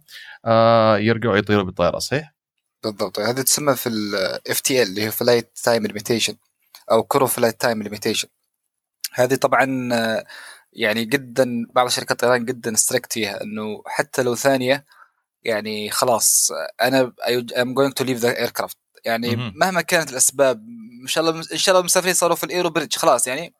آه، 0.45 0.97
يرجعوا 0.97 1.37
يطيروا 1.37 1.63
بالطائره 1.63 1.99
صحيح؟ 1.99 2.33
بالضبط 2.83 3.19
هذه 3.19 3.41
تسمى 3.41 3.75
في 3.75 3.89
ال 3.89 4.59
FTL 4.59 4.87
اللي 4.87 5.03
هي 5.03 5.11
flight 5.11 5.51
time 5.63 5.87
limitation 5.87 6.35
أو 6.91 7.03
crew 7.03 7.27
flight 7.27 7.61
time 7.61 7.83
limitation 7.83 8.27
هذه 9.13 9.35
طبعا 9.35 9.89
آه، 9.93 10.25
يعني 10.73 11.05
جدا 11.05 11.67
بعض 11.75 11.87
شركات 11.87 12.11
الطيران 12.11 12.45
جدا 12.45 12.75
strict 12.75 13.13
فيها 13.13 13.41
إنه 13.41 13.83
حتى 13.85 14.23
لو 14.23 14.35
ثانية 14.35 14.85
يعني 15.43 15.89
خلاص 15.89 16.51
آه، 16.51 16.85
أنا 16.87 17.13
I'm 17.53 17.73
going 17.73 17.93
to 17.99 18.07
leave 18.07 18.21
the 18.21 18.35
aircraft 18.47 18.75
يعني 19.05 19.35
مهم. 19.35 19.53
مهما 19.55 19.81
كانت 19.81 20.11
الأسباب 20.11 20.65
إن 21.03 21.07
شاء 21.07 21.23
الله 21.23 21.43
إن 21.53 21.57
شاء 21.57 21.73
الله 21.73 21.79
المسافرين 21.79 22.13
صاروا 22.13 22.35
في 22.35 22.43
ال 22.43 22.69
aerobridge 22.69 22.95
خلاص 22.95 23.27
يعني. 23.27 23.53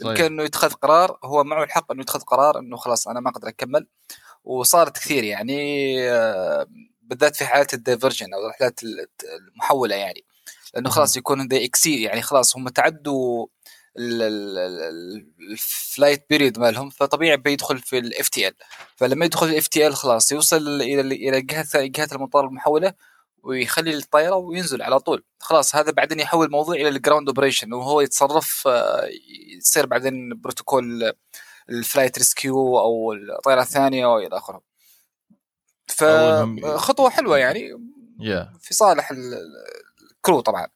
يمكن 0.00 0.24
إنه 0.24 0.42
يتخذ 0.42 0.72
قرار 0.72 1.18
هو 1.24 1.44
معه 1.44 1.64
الحق 1.64 1.92
إنه 1.92 2.00
يتخذ 2.00 2.20
قرار 2.20 2.58
إنه 2.58 2.76
خلاص 2.76 3.08
أنا 3.08 3.20
ما 3.20 3.30
أقدر 3.30 3.48
أكمل. 3.48 3.86
وصارت 4.44 4.98
كثير 4.98 5.24
يعني 5.24 5.96
آه، 6.10 6.66
بالذات 7.02 7.36
في 7.36 7.46
حالات 7.46 7.74
ال 7.74 7.80
diversion 7.80 8.34
أو 8.34 8.44
الرحلات 8.44 8.80
المحولة 9.52 9.96
يعني. 9.96 10.24
لأنه 10.74 10.90
خلاص 10.90 11.16
يكون 11.16 11.48
ذي 11.48 11.64
اكسي 11.64 12.02
يعني 12.02 12.22
خلاص 12.22 12.56
هم 12.56 12.68
تعدوا 12.68 13.46
ال 15.50 15.61
flight 15.61 16.26
period 16.30 16.58
مالهم 16.58 16.90
فطبيعي 16.90 17.36
بيدخل 17.36 17.78
في 17.78 17.98
ال 17.98 18.28
FTL 18.28 18.54
فلما 18.96 19.24
يدخل 19.24 19.46
ال 19.46 19.66
FTL 19.66 19.96
خلاص 19.96 20.32
يوصل 20.32 20.82
إلى 20.82 21.00
إلى 21.00 21.42
جهة 21.42 21.66
جهة 21.74 22.08
المطار 22.12 22.46
المحولة 22.46 22.92
ويخلي 23.46 23.94
الطائرة 23.96 24.34
وينزل 24.36 24.82
على 24.82 25.00
طول. 25.00 25.24
خلاص 25.40 25.76
هذا 25.76 25.90
بعدين 25.92 26.20
يحول 26.20 26.46
الموضوع 26.46 26.74
إلى 26.74 26.88
ال 26.88 26.94
ground 26.94 27.28
operation 27.28 27.72
وهو 27.72 28.00
يتصرف 28.00 28.62
آه، 28.68 29.08
يصير 29.58 29.86
بعدين 29.86 30.40
بروتوكول 30.40 31.12
ال 31.70 31.77
flight 31.77 32.18
rescue 32.18 32.78
أو 32.78 33.12
الطائرة 33.12 33.62
الثانية 33.62 34.06
وإلى 34.06 34.36
آخره. 34.36 34.62
فخطوه 35.86 37.10
حلوة 37.10 37.38
يعني 37.38 37.70
يا 38.20 38.52
في 38.60 38.74
صالح 38.74 39.10
ال- 39.10 39.34
الـ 40.16 40.21
crew 40.21 40.40
طبعا. 40.40 40.66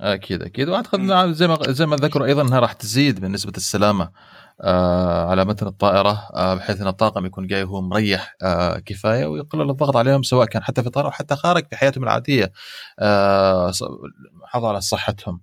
أكيد 0.00 0.42
أكيد. 0.42 0.68
وأعتقد 0.68 1.32
زي 1.32 1.46
ما 1.48 1.58
زي 1.68 1.86
ما 1.86 1.96
ذكروا 1.96 2.26
أيضا 2.26 2.42
إنها 2.42 2.60
راح 2.60 2.72
تزيد 2.72 3.22
من 3.22 3.32
نسبه 3.32 3.52
السلامه 3.56 4.12
على 5.30 5.44
متن 5.44 5.66
الطائرة 5.66 6.28
آه 6.34 6.54
بحيث 6.54 6.80
إن 6.80 6.86
الطاقم 6.86 7.26
يكون 7.26 7.46
جاي 7.46 7.62
وهو 7.64 7.80
مريح 7.80 8.36
آه 8.42 8.78
كفاية 8.78 9.26
ويقلل 9.26 9.70
الضغط 9.70 9.96
عليهم 9.96 10.22
سواء 10.22 10.46
كان 10.46 10.62
حتى 10.62 10.80
في 10.82 10.86
الطائره 10.86 11.06
أو 11.06 11.12
حتى 11.12 11.36
خارج 11.36 11.66
في 11.70 11.76
حياتهم 11.76 12.04
العادية 12.04 12.52
آه 12.98 13.72
حافظوا 14.46 14.68
على 14.68 14.80
صحتهم. 14.80 15.40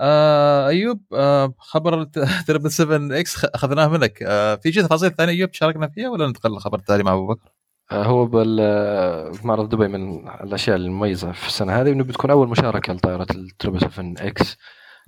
آه 0.00 0.66
أيوب 0.68 1.00
آه 1.14 1.54
خبر 1.58 2.04
triple 2.48 2.70
7 2.70 3.18
X 3.20 3.44
أخذناه 3.44 3.88
منك 3.88 4.22
آه 4.22 4.54
في 4.54 4.72
شيء 4.72 4.82
تفاصيل 4.82 5.10
ثانية 5.14 5.32
أيوب 5.32 5.50
تشاركنا 5.50 5.88
فيها 5.88 6.08
ولا 6.08 6.26
ننتقل 6.26 6.50
للخبر 6.50 6.78
التالي 6.78 7.02
مع 7.04 7.12
أبو 7.14 7.26
بكر؟ 7.26 7.48
آه، 7.92 8.02
هو 8.04 8.26
بال 8.26 8.58
آه، 8.60 9.30
في 9.32 9.46
معرض 9.46 9.68
دبي 9.68 9.88
من 9.88 10.28
الأشياء 10.28 10.76
المميزة 10.76 11.32
في 11.32 11.46
السنة 11.46 11.80
هذه 11.80 11.92
إنه 11.92 12.04
بتكون 12.04 12.30
أول 12.30 12.48
مشاركة 12.48 12.92
لطائرة 12.92 13.26
ال 13.34 13.41
triple 13.41 13.80
7 13.80 14.14
X 14.18 14.56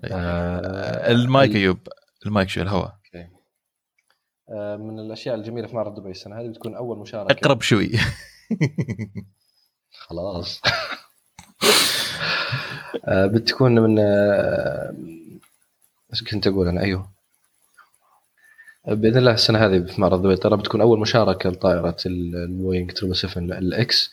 آه، 0.05 1.13
المايك 1.13 1.51
ال- 1.51 1.57
أيوب 1.57 1.79
المايك 2.27 2.49
شوي 2.49 2.63
الهواء 2.63 2.87
آه، 2.89 2.98
من 4.79 4.99
الأشياء 4.99 5.35
الجميلة 5.35 5.67
في 5.67 5.77
معرض 5.77 6.01
دبي 6.01 6.11
السنة 6.11 6.41
هذه 6.41 6.49
بتكون 6.49 6.75
أول 6.75 6.99
مشاركة. 6.99 7.33
اقرب 7.33 7.63
شوي. 7.63 7.91
خلاص. 10.09 10.61
آه، 13.05 13.27
بتكون 13.27 13.75
من 13.79 13.99
آه، 13.99 14.95
إيش 16.13 16.23
كنت 16.25 16.47
أقول 16.47 16.69
أنا؟ 16.69 16.81
أيوه. 16.81 17.09
بإذن 18.89 19.19
الله 19.19 19.33
السنة 19.33 19.59
هذه 19.67 19.81
في 19.87 20.01
معرض 20.01 20.23
دبي 20.23 20.37
ترى 20.37 20.57
بتكون 20.57 20.81
أول 20.81 21.01
مشاركة 21.01 21.51
لطائرة 21.51 21.97
ال- 22.07 22.37
البوينغ 22.37 22.91
777 22.95 23.53
ال 23.53 23.82
X 23.82 24.11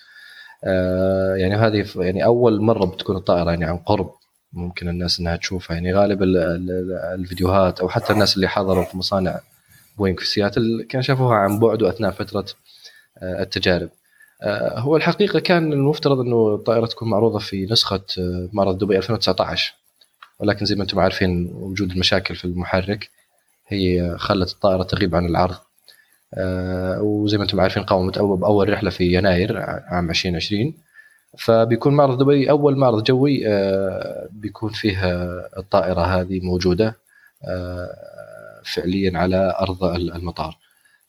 آه، 0.64 1.36
يعني 1.36 1.56
هذه 1.56 1.86
يعني 1.96 2.26
أول 2.26 2.62
مرة 2.62 2.86
بتكون 2.86 3.16
الطائرة 3.18 3.50
يعني 3.50 3.66
عن 3.66 3.78
قرب 3.78 4.12
ممكن 4.54 4.90
الناس 4.90 5.20
إنها 5.20 5.36
تشوفها. 5.36 5.76
يعني 5.76 5.94
غالب 5.94 6.24
ال- 6.24 6.38
ال- 6.38 6.92
الفيديوهات 7.20 7.80
أو 7.80 7.90
حتى 7.90 8.14
الناس 8.14 8.36
اللي 8.36 8.48
حضروا 8.48 8.84
في 8.84 8.98
مصانع 8.98 9.40
بوينغ 9.98 10.18
في 10.18 10.26
سياتل 10.26 10.86
كانوا 10.90 11.04
شافوها 11.04 11.36
عن 11.36 11.60
بعد 11.60 11.82
واثناء 11.82 12.12
فترة 12.12 12.46
آه، 13.18 13.42
التجارب. 13.42 13.90
آه، 14.42 14.80
هو 14.80 14.98
الحقيقة 14.98 15.40
كان 15.40 15.74
المفترض 15.74 16.20
إنه 16.20 16.56
الطائره 16.56 16.86
تكون 16.86 17.10
معروضة 17.10 17.40
في 17.40 17.66
نسخة 17.72 18.02
آه، 18.20 18.50
معرض 18.54 18.78
دبي 18.78 18.98
2019 18.98 19.74
ولكن 20.40 20.66
زي 20.66 20.76
ما 20.76 20.84
أنتم 20.84 21.00
عارفين 21.00 21.52
وجود 21.54 21.92
المشاكل 21.92 22.36
في 22.36 22.46
المحرك 22.46 23.10
هي 23.68 24.16
خلت 24.18 24.52
الطائرة 24.52 24.84
تغيب 24.84 25.16
عن 25.16 25.26
العرض. 25.26 25.56
وزي 27.02 27.38
ما 27.38 27.44
أنتم 27.44 27.60
عارفين 27.60 27.84
قامت 27.84 28.20
بأول 28.20 28.70
رحلة 28.70 28.90
في 28.90 29.14
يناير 29.14 29.58
عام 29.62 30.10
2020 30.10 30.74
فبيكون 31.38 31.94
معرض 31.94 32.24
دبي 32.24 32.50
أول 32.50 32.78
معرض 32.78 33.04
جوي 33.04 33.44
بيكون 34.32 34.70
فيه 34.70 35.14
الطائرة 35.58 36.02
هذه 36.02 36.40
موجودة 36.44 36.96
فعليا 38.66 39.18
على 39.20 39.56
أرض 39.60 39.84
المطار. 39.84 40.58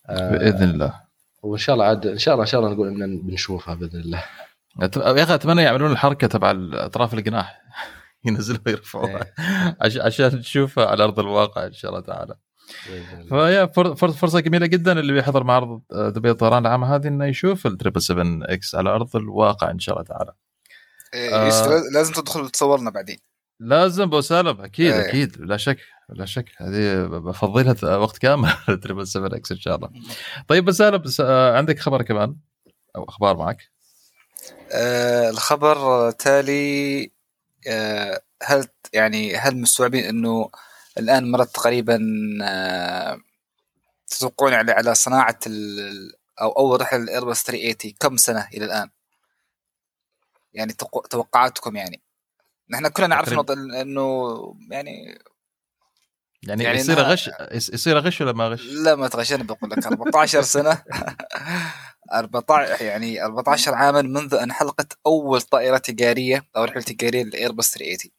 آه، 0.08 0.30
بإذن 0.30 0.70
الله. 0.70 1.00
وإن 1.42 1.58
شاء 1.58 1.74
الله 1.74 1.84
عاد 1.86 2.06
إن 2.06 2.18
شاء 2.18 2.34
الله 2.34 2.44
إن 2.44 2.48
شاء 2.48 2.60
الله 2.60 2.72
نقول 2.72 3.02
إن 3.02 3.18
بنشوفها 3.22 3.74
بإذن 3.74 4.00
الله. 4.00 4.24
يا 4.96 5.22
أخي 5.22 5.34
أتمنى 5.34 5.62
يعملون 5.62 5.92
الحركة 5.92 6.26
تبع 6.26 6.54
أطراف 6.72 7.14
الجناح 7.14 7.60
ينزلوا 8.26 8.58
ويرفعوها 8.66 9.20
عش- 9.80 9.96
عشان 9.98 10.26
نشوفها 10.36 10.86
على 10.86 11.04
أرض 11.04 11.18
الواقع 11.20 11.66
إن 11.66 11.72
شاء 11.72 11.90
الله 11.90 12.00
تعالى. 12.00 12.36
فر- 13.74 13.94
فرصة 13.94 14.40
جميلة 14.40 14.66
جدا 14.66 14.92
اللي 15.00 15.12
بيحضر 15.12 15.44
معرض 15.44 15.82
دبي 15.92 16.30
الطيران 16.30 16.66
العام 16.66 16.84
هذه 16.84 17.08
إنه 17.08 17.24
يشوف 17.26 17.66
ال 17.66 17.72
triple 17.72 18.02
7 18.02 18.24
X 18.42 18.74
على 18.74 18.90
أرض 18.90 19.16
الواقع 19.16 19.70
إن 19.70 19.78
شاء 19.78 19.94
الله 19.94 20.06
تعالى. 20.06 20.32
إيه، 21.14 21.34
آه. 21.34 21.82
لازم 21.94 22.12
تدخل 22.12 22.40
وتصورنا 22.40 22.90
بعدين. 22.90 23.18
لازم 23.60 24.02
ابو 24.02 24.20
سالم 24.20 24.60
أكيد 24.60 24.92
إيه. 24.92 25.08
أكيد 25.08 25.36
لا 25.40 25.56
شك. 25.56 25.78
لا 26.08 26.26
شك 26.26 26.52
هذه 26.58 27.06
بفضلها 27.06 27.96
وقت 27.96 28.18
كامل 28.18 28.52
ال 28.68 28.74
triple 28.74 29.06
7 29.06 29.36
X 29.36 29.52
إن 29.52 29.58
شاء 29.58 29.76
الله. 29.76 29.90
طيب 30.48 30.62
ابو 30.62 30.72
سالم 30.72 31.04
س- 31.04 31.20
آه، 31.20 31.56
عندك 31.56 31.78
خبر 31.78 32.02
كمان؟ 32.02 32.36
أو 32.96 33.04
أخبار 33.04 33.36
معك؟ 33.36 33.70
آه 34.72 35.30
الخبر 35.30 36.08
التالي 36.08 37.10
آه 37.68 38.22
هل 38.42 38.68
يعني 38.92 39.36
هل 39.36 39.56
مستوعبين 39.56 40.04
إنه 40.04 40.50
الآن 40.98 41.30
مرت 41.30 41.54
تقريبا 41.54 41.98
آه 42.42 43.20
تتوقعون 44.06 44.54
على 44.54 44.72
على 44.72 44.94
صناعة 44.94 45.38
أو 46.40 46.50
أول 46.50 46.80
رحلة 46.80 47.02
الايرباص 47.02 47.42
380 47.44 47.94
كم 48.00 48.16
سنة 48.16 48.48
إلى 48.54 48.64
الآن؟ 48.64 48.90
يعني 50.52 50.72
توق- 50.72 51.06
توقعاتكم 51.06 51.76
يعني. 51.76 52.00
نحن 52.70 52.88
كلنا 52.88 53.06
نعرف 53.08 53.28
إنه 53.58 54.36
يعني 54.70 55.18
يعني, 56.42 56.64
يعني 56.64 56.78
يصير 56.78 57.00
غش 57.00 57.30
يص- 57.52 57.68
يصير 57.70 57.98
غش 57.98 58.20
ولا 58.20 58.32
ما 58.32 58.48
غش؟ 58.48 58.62
لا 58.66 58.94
ما 58.94 59.08
تغش 59.08 59.32
أنا 59.32 59.42
بقول 59.44 59.70
لك؟ 59.70 59.86
14 59.86 60.42
سنة. 60.42 60.82
14 62.12 62.82
يعني 62.84 63.24
14 63.24 63.74
عاما 63.74 64.02
منذ 64.02 64.34
أن 64.34 64.52
حلقت 64.52 64.98
أول 65.06 65.40
طائرة 65.42 65.78
تجارية 65.78 66.44
أو 66.56 66.64
رحلة 66.64 66.82
تجارية 66.82 67.22
للايرباص 67.24 67.70
380 67.70 68.10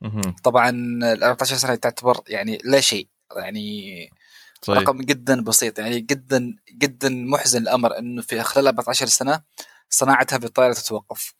مهم. 0.00 0.34
طبعا 0.44 0.70
ال 0.70 1.24
14 1.24 1.56
سنه 1.56 1.74
تعتبر 1.74 2.20
يعني 2.28 2.58
لا 2.64 2.80
شيء 2.80 3.08
يعني 3.36 4.10
صحيح. 4.62 4.78
رقم 4.78 4.98
جدا 5.02 5.40
بسيط 5.44 5.78
يعني 5.78 6.00
جدا 6.00 6.56
جدا 6.72 7.08
محزن 7.08 7.62
الأمر 7.62 7.98
إنه 7.98 8.22
في 8.22 8.42
خلال 8.42 8.66
14 8.66 9.06
سنة 9.06 9.42
صناعه 9.90 10.26
هذه 10.32 10.44
الطائره 10.44 10.72
تتوقف. 10.72 11.34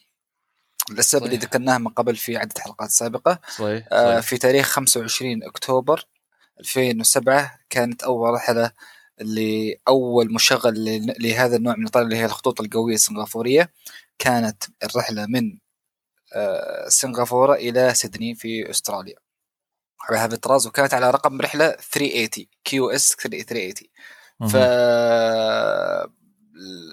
للسبب 0.90 1.24
اللي. 1.24 1.36
ذكرناه 1.36 1.78
من 1.78 1.88
قبل 1.88 2.16
في 2.16 2.36
عدة 2.36 2.54
حلقات 2.60 2.90
سابقة 2.90 3.38
صحيح, 3.48 3.88
آه، 3.92 4.10
صحيح. 4.10 4.20
في 4.20 4.38
تاريخ 4.38 4.66
25 4.66 5.42
أكتوبر 5.42 6.06
2007 6.60 7.58
كانت 7.70 8.02
أول 8.02 8.30
رحلة 8.34 8.70
لأول 9.18 10.32
مشغل 10.32 10.74
لهذا 11.20 11.56
النوع 11.56 11.76
من 11.76 11.86
الطائره 11.86 12.04
اللي 12.04 12.16
هي 12.16 12.24
الخطوط 12.24 12.60
الجويه 12.60 12.94
السنغافورية 12.94 13.72
كانت 14.18 14.64
الرحلة 14.84 15.26
من 15.26 15.58
آه، 16.34 16.88
سنغافورة 16.88 17.54
إلى 17.54 17.94
سيدني 17.94 18.34
في 18.34 18.70
أستراليا 18.70 19.16
على 20.08 20.18
هذا 20.18 20.34
الطراز 20.34 20.66
وكانت 20.66 20.94
على 20.94 21.10
رقم 21.10 21.40
رحلة 21.40 21.70
380 21.70 22.46
QS 22.64 23.16
380 23.16 23.72
ف. 24.48 24.56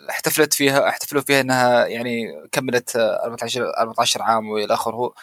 احتفلت 0.10 0.54
فيها 0.54 0.90
احتفلوا 0.90 1.22
فيها 1.22 1.42
إنها 1.42 1.86
يعني 1.86 2.28
كملت 2.52 2.96
14 2.96 3.72
14 3.78 4.22
عام 4.22 4.50
والى 4.50 4.74
آخره. 4.74 5.14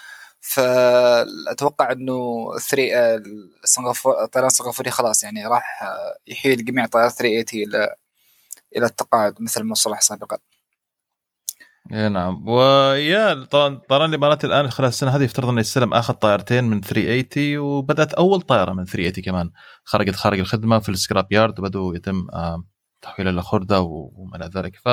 فأتوقع 0.41 1.93
إنه 1.93 2.49
3 2.59 3.23
سنغافور 3.65 4.25
الطيران 4.25 4.47
السنغافوري 4.47 4.91
خلاص 4.91 5.25
يعني 5.25 5.47
راح 5.47 5.83
يحيل 6.27 6.65
جميع 6.65 6.87
طائرات 6.87 7.13
380 7.13 7.69
إلى 7.69 7.95
إلى 8.77 8.87
التقاعد 8.87 9.35
مثل 9.41 9.63
ما 9.63 9.75
صرح 9.75 10.01
سابقا 10.01 10.39
اي 11.93 12.09
نعم. 12.09 12.49
ويا 12.49 13.45
طيران 13.89 14.11
الاماراتي 14.11 14.47
الآن 14.47 14.71
خلال 14.71 14.89
السنة 14.89 15.17
هذه 15.17 15.23
يفترض 15.23 15.49
انه 15.49 15.61
يستلم 15.61 15.95
اخذ 15.95 16.15
طائرتين 16.15 16.65
من 16.65 16.81
380 16.81 17.59
وبدأت 17.59 18.15
أول 18.15 18.41
طائره 18.41 18.73
من 18.73 18.85
380 18.85 19.25
كمان 19.25 19.51
خرجت 19.85 20.15
خارج 20.15 20.39
الخدمة 20.39 20.79
في 20.79 20.89
السكراب 20.89 21.33
يارد 21.33 21.61
وبدوا 21.61 21.97
يتم 21.97 22.27
آه، 22.33 22.65
تحويلها 23.07 23.33
إلى 23.33 23.43
خردة 23.43 23.81
وما 23.81 24.37
إلى 24.37 24.51
ذلك. 24.55 24.77
ف 24.77 24.89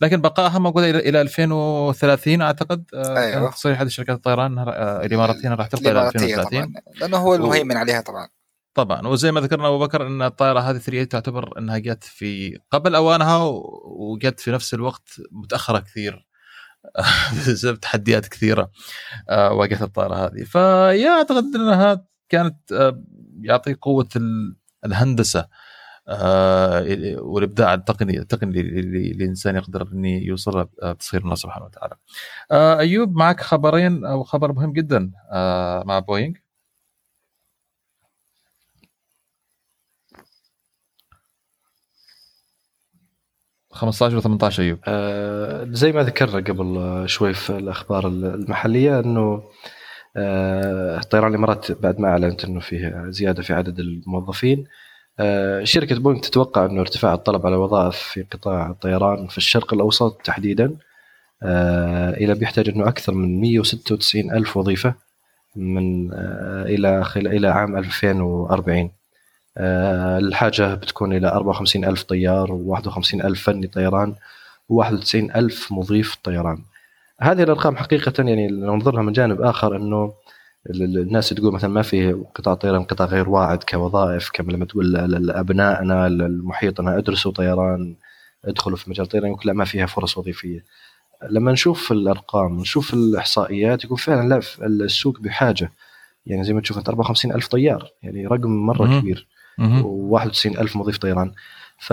لكن 0.00 0.20
بقائها 0.20 0.58
موجودة 0.58 0.90
إلى 0.90 0.98
إلى 0.98 1.20
2030 1.20 2.42
أعتقد. 2.42 2.84
آه،. 2.94 3.30
كانت 3.30 3.54
تصريح 3.54 3.80
هذه 3.80 3.88
شركات 3.88 4.16
الطيران 4.16 4.58
آه، 4.58 5.04
الإماراتية 5.04 5.48
راح 5.54 5.66
تبقى 5.66 5.82
إلى 5.90 5.90
الاماراتيه 5.90 6.24
2030 6.40 6.72
طبعا 6.72 6.82
لأنه 7.00 7.16
هو 7.16 7.34
المهيمن 7.34 7.76
عليها 7.76 8.00
طبعا. 8.00 8.28
طبعا. 8.74 9.06
وزي 9.06 9.32
ما 9.32 9.40
ذكرنا 9.40 9.68
أبو 9.68 9.78
بكر 9.78 10.06
إن 10.06 10.22
الطائره 10.22 10.60
هذه 10.60 10.78
3 10.78 11.04
تعتبر 11.04 11.58
إنها 11.58 11.78
جت 11.78 12.04
في 12.04 12.58
قبل 12.70 12.94
أوانها 12.94 13.36
و- 13.36 13.82
وجت 14.12 14.40
في 14.40 14.50
نفس 14.50 14.74
الوقت 14.74 15.08
متأخرة 15.32 15.78
كثير. 15.78 16.28
بسبب 17.48 17.80
تحديات 17.80 18.28
كثيرة 18.28 18.70
آه، 19.28 19.52
واجهت 19.52 19.82
الطائره 19.82 20.14
هذه. 20.14 20.44
فيا 20.44 21.08
أعتقد 21.10 21.44
إنها 21.54 22.04
كانت 22.28 22.56
يعطي 23.40 23.74
قوة 23.74 24.08
ال- 24.16 24.56
الهندسة. 24.84 25.46
آه، 26.08 27.16
والإبداع 27.20 27.74
التقني 27.74 28.18
التقني 28.18 28.60
اللي 28.60 29.10
الإنسان 29.12 29.56
يقدر 29.56 29.88
ان 29.92 30.04
يوصل 30.04 30.68
بتصوير 30.82 31.22
الله 31.22 31.34
سبحانه 31.34 31.66
وتعالى. 31.66 31.94
آه، 32.50 32.78
أيوب 32.78 33.16
معك 33.16 33.40
خبرين 33.40 34.04
أو 34.04 34.22
خبر 34.24 34.52
مهم 34.52 34.72
جدا 34.72 35.12
آه، 35.32 35.84
مع 35.86 35.98
بوينغ؟ 35.98 36.34
15 43.70 44.16
و 44.16 44.20
18 44.20 44.62
أيوب؟ 44.62 44.78
آه، 44.86 45.64
زي 45.70 45.92
ما 45.92 46.02
ذكرنا 46.02 46.36
قبل 46.40 46.76
آه، 46.78 47.06
شوي 47.06 47.34
في 47.34 47.50
الأخبار 47.58 48.06
المحلية 48.08 49.00
إنه 49.00 49.42
آه، 50.16 50.98
طيران 51.00 51.30
الإمارات 51.30 51.72
بعد 51.72 52.00
ما 52.00 52.08
أعلنت 52.08 52.44
إنه 52.44 52.60
فيه 52.60 53.04
زيادة 53.08 53.42
في 53.42 53.52
عدد 53.52 53.78
الموظفين. 53.78 54.64
آه، 55.20 55.64
شركة 55.64 55.98
بوينغ 56.00 56.20
تتوقع 56.20 56.64
إنه 56.66 56.80
ارتفاع 56.80 57.14
الطلب 57.14 57.46
على 57.46 57.56
وظائف 57.56 57.96
في 57.96 58.22
قطاع 58.22 58.70
الطيران 58.70 59.26
في 59.26 59.38
الشرق 59.38 59.74
الأوسط 59.74 60.20
تحديدا 60.24 60.76
آه، 61.42 62.10
إلى 62.10 62.34
بيحتاج 62.34 62.68
إنه 62.68 62.88
أكثر 62.88 63.14
من 63.14 63.40
196 63.40 64.30
ألف 64.32 64.56
وظيفة 64.56 64.94
من 65.56 66.12
آه، 66.12 66.62
إلى 66.62 67.04
خل... 67.04 67.26
إلى 67.26 67.48
عام 67.48 67.76
2040 67.76 68.90
آه، 69.58 70.18
الحاجة 70.18 70.74
بتكون 70.74 71.12
إلى 71.12 71.28
54 71.28 71.84
ألف 71.84 72.02
طيار 72.02 72.48
و51 72.48 73.24
ألف 73.24 73.42
فني 73.42 73.66
طيران 73.66 74.14
و91 74.72 75.14
ألف 75.14 75.72
مضيف 75.72 76.16
طيران. 76.24 76.58
هذه 77.20 77.42
الأرقام 77.42 77.76
حقيقه 77.76 78.12
يعني 78.18 78.46
ننظر 78.46 78.94
لها 78.94 79.02
من 79.02 79.12
جانب 79.12 79.40
ال- 79.40 79.46
ال- 79.76 80.10
الناس 80.70 81.28
تقول 81.28 81.52
مثلا 81.54 81.70
ما 81.70 81.82
في 81.82 82.12
قطاع 82.12 82.54
طيران 82.54 82.84
قطاع 82.84 83.06
غير 83.06 83.28
واعد 83.28 83.62
كوظائف 83.62 84.30
كما 84.32 84.52
لما 84.52 84.64
تقول 84.64 84.92
لأبنائنا 84.92 86.06
المحيطنا 86.06 86.98
ادرسوا 86.98 87.32
طيران 87.32 87.96
ادخلوا 88.44 88.76
في 88.76 88.90
مجال 88.90 89.04
الطيران 89.06 89.30
يقول 89.30 89.42
لا 89.44 89.52
ما 89.52 89.64
فيها 89.64 89.86
فرص 89.86 90.18
وظيفية. 90.18 90.64
لما 91.30 91.52
نشوف 91.52 91.92
الأرقام 91.92 92.58
ونشوف 92.58 92.94
الإحصائيات 92.94 93.84
يقول 93.84 93.98
فعلا 93.98 94.28
لا 94.28 94.40
السوق 94.66 95.20
بحاجة. 95.20 95.72
يعني 96.26 96.44
زي 96.44 96.52
ما 96.52 96.60
تشوف 96.60 96.78
انت 96.78 96.88
54 96.88 97.32
ألف 97.32 97.48
طيار 97.48 97.90
يعني 98.02 98.26
رقم 98.26 98.50
مرة 98.50 98.84
مهم. 98.86 99.00
كبير. 99.00 99.26
مهم. 99.58 99.82
و91 100.18 100.46
ألف 100.60 100.76
مضيف 100.76 100.98
طيران. 100.98 101.32
ف 101.78 101.90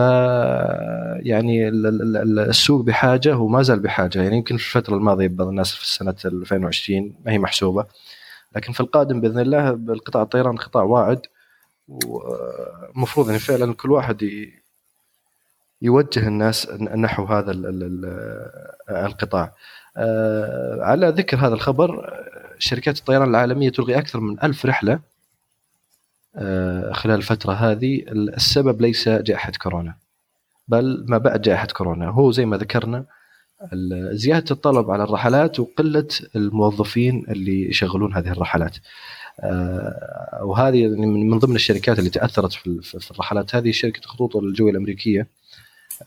يعني 1.26 1.68
ال- 1.68 1.86
ال- 1.88 2.18
ال- 2.18 2.40
السوق 2.40 2.82
بحاجة 2.86 3.38
وما 3.38 3.62
زال 3.62 3.80
بحاجة. 3.80 4.22
يعني 4.24 4.38
يمكن 4.38 4.58
في 4.58 4.64
الفترة 4.78 4.96
الماضية 4.96 5.28
بعض 5.28 5.48
الناس 5.48 5.76
في 5.76 5.88
سنه 5.88 6.16
2020 6.26 7.16
ما 7.26 7.32
هي 7.32 7.38
محسوبة. 7.40 7.86
لكن 8.56 8.74
في 8.74 8.80
القادم 8.80 9.22
بإذن 9.22 9.40
الله 9.40 9.70
القطاع 9.70 10.22
الطيران 10.24 10.58
قطاع 10.58 10.84
واعد 10.84 11.22
ومفروض 11.88 13.28
يعني 13.28 13.40
فعلا 13.40 13.74
كل 13.74 13.92
واحد 13.92 14.30
يوجه 15.82 16.28
الناس 16.28 16.70
نحو 16.72 17.26
هذا 17.26 17.52
ال- 17.52 17.66
ال- 17.66 17.84
ال- 17.84 19.06
القطاع. 19.06 19.54
آه، 19.98 20.80
على 20.84 21.08
ذكر 21.10 21.38
هذا 21.38 21.54
الخبر 21.54 22.14
شركات 22.60 22.98
الطيران 22.98 23.30
العالمية 23.30 23.70
تلغي 23.70 23.98
أكثر 23.98 24.20
من 24.20 24.44
ألف 24.44 24.66
رحلة 24.66 25.00
آه، 26.36 26.92
خلال 26.92 27.16
الفترة 27.16 27.54
هذه. 27.54 28.04
السبب 28.10 28.82
ليس 28.82 29.10
جائحة 29.10 29.52
كورونا 29.62 29.96
بل 30.68 31.06
ما 31.08 31.18
بعد 31.18 31.42
جائحة 31.42 31.68
كورونا. 31.68 32.10
هو 32.10 32.32
زي 32.32 32.46
ما 32.46 32.58
ذكرنا 32.58 33.06
زيادة 34.12 34.46
الطلب 34.52 34.92
على 34.92 35.04
الرحلات 35.04 35.60
وقلة 35.60 36.08
الموظفين 36.36 37.26
اللي 37.30 37.70
يشغلون 37.70 38.14
هذه 38.14 38.32
الرحلات. 38.32 38.78
آه، 39.40 40.40
وهذه 40.44 40.82
يعني 40.82 41.06
من 41.06 41.30
من 41.30 41.40
ضمن 41.40 41.56
الشركات 41.56 42.00
اللي 42.00 42.10
تأثرت 42.10 42.54
في 42.54 42.68
ال- 42.68 42.84
في 42.84 43.12
الرحلات. 43.12 43.56
هذه 43.56 43.72
شركة 43.72 44.00
الخطوط 44.00 44.36
الجوية 44.36 44.72
الأمريكية. 44.72 45.28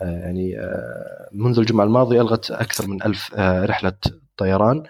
آه، 0.02 0.04
يعني 0.20 0.58
آه، 0.58 1.28
منذ 1.32 1.58
الجمعة 1.58 1.84
الماضية 1.84 2.20
ألغت 2.20 2.50
أكثر 2.50 2.86
من 2.86 3.02
ألف 3.02 3.34
رحلة 3.40 3.92
طيران. 4.36 4.82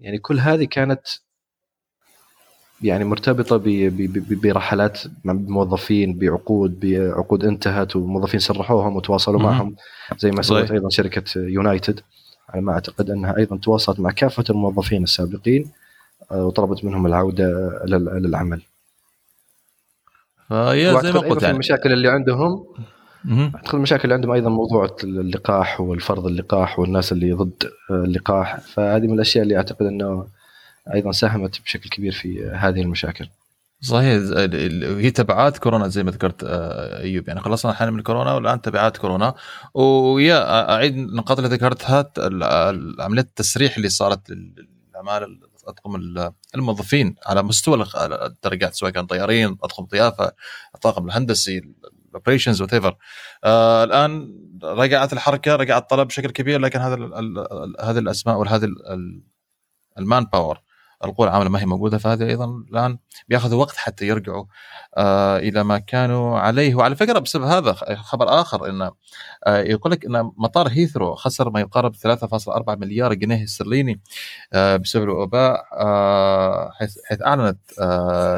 يعني 0.00 0.18
كل 0.22 0.38
هذه 0.40 0.64
كانت 0.64 1.00
يعني 2.82 3.04
مرتبطة 3.04 3.60
برحلات 4.42 5.00
موظفين 5.24 6.18
بعقود 6.18 6.80
بعقود 6.80 7.44
انتهت 7.44 7.96
وموظفين 7.96 8.40
سرحوهم 8.40 8.96
وتواصلوا 8.96 9.40
مهم. 9.40 9.50
معهم 9.52 9.76
زي 10.18 10.30
ما 10.30 10.42
سوت. 10.42 10.70
أيضا 10.70 10.88
شركة 10.88 11.22
يونايتد 11.36 12.00
على 12.48 12.62
ما 12.62 12.72
أعتقد 12.72 13.10
أنها 13.10 13.36
أيضا 13.36 13.56
تواصلت 13.56 14.00
مع 14.00 14.10
كافة 14.10 14.44
الموظفين 14.50 15.02
السابقين 15.02 15.70
آه، 16.32 16.44
وطلبت 16.46 16.84
منهم 16.84 17.06
العودة 17.06 17.44
لل- 17.86 18.22
للعمل 18.22 18.62
فيا 20.48 20.72
زي 20.74 20.92
وأعتقد 20.94 21.14
ما 21.14 21.20
قلت 21.30 21.42
يعني 21.42 21.54
المشاكل 21.54 21.92
اللي 21.92 22.08
عندهم. 22.08 22.64
أعتقد 23.54 23.74
المشاكل 23.74 24.02
اللي 24.04 24.14
عندهم 24.14 24.30
أيضا 24.32 24.50
موضوع 24.50 24.96
اللقاح 25.04 25.80
والفرض 25.80 26.26
اللقاح 26.26 26.78
والناس 26.78 27.12
اللي 27.12 27.32
ضد 27.32 27.70
اللقاح 27.90 28.60
فهذه 28.60 29.06
من 29.06 29.12
الأشياء 29.14 29.42
اللي 29.44 29.56
أعتقد 29.56 29.86
أنه 29.86 30.26
أيضا 30.94 31.12
ساهمت 31.12 31.60
بشكل 31.62 31.90
كبير 31.90 32.12
في 32.12 32.46
هذه 32.46 32.80
المشاكل. 32.82 33.28
صحيح 33.80 34.06
هي 34.98 35.10
تبعات 35.10 35.58
كورونا 35.58 35.88
زي 35.88 36.02
ما 36.02 36.10
ذكرت 36.10 36.44
آه، 36.44 37.00
أيوب. 37.02 37.28
يعني 37.28 37.40
خلصنا 37.40 37.72
الحين 37.72 37.92
من 37.92 38.02
كورونا 38.02 38.34
والآن 38.34 38.60
تبعات 38.62 38.96
كورونا. 38.96 39.34
ويا 39.74 40.70
أعيد 40.74 40.96
النقاط 40.98 41.38
اللي 41.38 41.50
ذكرتها 41.50 42.12
عملية 43.00 43.22
التسريح 43.22 43.76
اللي 43.76 43.88
صارت 43.88 44.30
للأعمال 44.30 45.40
أطقم 45.66 45.96
ال- 45.96 46.32
الموظفين 46.54 47.14
على 47.26 47.42
مستوى 47.42 47.86
الدرجات 47.96 48.74
سواء 48.74 48.90
كان 48.90 49.06
طيارين 49.06 49.56
أطقم 49.62 49.84
ضيافة 49.84 50.32
الطاقم 50.74 51.06
الهندسي 51.06 51.62
ال 52.08 52.62
operations 52.62 52.74
whatever 52.74 52.96
الآن 53.84 54.38
رجعت 54.62 55.12
الحركة 55.12 55.56
رجع 55.56 55.78
الطلب 55.78 56.08
بشكل 56.08 56.30
كبير 56.30 56.60
لكن 56.60 56.78
هذا 56.78 56.94
هذه 57.80 57.98
الأسماء 57.98 58.36
وهذه 58.36 58.64
ال- 58.64 58.86
ال- 58.92 59.22
ال 59.98 60.24
manpower 60.24 60.60
القوى 61.04 61.28
العاملة 61.28 61.50
ما 61.50 61.60
هي 61.60 61.66
موجودة 61.66 61.98
فهذا 61.98 62.26
أيضا 62.26 62.44
الآن 62.70 62.98
بياخذوا 63.28 63.60
وقت 63.60 63.76
حتى 63.76 64.06
يرجعوا 64.06 64.44
آه 64.96 65.38
إلى 65.38 65.64
ما 65.64 65.78
كانوا 65.78 66.38
عليه. 66.38 66.74
وعلى 66.74 66.96
فكرة 66.96 67.18
بسبب 67.18 67.44
هذا 67.44 67.72
خبر 67.94 68.40
آخر 68.40 68.68
انه 68.68 68.90
آه 69.46 69.58
يقول 69.58 69.92
لك 69.92 70.04
إن 70.04 70.32
مطار 70.36 70.68
هيثرو 70.68 71.14
خسر 71.14 71.50
ما 71.50 71.60
يقارب 71.60 71.94
3.4 71.96 72.78
مليار 72.78 73.14
جنيه 73.14 73.44
استرليني 73.44 74.00
آه 74.52 74.76
بسبب 74.76 75.04
الوباء 75.04 75.64
حيث, 76.72 77.22
أعلنت 77.26 77.58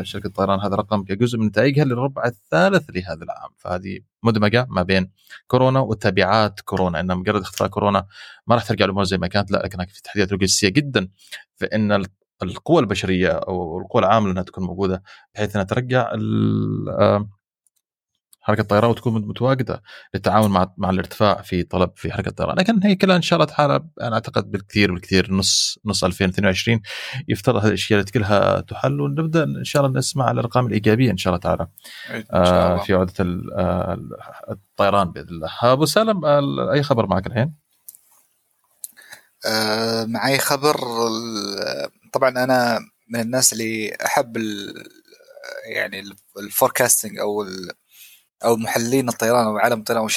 شركة 0.02 0.26
الطيران 0.26 0.60
هذا 0.60 0.74
الرقم 0.74 1.04
كجزء 1.04 1.38
من 1.38 1.46
نتائجها 1.46 1.84
للربع 1.84 2.24
الثالث 2.24 2.90
لهذا 2.90 3.22
العام. 3.24 3.50
فهذه 3.58 4.00
مدمجة 4.22 4.66
ما 4.70 4.82
بين 4.82 5.10
كورونا 5.46 5.80
وتبعات 5.80 6.60
كورونا. 6.60 7.00
إن 7.00 7.16
مجرد 7.16 7.40
اختفاء 7.40 7.68
كورونا 7.68 8.06
ما 8.46 8.54
راح 8.54 8.64
ترجع 8.64 8.84
الأمور 8.84 9.04
زي 9.04 9.18
ما 9.18 9.26
كانت 9.26 9.50
لا 9.50 9.58
لكن 9.64 9.84
في 9.86 10.02
تحديات 10.02 10.32
لوجستية 10.32 10.68
جدا 10.68 11.08
فإن 11.56 12.04
القوى 12.42 12.80
البشرية 12.80 13.28
أو 13.28 13.78
القوى 13.78 14.02
العامله 14.02 14.32
انها 14.32 14.42
تكون 14.42 14.64
موجودة 14.64 15.02
بحيث 15.34 15.56
إنها 15.56 15.64
ترجع 15.64 16.12
حركة 18.44 18.60
الطيران 18.60 18.90
وتكون 18.90 19.28
متواجدة 19.28 19.82
للتعاون 20.14 20.50
مع 20.50 20.72
مع 20.76 20.90
الارتفاع 20.90 21.42
في 21.42 21.62
طلب 21.62 21.90
في 21.96 22.12
حركة 22.12 22.28
الطيران 22.28 22.56
لكن 22.56 22.80
هي 22.82 22.94
كلها 22.94 23.16
إن 23.16 23.22
شاء 23.22 23.36
الله 23.36 23.54
تعالى 23.54 23.84
أنا 24.00 24.14
أعتقد 24.14 24.50
بالكثير 24.50 24.92
بالكثير 24.92 25.32
نص 25.32 25.78
نص 25.84 26.04
2022 26.04 26.80
يفترض 27.28 27.56
هذه 27.56 27.68
الأشياء 27.68 28.02
كلها 28.02 28.60
تحل 28.60 29.00
ونبدأ 29.00 29.44
إن 29.44 29.64
شاء 29.64 29.86
الله 29.86 29.98
نسمع 29.98 30.30
الأرقام 30.30 30.66
الإيجابية 30.66 31.10
إن 31.10 31.16
شاء 31.16 31.34
الله 31.34 31.40
تعالى 31.42 31.66
إن 32.10 32.24
شاء 32.44 32.72
الله. 32.72 32.84
في 32.84 32.94
عودة 32.94 33.14
الطيران 34.50 35.10
بإذن 35.10 35.28
الله 35.28 35.50
أبو 35.62 35.84
سالم 35.84 36.24
أي 36.72 36.82
خبر 36.82 37.06
معك 37.06 37.26
الحين؟ 37.26 37.54
آه 39.46 40.04
معي 40.04 40.38
خبر 40.38 40.76
طبعا 42.14 42.30
أنا 42.30 42.80
من 43.08 43.20
الناس 43.20 43.52
اللي 43.52 43.96
أحب 44.04 44.36
يعني 45.66 46.04
الفوركاستنج 46.38 47.18
أو 47.18 47.46
أو 48.44 48.56
محللين 48.56 49.08
الطيران 49.08 49.46
أو 49.46 49.58
عالم 49.58 49.78
الطيران 49.78 50.02
أو 50.02 50.08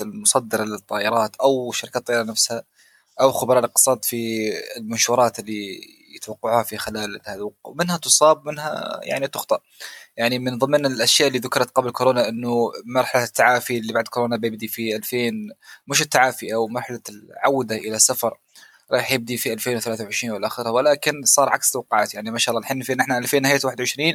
المصدرة 0.00 0.64
للطائرات 0.64 1.36
أو 1.36 1.72
شركات 1.72 1.96
الطيران 1.96 2.26
نفسها 2.26 2.64
أو 3.20 3.32
خبراء 3.32 3.58
الاقتصاد 3.58 4.04
في 4.04 4.52
المنشورات 4.76 5.38
اللي 5.38 5.80
يتوقعوها 6.16 6.62
في 6.62 6.76
خلال 6.78 7.20
هذا 7.24 7.50
ومنها 7.64 7.96
تصاب 7.96 8.46
منها 8.48 9.00
يعني 9.02 9.28
تخطأ. 9.28 9.60
يعني 10.16 10.38
من 10.38 10.58
ضمن 10.58 10.86
الأشياء 10.86 11.28
اللي 11.28 11.38
ذكرت 11.38 11.70
قبل 11.70 11.90
كورونا 11.90 12.28
إنه 12.28 12.72
مرحلة 12.86 13.24
التعافي 13.24 13.78
اللي 13.78 13.92
بعد 13.92 14.08
كورونا 14.08 14.36
بيبدي 14.36 14.68
في 14.68 14.96
2000 14.96 15.18
مش 15.86 16.02
التعافي 16.02 16.54
أو 16.54 16.68
مرحلة 16.68 17.00
العودة 17.10 17.76
إلى 17.76 17.96
السفر 17.96 18.38
راح 18.92 19.12
يبدي 19.12 19.36
في 19.36 19.52
2023 19.52 20.34
والآخرة 20.34 20.70
ولكن 20.70 21.22
صار 21.24 21.48
عكس 21.48 21.70
توقعات 21.70 22.14
يعني 22.14 22.30
ما 22.30 22.38
شاء 22.38 22.52
الله 22.54 22.62
الحين 22.62 22.82
في 22.82 22.94
نحن 22.94 23.12
2000 23.12 23.38
نهايه 23.38 23.60
21 23.64 24.14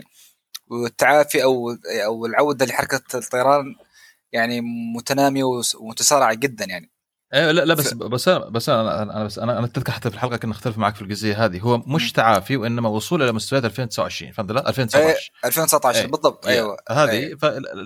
والتعافي 0.67 1.43
أو 1.43 1.71
أو 2.05 2.25
العودة 2.25 2.65
لحركة 2.65 3.17
الطيران 3.17 3.75
يعني 4.31 4.61
متنامية 4.95 5.43
ومتسارعة 5.79 6.33
جدا 6.33 6.65
يعني. 6.65 6.91
أيوه 7.33 7.51
لا 7.51 7.65
لا 7.65 7.73
بس 7.73 7.93
ف... 7.93 7.97
بس 7.97 8.27
أنا 8.27 8.49
بس 8.49 8.69
أنا 8.69 9.01
أنا 9.01 9.23
بس 9.23 9.39
أنا 9.39 9.57
أنا 9.57 9.65
أتذكر 9.65 9.91
حتى 9.91 10.09
في 10.09 10.15
الحلقة 10.15 10.37
كنا 10.37 10.51
نختلف 10.51 10.77
معك 10.77 10.95
في 10.95 11.01
الجزئية 11.01 11.45
هذه. 11.45 11.59
هو 11.59 11.77
مش 11.77 12.11
تعافي 12.11 12.57
وإنما 12.57 12.89
وصول 12.89 13.23
إلى 13.23 13.31
مستويات 13.31 13.65
2029 13.65 14.31
فهمت 14.31 14.51
لا؟ 14.51 14.69
2019 14.69 15.07
أيه 15.07 15.47
2019 15.47 15.99
أيه. 15.99 16.07
بالضبط. 16.07 16.47
أيوه. 16.47 16.77
هذه 16.89 17.09
أيه. 17.09 17.35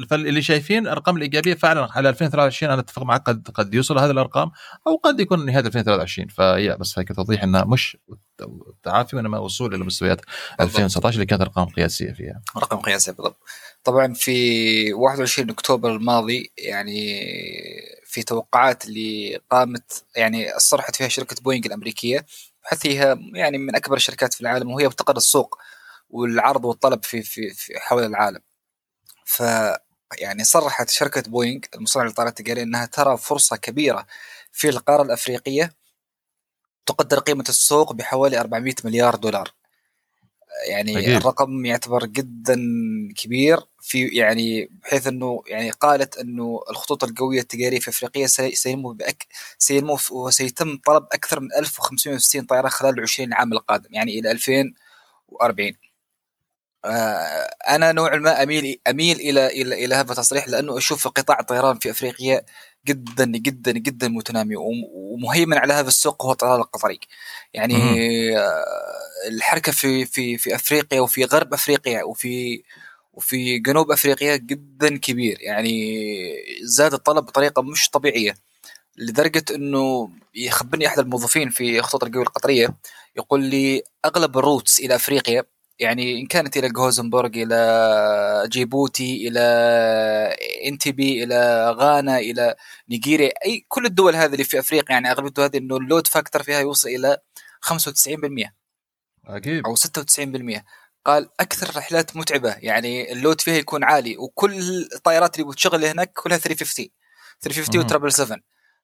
فاللي 0.10 0.42
شايفين 0.42 0.84
الأرقام 0.84 1.18
الإيجابية 1.18 1.54
فعلا 1.54 1.88
على 1.92 2.10
2023 2.10 2.72
أنا 2.72 2.82
أتفق 2.82 3.04
معك 3.04 3.22
قد 3.24 3.48
قد 3.54 3.74
يوصل 3.74 3.98
هذه 4.00 4.12
الأرقام 4.12 4.52
أو 4.88 4.96
قد 4.96 5.20
يكون 5.20 5.46
نهاية 5.46 5.66
2023 5.66 6.28
فهي 6.28 6.78
بس 6.80 7.00
هيك 7.00 7.16
توضيح 7.16 7.44
إنها 7.44 7.64
مش 7.64 7.98
تعافي 8.84 9.16
وإنما 9.16 9.38
وصول 9.38 9.76
إلى 9.76 9.84
مستويات 9.84 10.22
2019 10.60 11.16
اللي 11.16 11.26
كانت 11.26 11.42
أرقام 11.42 11.66
قياسية 11.66 12.12
فيها. 12.12 12.42
رقم 12.58 12.78
قياسي 12.78 13.12
بالضبط. 13.12 13.38
طبعا 13.84 14.14
في 14.14 14.94
21 14.94 15.50
أكتوبر 15.50 15.96
الماضي 15.96 16.52
يعني 16.58 17.22
في 18.12 18.24
توقعات 18.24 18.86
اللي 18.86 19.40
قامت 19.52 20.04
يعني 20.16 20.52
صرحت 20.58 20.96
فيها 20.96 21.08
شركة 21.08 21.36
بوينغ 21.42 21.66
الأمريكية 21.66 22.26
بحيث 22.64 22.86
يعني 23.34 23.58
من 23.58 23.76
أكبر 23.76 23.96
الشركات 23.98 24.34
في 24.34 24.42
العالم 24.42 24.72
وهي 24.72 24.88
بتقر 24.90 25.18
السوق 25.18 25.58
والعرض 26.10 26.66
والطلب 26.66 27.04
في 27.04 27.22
في, 27.24 27.50
في 27.50 27.80
حول 27.80 28.04
العالم. 28.04 28.40
ف 29.26 29.44
يعني 30.20 30.44
صرحت 30.44 30.90
شركة 30.90 31.22
بوينغ 31.32 31.62
المصنع 31.76 32.04
للطائرات 32.04 32.40
التجاريه 32.40 32.64
إنها 32.64 32.86
ترى 32.86 33.18
فرصة 33.18 33.56
كبيرة 33.58 34.08
في 34.52 34.70
القارة 34.70 35.04
الأفريقية 35.04 35.74
تقدر 36.86 37.20
قيمة 37.20 37.46
السوق 37.50 37.94
بحوالي 37.94 38.40
400 38.40 38.76
مليار 38.86 39.16
دولار. 39.16 39.52
يعني 40.70 41.00
أكيد. 41.00 41.16
الرقم 41.16 41.66
يعتبر 41.66 42.06
جدا 42.06 42.56
كبير 43.18 43.60
في 43.82 44.08
يعني 44.08 44.70
بحيث 44.84 45.08
إنه 45.08 45.42
يعني 45.48 45.72
قالت 45.72 46.18
إنه 46.18 46.62
الخطوط 46.70 47.04
القوية 47.04 47.40
التجارية 47.40 47.80
في 47.80 47.90
أفريقيا 47.90 48.28
سينمو 48.54 48.94
بأك 48.94 49.28
سينمو 49.58 49.98
وسيتم 50.12 50.78
طلب 50.86 51.04
أكثر 51.12 51.40
من 51.40 51.48
1560 51.58 52.46
طائره 52.46 52.68
خلال 52.68 53.02
20 53.02 53.34
عام 53.34 53.54
القادم 53.54 53.90
يعني 53.92 54.20
إلى 54.20 54.32
2040 54.32 55.72
آه 56.86 57.52
أنا 57.70 57.92
نوعا 57.92 58.18
ما 58.18 58.44
أميل 58.44 58.82
أميل 58.88 59.20
إلى 59.20 59.48
إلى 59.48 59.86
إلى 59.86 59.96
هذا 59.96 60.12
التصريح 60.12 60.48
لأنه 60.48 60.78
أشوف 60.78 61.08
قطاع 61.08 61.40
الطيران 61.40 61.80
في 61.80 61.92
أفريقيا 61.92 62.46
جدا 62.88 63.26
جدا 63.26 63.72
جدا 63.72 64.08
متنامي 64.08 64.56
ومهيمن 64.58 65.58
على 65.58 65.74
هذا 65.74 65.88
السوق 65.88 66.26
هو 66.26 66.32
الطيران 66.32 66.60
القطري 66.60 67.00
يعني 67.54 67.76
الحركة 69.28 69.72
في 69.72 70.06
في 70.06 70.38
في 70.38 70.56
أفريقيا 70.56 71.02
وفي 71.02 71.26
غرب 71.26 71.54
أفريقيا 71.54 72.04
وفي 72.04 72.64
وفي 73.14 73.60
جنوب 73.60 73.92
أفريقيا 73.92 74.36
جدا 74.36 74.98
كبير. 74.98 75.38
يعني 75.42 75.96
زاد 76.64 76.94
الطلب 76.94 77.26
بطريقة 77.26 77.62
مش 77.62 77.90
طبيعية 77.90 78.36
لدرجة 78.98 79.46
إنه 79.56 80.10
يخبرني 80.36 80.88
أحد 80.88 81.00
الموظفين 81.00 81.50
في 81.50 81.82
خطوط 81.82 82.04
القوى 82.04 82.24
القطرية 82.24 82.76
يقول 83.18 83.44
لي 83.44 83.84
أغلب 84.06 84.38
الروتس 84.38 84.80
إلى 84.80 84.96
أفريقيا 84.96 85.44
يعني 85.80 86.22
إن 86.22 86.26
كانت 86.28 86.58
إلى 86.58 86.70
جوزنبورغ 86.70 87.30
إلى 87.36 88.48
جيبوتي 88.48 89.28
إلى 89.28 89.40
انتبي 90.68 91.24
إلى 91.24 91.72
غانا 91.78 92.18
إلى 92.20 92.56
نيجيريا 92.90 93.32
أي 93.46 93.66
كل 93.68 93.86
الدول 93.86 94.16
هذه 94.16 94.34
اللي 94.34 94.44
في 94.44 94.60
أفريقيا 94.60 94.92
يعني 94.92 95.12
اغلبيته 95.12 95.46
هذه 95.46 95.58
إنه 95.58 95.78
ال 95.78 95.84
load 95.84 96.08
factor 96.08 96.44
فيها 96.44 96.60
يوصل 96.60 96.90
إلى 96.90 97.18
95% 97.66 98.61
أكيد. 99.28 99.66
أو 99.66 99.76
96% 99.76 100.64
قال 101.06 101.30
أكثر 101.40 101.70
الرحلات 101.70 102.16
متعبة 102.16 102.56
يعني 102.60 103.12
ال 103.12 103.18
load 103.18 103.42
فيها 103.42 103.56
يكون 103.56 103.84
عالي 103.84 104.18
وكل 104.18 104.88
الطائرات 104.96 105.40
اللي 105.40 105.52
بتشغل 105.52 105.86
هناك 105.86 106.14
كلها 106.14 106.38
350 106.38 106.88
350 107.42 107.82
و 107.82 107.86
triple 107.86 108.12
7 108.12 108.38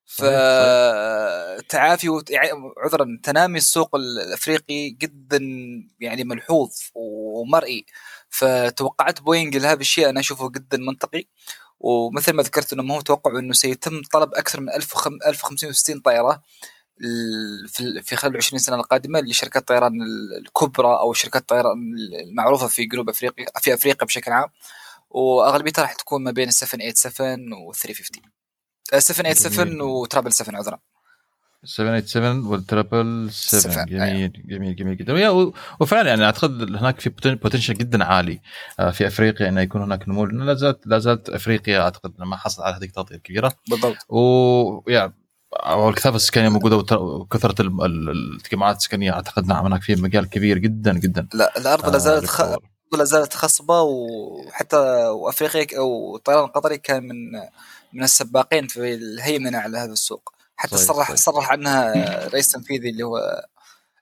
فتعافي 0.07 2.09
وت... 2.09 2.29
يعني 2.29 2.49
عذرا 2.77 3.19
تنامي 3.23 3.57
السوق 3.57 3.95
الأفريقي 3.95 4.89
جدا 4.89 5.39
يعني 5.99 6.23
ملحوظ 6.23 6.69
ومرئي. 6.95 7.85
فتوقعت 8.29 9.21
بوينغ 9.21 9.57
لهذا 9.57 9.81
الشيء 9.81 10.09
أنا 10.09 10.19
أشوفه 10.19 10.49
جدا 10.49 10.77
منطقي. 10.77 11.23
ومثل 11.79 12.33
ما 12.33 12.43
ذكرت 12.43 12.73
إنه 12.73 12.83
ما 12.83 12.95
هو 12.95 13.01
توقع 13.01 13.39
إنه 13.39 13.53
سيتم 13.53 14.01
طلب 14.13 14.33
أكثر 14.33 14.59
من 14.59 14.73
1560 14.73 15.99
طائرة. 15.99 16.41
في 17.67 18.01
في 18.03 18.15
خلال 18.15 18.37
20 18.37 18.59
سنة 18.59 18.75
القادمة 18.75 19.19
لشركات 19.19 19.61
الطيران 19.61 19.93
الكبرى 20.39 20.87
أو 20.87 21.13
شركات 21.13 21.41
الطيران 21.41 21.77
المعروفة 22.29 22.67
في 22.67 22.85
جنوب 22.85 23.09
افريقيا 23.09 23.45
في 23.61 23.73
أفريقيا 23.73 24.05
بشكل 24.05 24.31
عام. 24.31 24.49
وأغلبيتها 25.09 25.81
راح 25.81 25.93
تكون 25.93 26.23
ما 26.23 26.31
بين 26.31 26.47
ال 26.47 26.53
787 26.53 27.53
و 27.53 27.73
350 27.73 28.23
787 28.93 29.81
و 29.81 29.89
triple 29.89 30.33
7 30.33 30.57
عذرا. 30.57 30.79
787 31.63 32.45
وال 32.45 32.66
triple 32.66 33.29
7 33.31 33.85
جميل 33.85 34.31
جميل 34.45 34.75
جميل 34.75 34.97
جدا. 34.97 35.29
وفعلا 35.79 36.09
يعني 36.09 36.25
أعتقد 36.25 36.75
هناك 36.75 36.99
في 36.99 37.09
potential 37.25 37.73
جدا 37.73 38.03
عالي 38.03 38.41
آه، 38.79 38.91
في 38.91 39.07
أفريقيا 39.07 39.49
إنه 39.49 39.61
يكون 39.61 39.81
هناك 39.81 40.09
نمو 40.09 40.25
لا 40.25 40.53
زالت 40.53 40.87
لا 40.87 40.99
زالت 40.99 41.29
أفريقيا 41.29 41.81
أعتقد 41.81 42.13
ما 42.19 42.37
حصل 42.37 42.63
على 42.63 42.75
هذه 42.75 42.83
التغطية 42.83 43.15
الكبيرة. 43.15 43.53
بالضبط. 43.69 43.97
ويعني 44.09 45.13
الكثافه 45.67 46.15
السكانية 46.15 46.49
موجودة 46.49 46.95
وكثرة 46.95 47.55
التجمعات 47.59 48.77
السكانية 48.77 49.13
أعتقد 49.13 49.45
نعم 49.45 49.65
هناك 49.65 49.81
في 49.81 49.95
مجال 49.95 50.29
كبير 50.29 50.57
جدا 50.57 50.93
جدا. 50.93 51.27
لا 51.33 51.57
الأرض 51.57 51.89
لا 51.89 51.97
زالت 51.97 52.25
خ... 52.25 52.41
لا 52.93 53.03
زالت 53.03 53.33
خصبة 53.33 53.81
وحتى 53.81 54.77
وأفريقيا 55.07 55.79
أو 55.79 56.15
الطيران 56.15 56.43
القطري 56.43 56.77
كان 56.77 57.03
من 57.03 57.31
من 57.93 58.03
السباقين 58.03 58.67
في 58.67 58.93
الهيمنة 58.93 59.57
على 59.57 59.77
هذا 59.77 59.93
السوق. 59.93 60.33
حتى 60.55 60.77
صرح 60.77 61.07
صحيح. 61.07 61.15
صرح 61.15 61.51
عنها 61.51 61.93
رئيس 62.27 62.47
تنفيذي 62.47 62.89
اللي 62.89 63.03
هو 63.03 63.45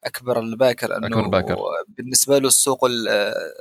أكبر 0.04 0.40
الباكر 0.40 0.98
أنه 0.98 1.08
أكبر 1.08 1.28
باكر. 1.28 1.58
بالنسبة 1.88 2.38
له 2.38 2.48
السوق 2.48 2.86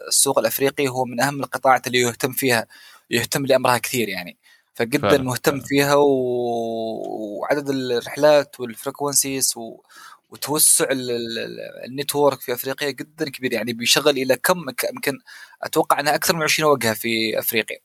السوق 0.08 0.38
الأفريقي 0.38 0.88
هو 0.88 1.04
من 1.04 1.20
أهم 1.20 1.40
القطاعات 1.40 1.86
اللي 1.86 1.98
يهتم 1.98 2.32
فيها 2.32 2.66
يهتم 3.10 3.46
لأمرها 3.46 3.78
كثير 3.78 4.08
يعني. 4.08 4.36
فجدا 4.74 4.98
فعلا. 5.10 5.22
مهتم 5.22 5.60
فيها 5.60 5.94
و... 5.94 6.04
وعدد 7.40 7.68
الرحلات 7.68 8.60
وال 8.60 8.74
frequencies 8.74 9.52
و... 9.56 9.80
وتوسع 10.30 10.86
ال 11.86 11.93
network 11.93 12.40
في 12.40 12.52
أفريقيا 12.54 12.90
جدا 12.90 13.30
كبير 13.30 13.52
يعني 13.52 13.72
بيشغل 13.72 14.18
إلى 14.18 14.36
كم 14.36 14.58
يمكن 14.94 15.18
أتوقع 15.62 16.00
إنها 16.00 16.14
أكثر 16.14 16.36
من 16.36 16.42
20 16.42 16.72
وجهة 16.72 16.94
في 16.94 17.38
أفريقيا 17.38 17.78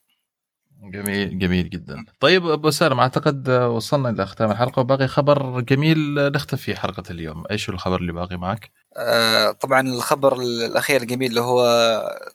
جميل 0.84 1.40
جميل 1.40 1.70
جدا. 1.70 2.06
طيب 2.20 2.48
أبو 2.48 2.70
سالم 2.70 3.00
أعتقد 3.00 3.50
وصلنا 3.50 4.10
إلى 4.10 4.26
ختام 4.26 4.52
الحلقة 4.52 4.80
وباقي 4.80 5.08
خبر 5.08 5.60
جميل 5.60 6.16
نختم 6.32 6.58
فيه 6.58 6.76
حلقة 6.76 7.04
اليوم. 7.10 7.44
أيش 7.52 7.70
هو 7.70 7.76
الخبر 7.76 8.00
اللي 8.00 8.12
باقي 8.12 8.38
معك؟ 8.38 8.72
آه 8.98 9.52
طبعا 9.52 9.82
الخبر 9.82 10.42
الأخير 10.42 11.02
الجميل 11.02 11.30
اللي 11.30 11.42
هو 11.42 11.64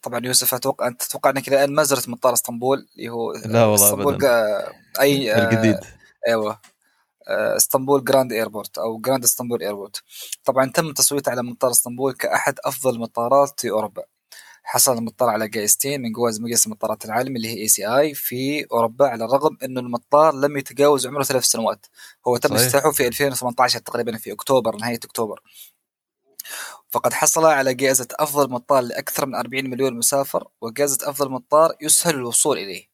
طبعا 0.02 0.26
يوسف 0.26 0.54
أتوقع 0.54 0.86
أنت 0.86 1.02
تتوقع 1.02 1.30
إنك 1.30 1.48
الآن 1.48 1.72
ما 1.72 1.82
زرت 1.82 2.08
مطار 2.08 2.32
إسطنبول؟ 2.32 2.86
اللي 2.96 3.08
هو 3.08 3.32
لا 3.32 3.64
والله 3.64 3.74
إسطنبول 3.74 4.24
أي 5.00 5.34
آه 5.34 5.44
الجديد. 5.44 5.78
أيوه. 6.28 6.60
آه، 7.28 7.56
إسطنبول 7.56 8.04
Grand 8.04 8.32
Airport 8.32 8.78
أو 8.78 8.98
Grand 8.98 9.24
إسطنبول 9.24 9.62
Airport. 9.62 10.02
طبعا 10.44 10.70
تم 10.70 10.92
تصويته 10.92 11.30
على 11.30 11.42
مطار 11.42 11.70
إسطنبول 11.70 12.12
كأحد 12.12 12.54
أفضل 12.64 12.94
المطارات 12.94 13.60
في 13.60 13.70
اوروبا 13.70 14.02
حصل 14.64 14.98
المطار 14.98 15.28
على 15.28 15.48
جائزتين 15.48 16.02
من 16.02 16.12
جوائز 16.12 16.40
مجلس 16.40 16.66
المطارات 16.66 17.04
العالمي 17.04 17.36
اللي 17.36 17.48
هي 17.48 17.62
ACI 17.62 18.14
في 18.14 18.66
أوروبا 18.72 19.08
على 19.08 19.24
الرغم 19.24 19.58
إنه 19.64 19.80
المطار 19.80 20.34
لم 20.34 20.56
يتجاوز 20.56 21.06
عمره 21.06 21.22
ثلاث 21.22 21.44
سنوات. 21.44 21.86
هو 22.28 22.36
تم 22.36 22.54
افتتاحه 22.54 22.90
في 22.92 23.06
2018 23.06 23.78
تقريبا 23.78 24.16
في 24.16 24.32
أكتوبر 24.32 24.76
نهاية 24.76 24.96
أكتوبر. 25.04 25.40
فقد 26.90 27.12
حصل 27.12 27.44
على 27.44 27.74
جائزة 27.74 28.08
أفضل 28.12 28.50
مطار 28.50 28.82
لأكثر 28.82 29.26
من 29.26 29.34
40 29.34 29.70
مليون 29.70 29.94
مسافر 29.98 30.48
وجائزة 30.60 30.98
أفضل 31.10 31.30
مطار 31.30 31.72
يسهل 31.80 32.14
الوصول 32.14 32.58
إليه. 32.58 32.88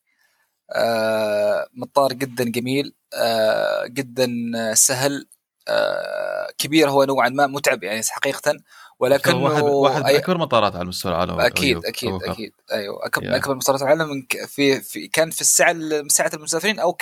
آه 0.73 1.69
مطار 1.75 2.13
جدا 2.13 2.45
جميل 2.45 2.95
آه 3.15 3.87
جدا 3.87 4.29
سهل 4.75 5.27
آه 5.69 6.49
كبير 6.59 6.91
هو 6.91 7.05
نوعا 7.05 7.29
ما 7.29 7.47
متعب 7.47 7.83
يعني 7.85 8.03
حقيقة. 8.11 8.57
ولكن 9.01 9.35
واحد 9.35 9.63
واحد 9.63 10.01
من 10.01 10.07
أي... 10.07 10.19
اكبر 10.19 10.39
مطارات 10.39 10.77
على 10.77 10.85
مستوى 10.85 11.13
العالم 11.13 11.41
أكيد 11.41 11.77
أيوه. 11.77 11.89
أكيد 11.89 12.11
أوكي. 12.11 12.31
أكيد 12.31 12.53
أيوه 12.73 13.07
اكبر 13.07 13.27
yeah. 13.27 13.35
أكبر 13.35 13.55
مطارات 13.55 13.83
العالم 13.83 14.27
في, 14.47 14.81
في 14.81 15.09
كان 15.09 15.31
في 15.31 15.41
السعة 15.41 15.73
مساحه 15.83 16.31
المسافرين 16.35 16.79
أو 16.79 16.93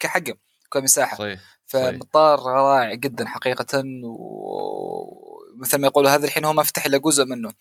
كحجم 0.00 0.34
كمساحه 0.72 1.16
صحيح 1.16 1.40
فمطار 1.66 2.42
رائع 2.42 2.94
جدا 2.94 3.26
حقيقه 3.26 3.82
ومثل 4.04 5.78
ما 5.78 5.86
يقولوا 5.86 6.10
هذا 6.10 6.26
الحين 6.26 6.44
هو 6.44 6.52
ما 6.52 6.62
فتح 6.62 6.86
إلا 6.86 6.98
جزء 6.98 7.24
منه 7.24 7.52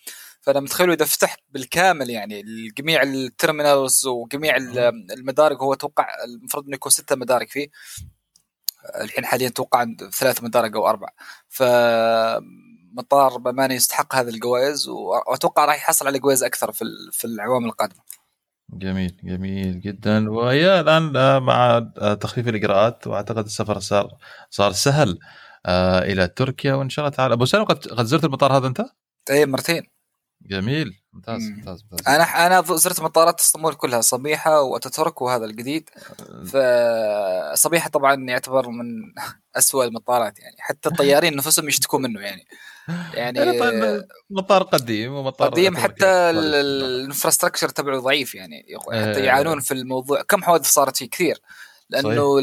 فأنا 0.41 0.59
متخيل 0.59 0.91
إذا 0.91 1.05
فتح 1.05 1.37
بالكامل 1.49 2.09
يعني 2.09 2.43
جميع 2.77 3.03
الترمينالز 3.03 4.07
وجميع 4.07 4.55
المدارج 5.17 5.61
هو 5.61 5.73
أتوقع 5.73 6.07
المفروض 6.23 6.65
إنه 6.65 6.75
يكون 6.75 6.91
ستة 6.91 7.15
مدارج 7.15 7.47
فيه 7.47 7.67
الحين 9.01 9.25
حاليا 9.25 9.47
أتوقع 9.47 9.85
ثلاث 10.13 10.43
مدارج 10.43 10.75
أو 10.75 10.89
أربع 10.89 11.09
ف 11.49 11.63
مطار 12.97 13.37
بامانه 13.37 13.73
يستحق 13.73 14.15
هذه 14.15 14.29
الجوائز 14.29 14.87
وأتوقع 14.87 15.65
راح 15.65 15.75
يحصل 15.75 16.07
على 16.07 16.19
جوائز 16.19 16.43
أكثر 16.43 16.71
في 16.71 16.85
في 17.11 17.25
الاعوام 17.25 17.65
القادمة. 17.65 18.01
جميل 18.73 19.17
جميل 19.23 19.79
جدا 19.79 20.29
وهي 20.29 20.79
الآن 20.79 21.15
آه، 21.15 21.39
مع 21.39 21.91
آه، 21.97 22.13
تخفيف 22.13 22.47
الإجراءات 22.47 23.07
وأعتقد 23.07 23.45
السفر 23.45 23.79
صار 23.79 24.17
صار 24.49 24.71
سهل 24.71 25.19
آه، 25.65 25.99
إلى 25.99 26.27
تركيا 26.27 26.73
وإن 26.73 26.89
شاء 26.89 27.05
الله 27.05 27.15
تعالى 27.15 27.33
أبو 27.33 27.45
سالم 27.45 27.63
قد 27.63 27.87
قد 27.87 28.05
زرت 28.05 28.23
المطار 28.23 28.57
هذا 28.57 28.67
أنت؟ 28.67 28.85
اي 29.29 29.45
مرتين 29.45 29.83
جميل 30.41 30.91
ممتاز 31.17 31.49
ممتاز 31.49 31.83
ممتاز. 31.91 32.07
أنا 32.07 32.23
أنا 32.23 32.63
زرت 32.75 33.01
مطارات 33.01 33.39
اسطنبول 33.39 33.73
كلها 33.73 34.01
صبيحة 34.01 34.61
وأتاتورك 34.61 35.21
وهذا 35.21 35.45
الجديد. 35.45 35.89
فصبيحه 36.45 37.89
طبعا 37.89 38.29
يعتبر 38.29 38.69
من 38.69 38.85
أسوأ 39.57 39.85
المطارات 39.85 40.39
يعني. 40.39 40.55
حتى 40.59 40.89
الطيارين 40.89 41.35
نفسهم 41.35 41.67
يشتكوا 41.67 41.99
منه 41.99 42.19
يعني. 42.19 42.47
يعني 43.13 43.59
مطار 44.29 44.63
قديم 44.63 45.13
ومطار 45.13 45.49
قديم 45.49 45.77
حتى 45.77 46.05
ال 46.05 46.16
infrastructure 46.16 47.69
تبعه 47.69 47.99
ضعيف 47.99 48.35
يعني. 48.35 48.65
حتى 48.91 49.25
يعانون 49.25 49.59
في 49.59 49.73
الموضوع. 49.73 50.21
كم 50.21 50.43
حوادث 50.43 50.65
صارت 50.65 50.97
فيه؟ 50.97 51.09
كثير. 51.09 51.41
لأنه 51.89 52.39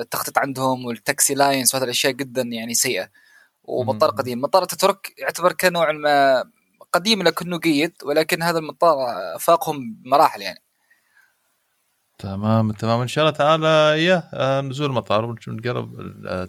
التخطيط 0.00 0.38
عندهم 0.38 0.84
وال 0.84 1.01
taxi 1.01 1.34
lines 1.34 1.74
وهذه 1.74 1.84
الأشياء 1.84 2.12
جدا 2.12 2.42
يعني 2.42 2.74
سيئة. 2.74 3.08
ومطار 3.64 4.10
قديم. 4.10 4.40
مطار 4.40 4.62
أتاتورك 4.62 5.14
يعتبر 5.18 5.52
كنوع 5.52 5.92
ما 5.92 6.44
قديم 6.92 7.22
لكنه 7.22 7.58
جيد 7.58 7.92
ولكن 8.04 8.42
هذا 8.42 8.58
المطار 8.58 8.96
فاقهم 9.40 9.94
بمراحل 9.94 10.42
يعني. 10.42 10.62
تمام 12.18 12.72
تمام. 12.72 13.00
إن 13.00 13.08
شاء 13.08 13.24
الله 13.24 13.36
تعالى 13.36 14.04
يا 14.04 14.30
آه، 14.34 14.60
نزول 14.60 14.86
المطار 14.90 15.24
ونقرب 15.24 15.96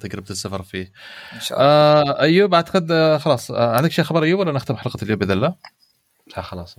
تجربه 0.02 0.30
السفر 0.30 0.64
فيه. 0.64 0.92
إن 1.34 1.39
شاء 1.39 1.58
الله. 1.58 1.70
آه 1.70 2.22
أيوب 2.22 2.54
أعتقد 2.54 2.92
آه، 2.92 3.18
خلاص. 3.18 3.52
آه 3.52 3.76
عندك 3.76 3.92
شيء 3.92 4.06
خبر 4.06 4.24
أيوب 4.24 4.39
ولا 4.39 4.52
نختم 4.52 4.76
حلقة 4.76 4.98
اليوم 5.04 5.20
بإذن 5.20 5.32
الله؟ 5.32 5.56
لا 6.36 6.42
خلاص. 6.42 6.76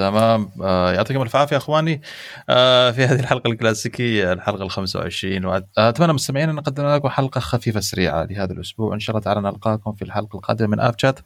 تمام. 0.00 0.50
آه 0.62 0.92
يعطيكم 0.92 1.22
الف 1.22 1.36
عافية 1.36 1.56
أخواني. 1.56 2.02
آه 2.50 2.90
في 2.90 3.04
هذه 3.04 3.20
الحلقة 3.20 3.50
الكلاسيكية 3.50 4.32
الحلقة 4.32 4.64
ال 4.64 4.70
25 4.70 5.44
واتمنى 5.44 6.12
مستمعين 6.12 6.48
أن 6.48 6.54
نقدم 6.54 6.86
لكم 6.86 7.08
حلقة 7.08 7.40
خفيفة 7.40 7.80
سريعة 7.80 8.24
لهذا 8.24 8.52
الأسبوع. 8.52 8.94
إن 8.94 9.00
شاء 9.00 9.16
الله 9.16 9.24
تعالى 9.24 9.40
نلقاكم 9.40 9.92
في 9.92 10.02
الحلقة 10.02 10.36
القادمة 10.36 10.68
من 10.68 10.80
اب 10.80 10.94
شات 10.98 11.20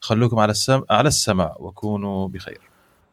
خلوكم 0.00 0.38
على 0.38 0.50
السمع 0.50 0.82
على 0.90 1.08
السمع 1.08 1.54
وكونوا 1.58 2.28
بخير. 2.28 2.60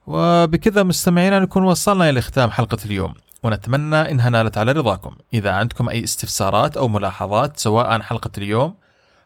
وبكذا 0.08 0.84
مستمعينا 0.84 1.40
نكون 1.40 1.64
وصلنا 1.64 2.10
إلى 2.10 2.22
ختام 2.22 2.52
حلقة 2.52 2.78
اليوم. 2.86 3.14
ونتمنى 3.44 4.12
إنها 4.12 4.30
نالت 4.30 4.58
على 4.58 4.72
رضاكم. 4.72 5.16
إذا 5.34 5.52
عندكم 5.52 5.90
أي 5.90 6.04
استفسارات 6.04 6.78
أو 6.78 6.88
ملاحظات 6.88 7.60
سواء 7.60 7.86
عن 7.86 8.04
حلقة 8.04 8.32
اليوم 8.38 8.76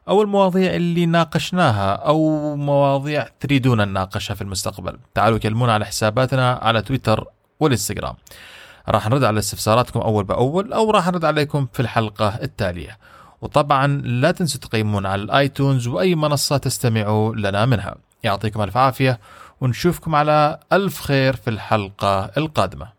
أو 0.10 0.22
المواضيع 0.22 0.76
اللي 0.76 1.06
ناقشناها 1.06 1.94
أو 1.94 2.56
مواضيع 2.56 3.28
تريدون 3.40 3.88
نناقشها 3.88 4.34
في 4.34 4.42
المستقبل. 4.42 4.98
تعالوا 5.16 5.38
كلمونا 5.38 5.74
على 5.74 5.86
حساباتنا 5.86 6.52
على 6.52 6.82
تويتر 6.82 7.26
والإنستغرام. 7.60 8.16
راح 8.90 9.10
نرد 9.10 9.24
على 9.24 9.40
استفساراتكم 9.40 10.00
أول 10.00 10.24
بأول 10.24 10.74
أو 10.74 10.92
راح 10.92 11.08
نرد 11.08 11.26
عليكم 11.26 11.68
في 11.74 11.80
الحلقة 11.80 12.28
التالية. 12.28 12.98
وطبعا 13.42 13.88
لا 13.88 14.32
تنسوا 14.32 14.62
تقيمونا 14.62 15.10
على 15.10 15.22
الآيتونز 15.22 15.88
وأي 15.88 16.16
منصة 16.16 16.58
تستمعوا 16.58 17.36
لنا 17.36 17.66
منها. 17.66 17.96
يعطيكم 18.24 18.62
ألف 18.62 18.78
عافية 18.78 19.20
ونشوفكم 19.62 20.16
على 20.16 20.60
ألف 20.74 21.02
خير 21.02 21.36
في 21.36 21.50
الحلقة 21.50 22.32
القادمة. 22.38 22.99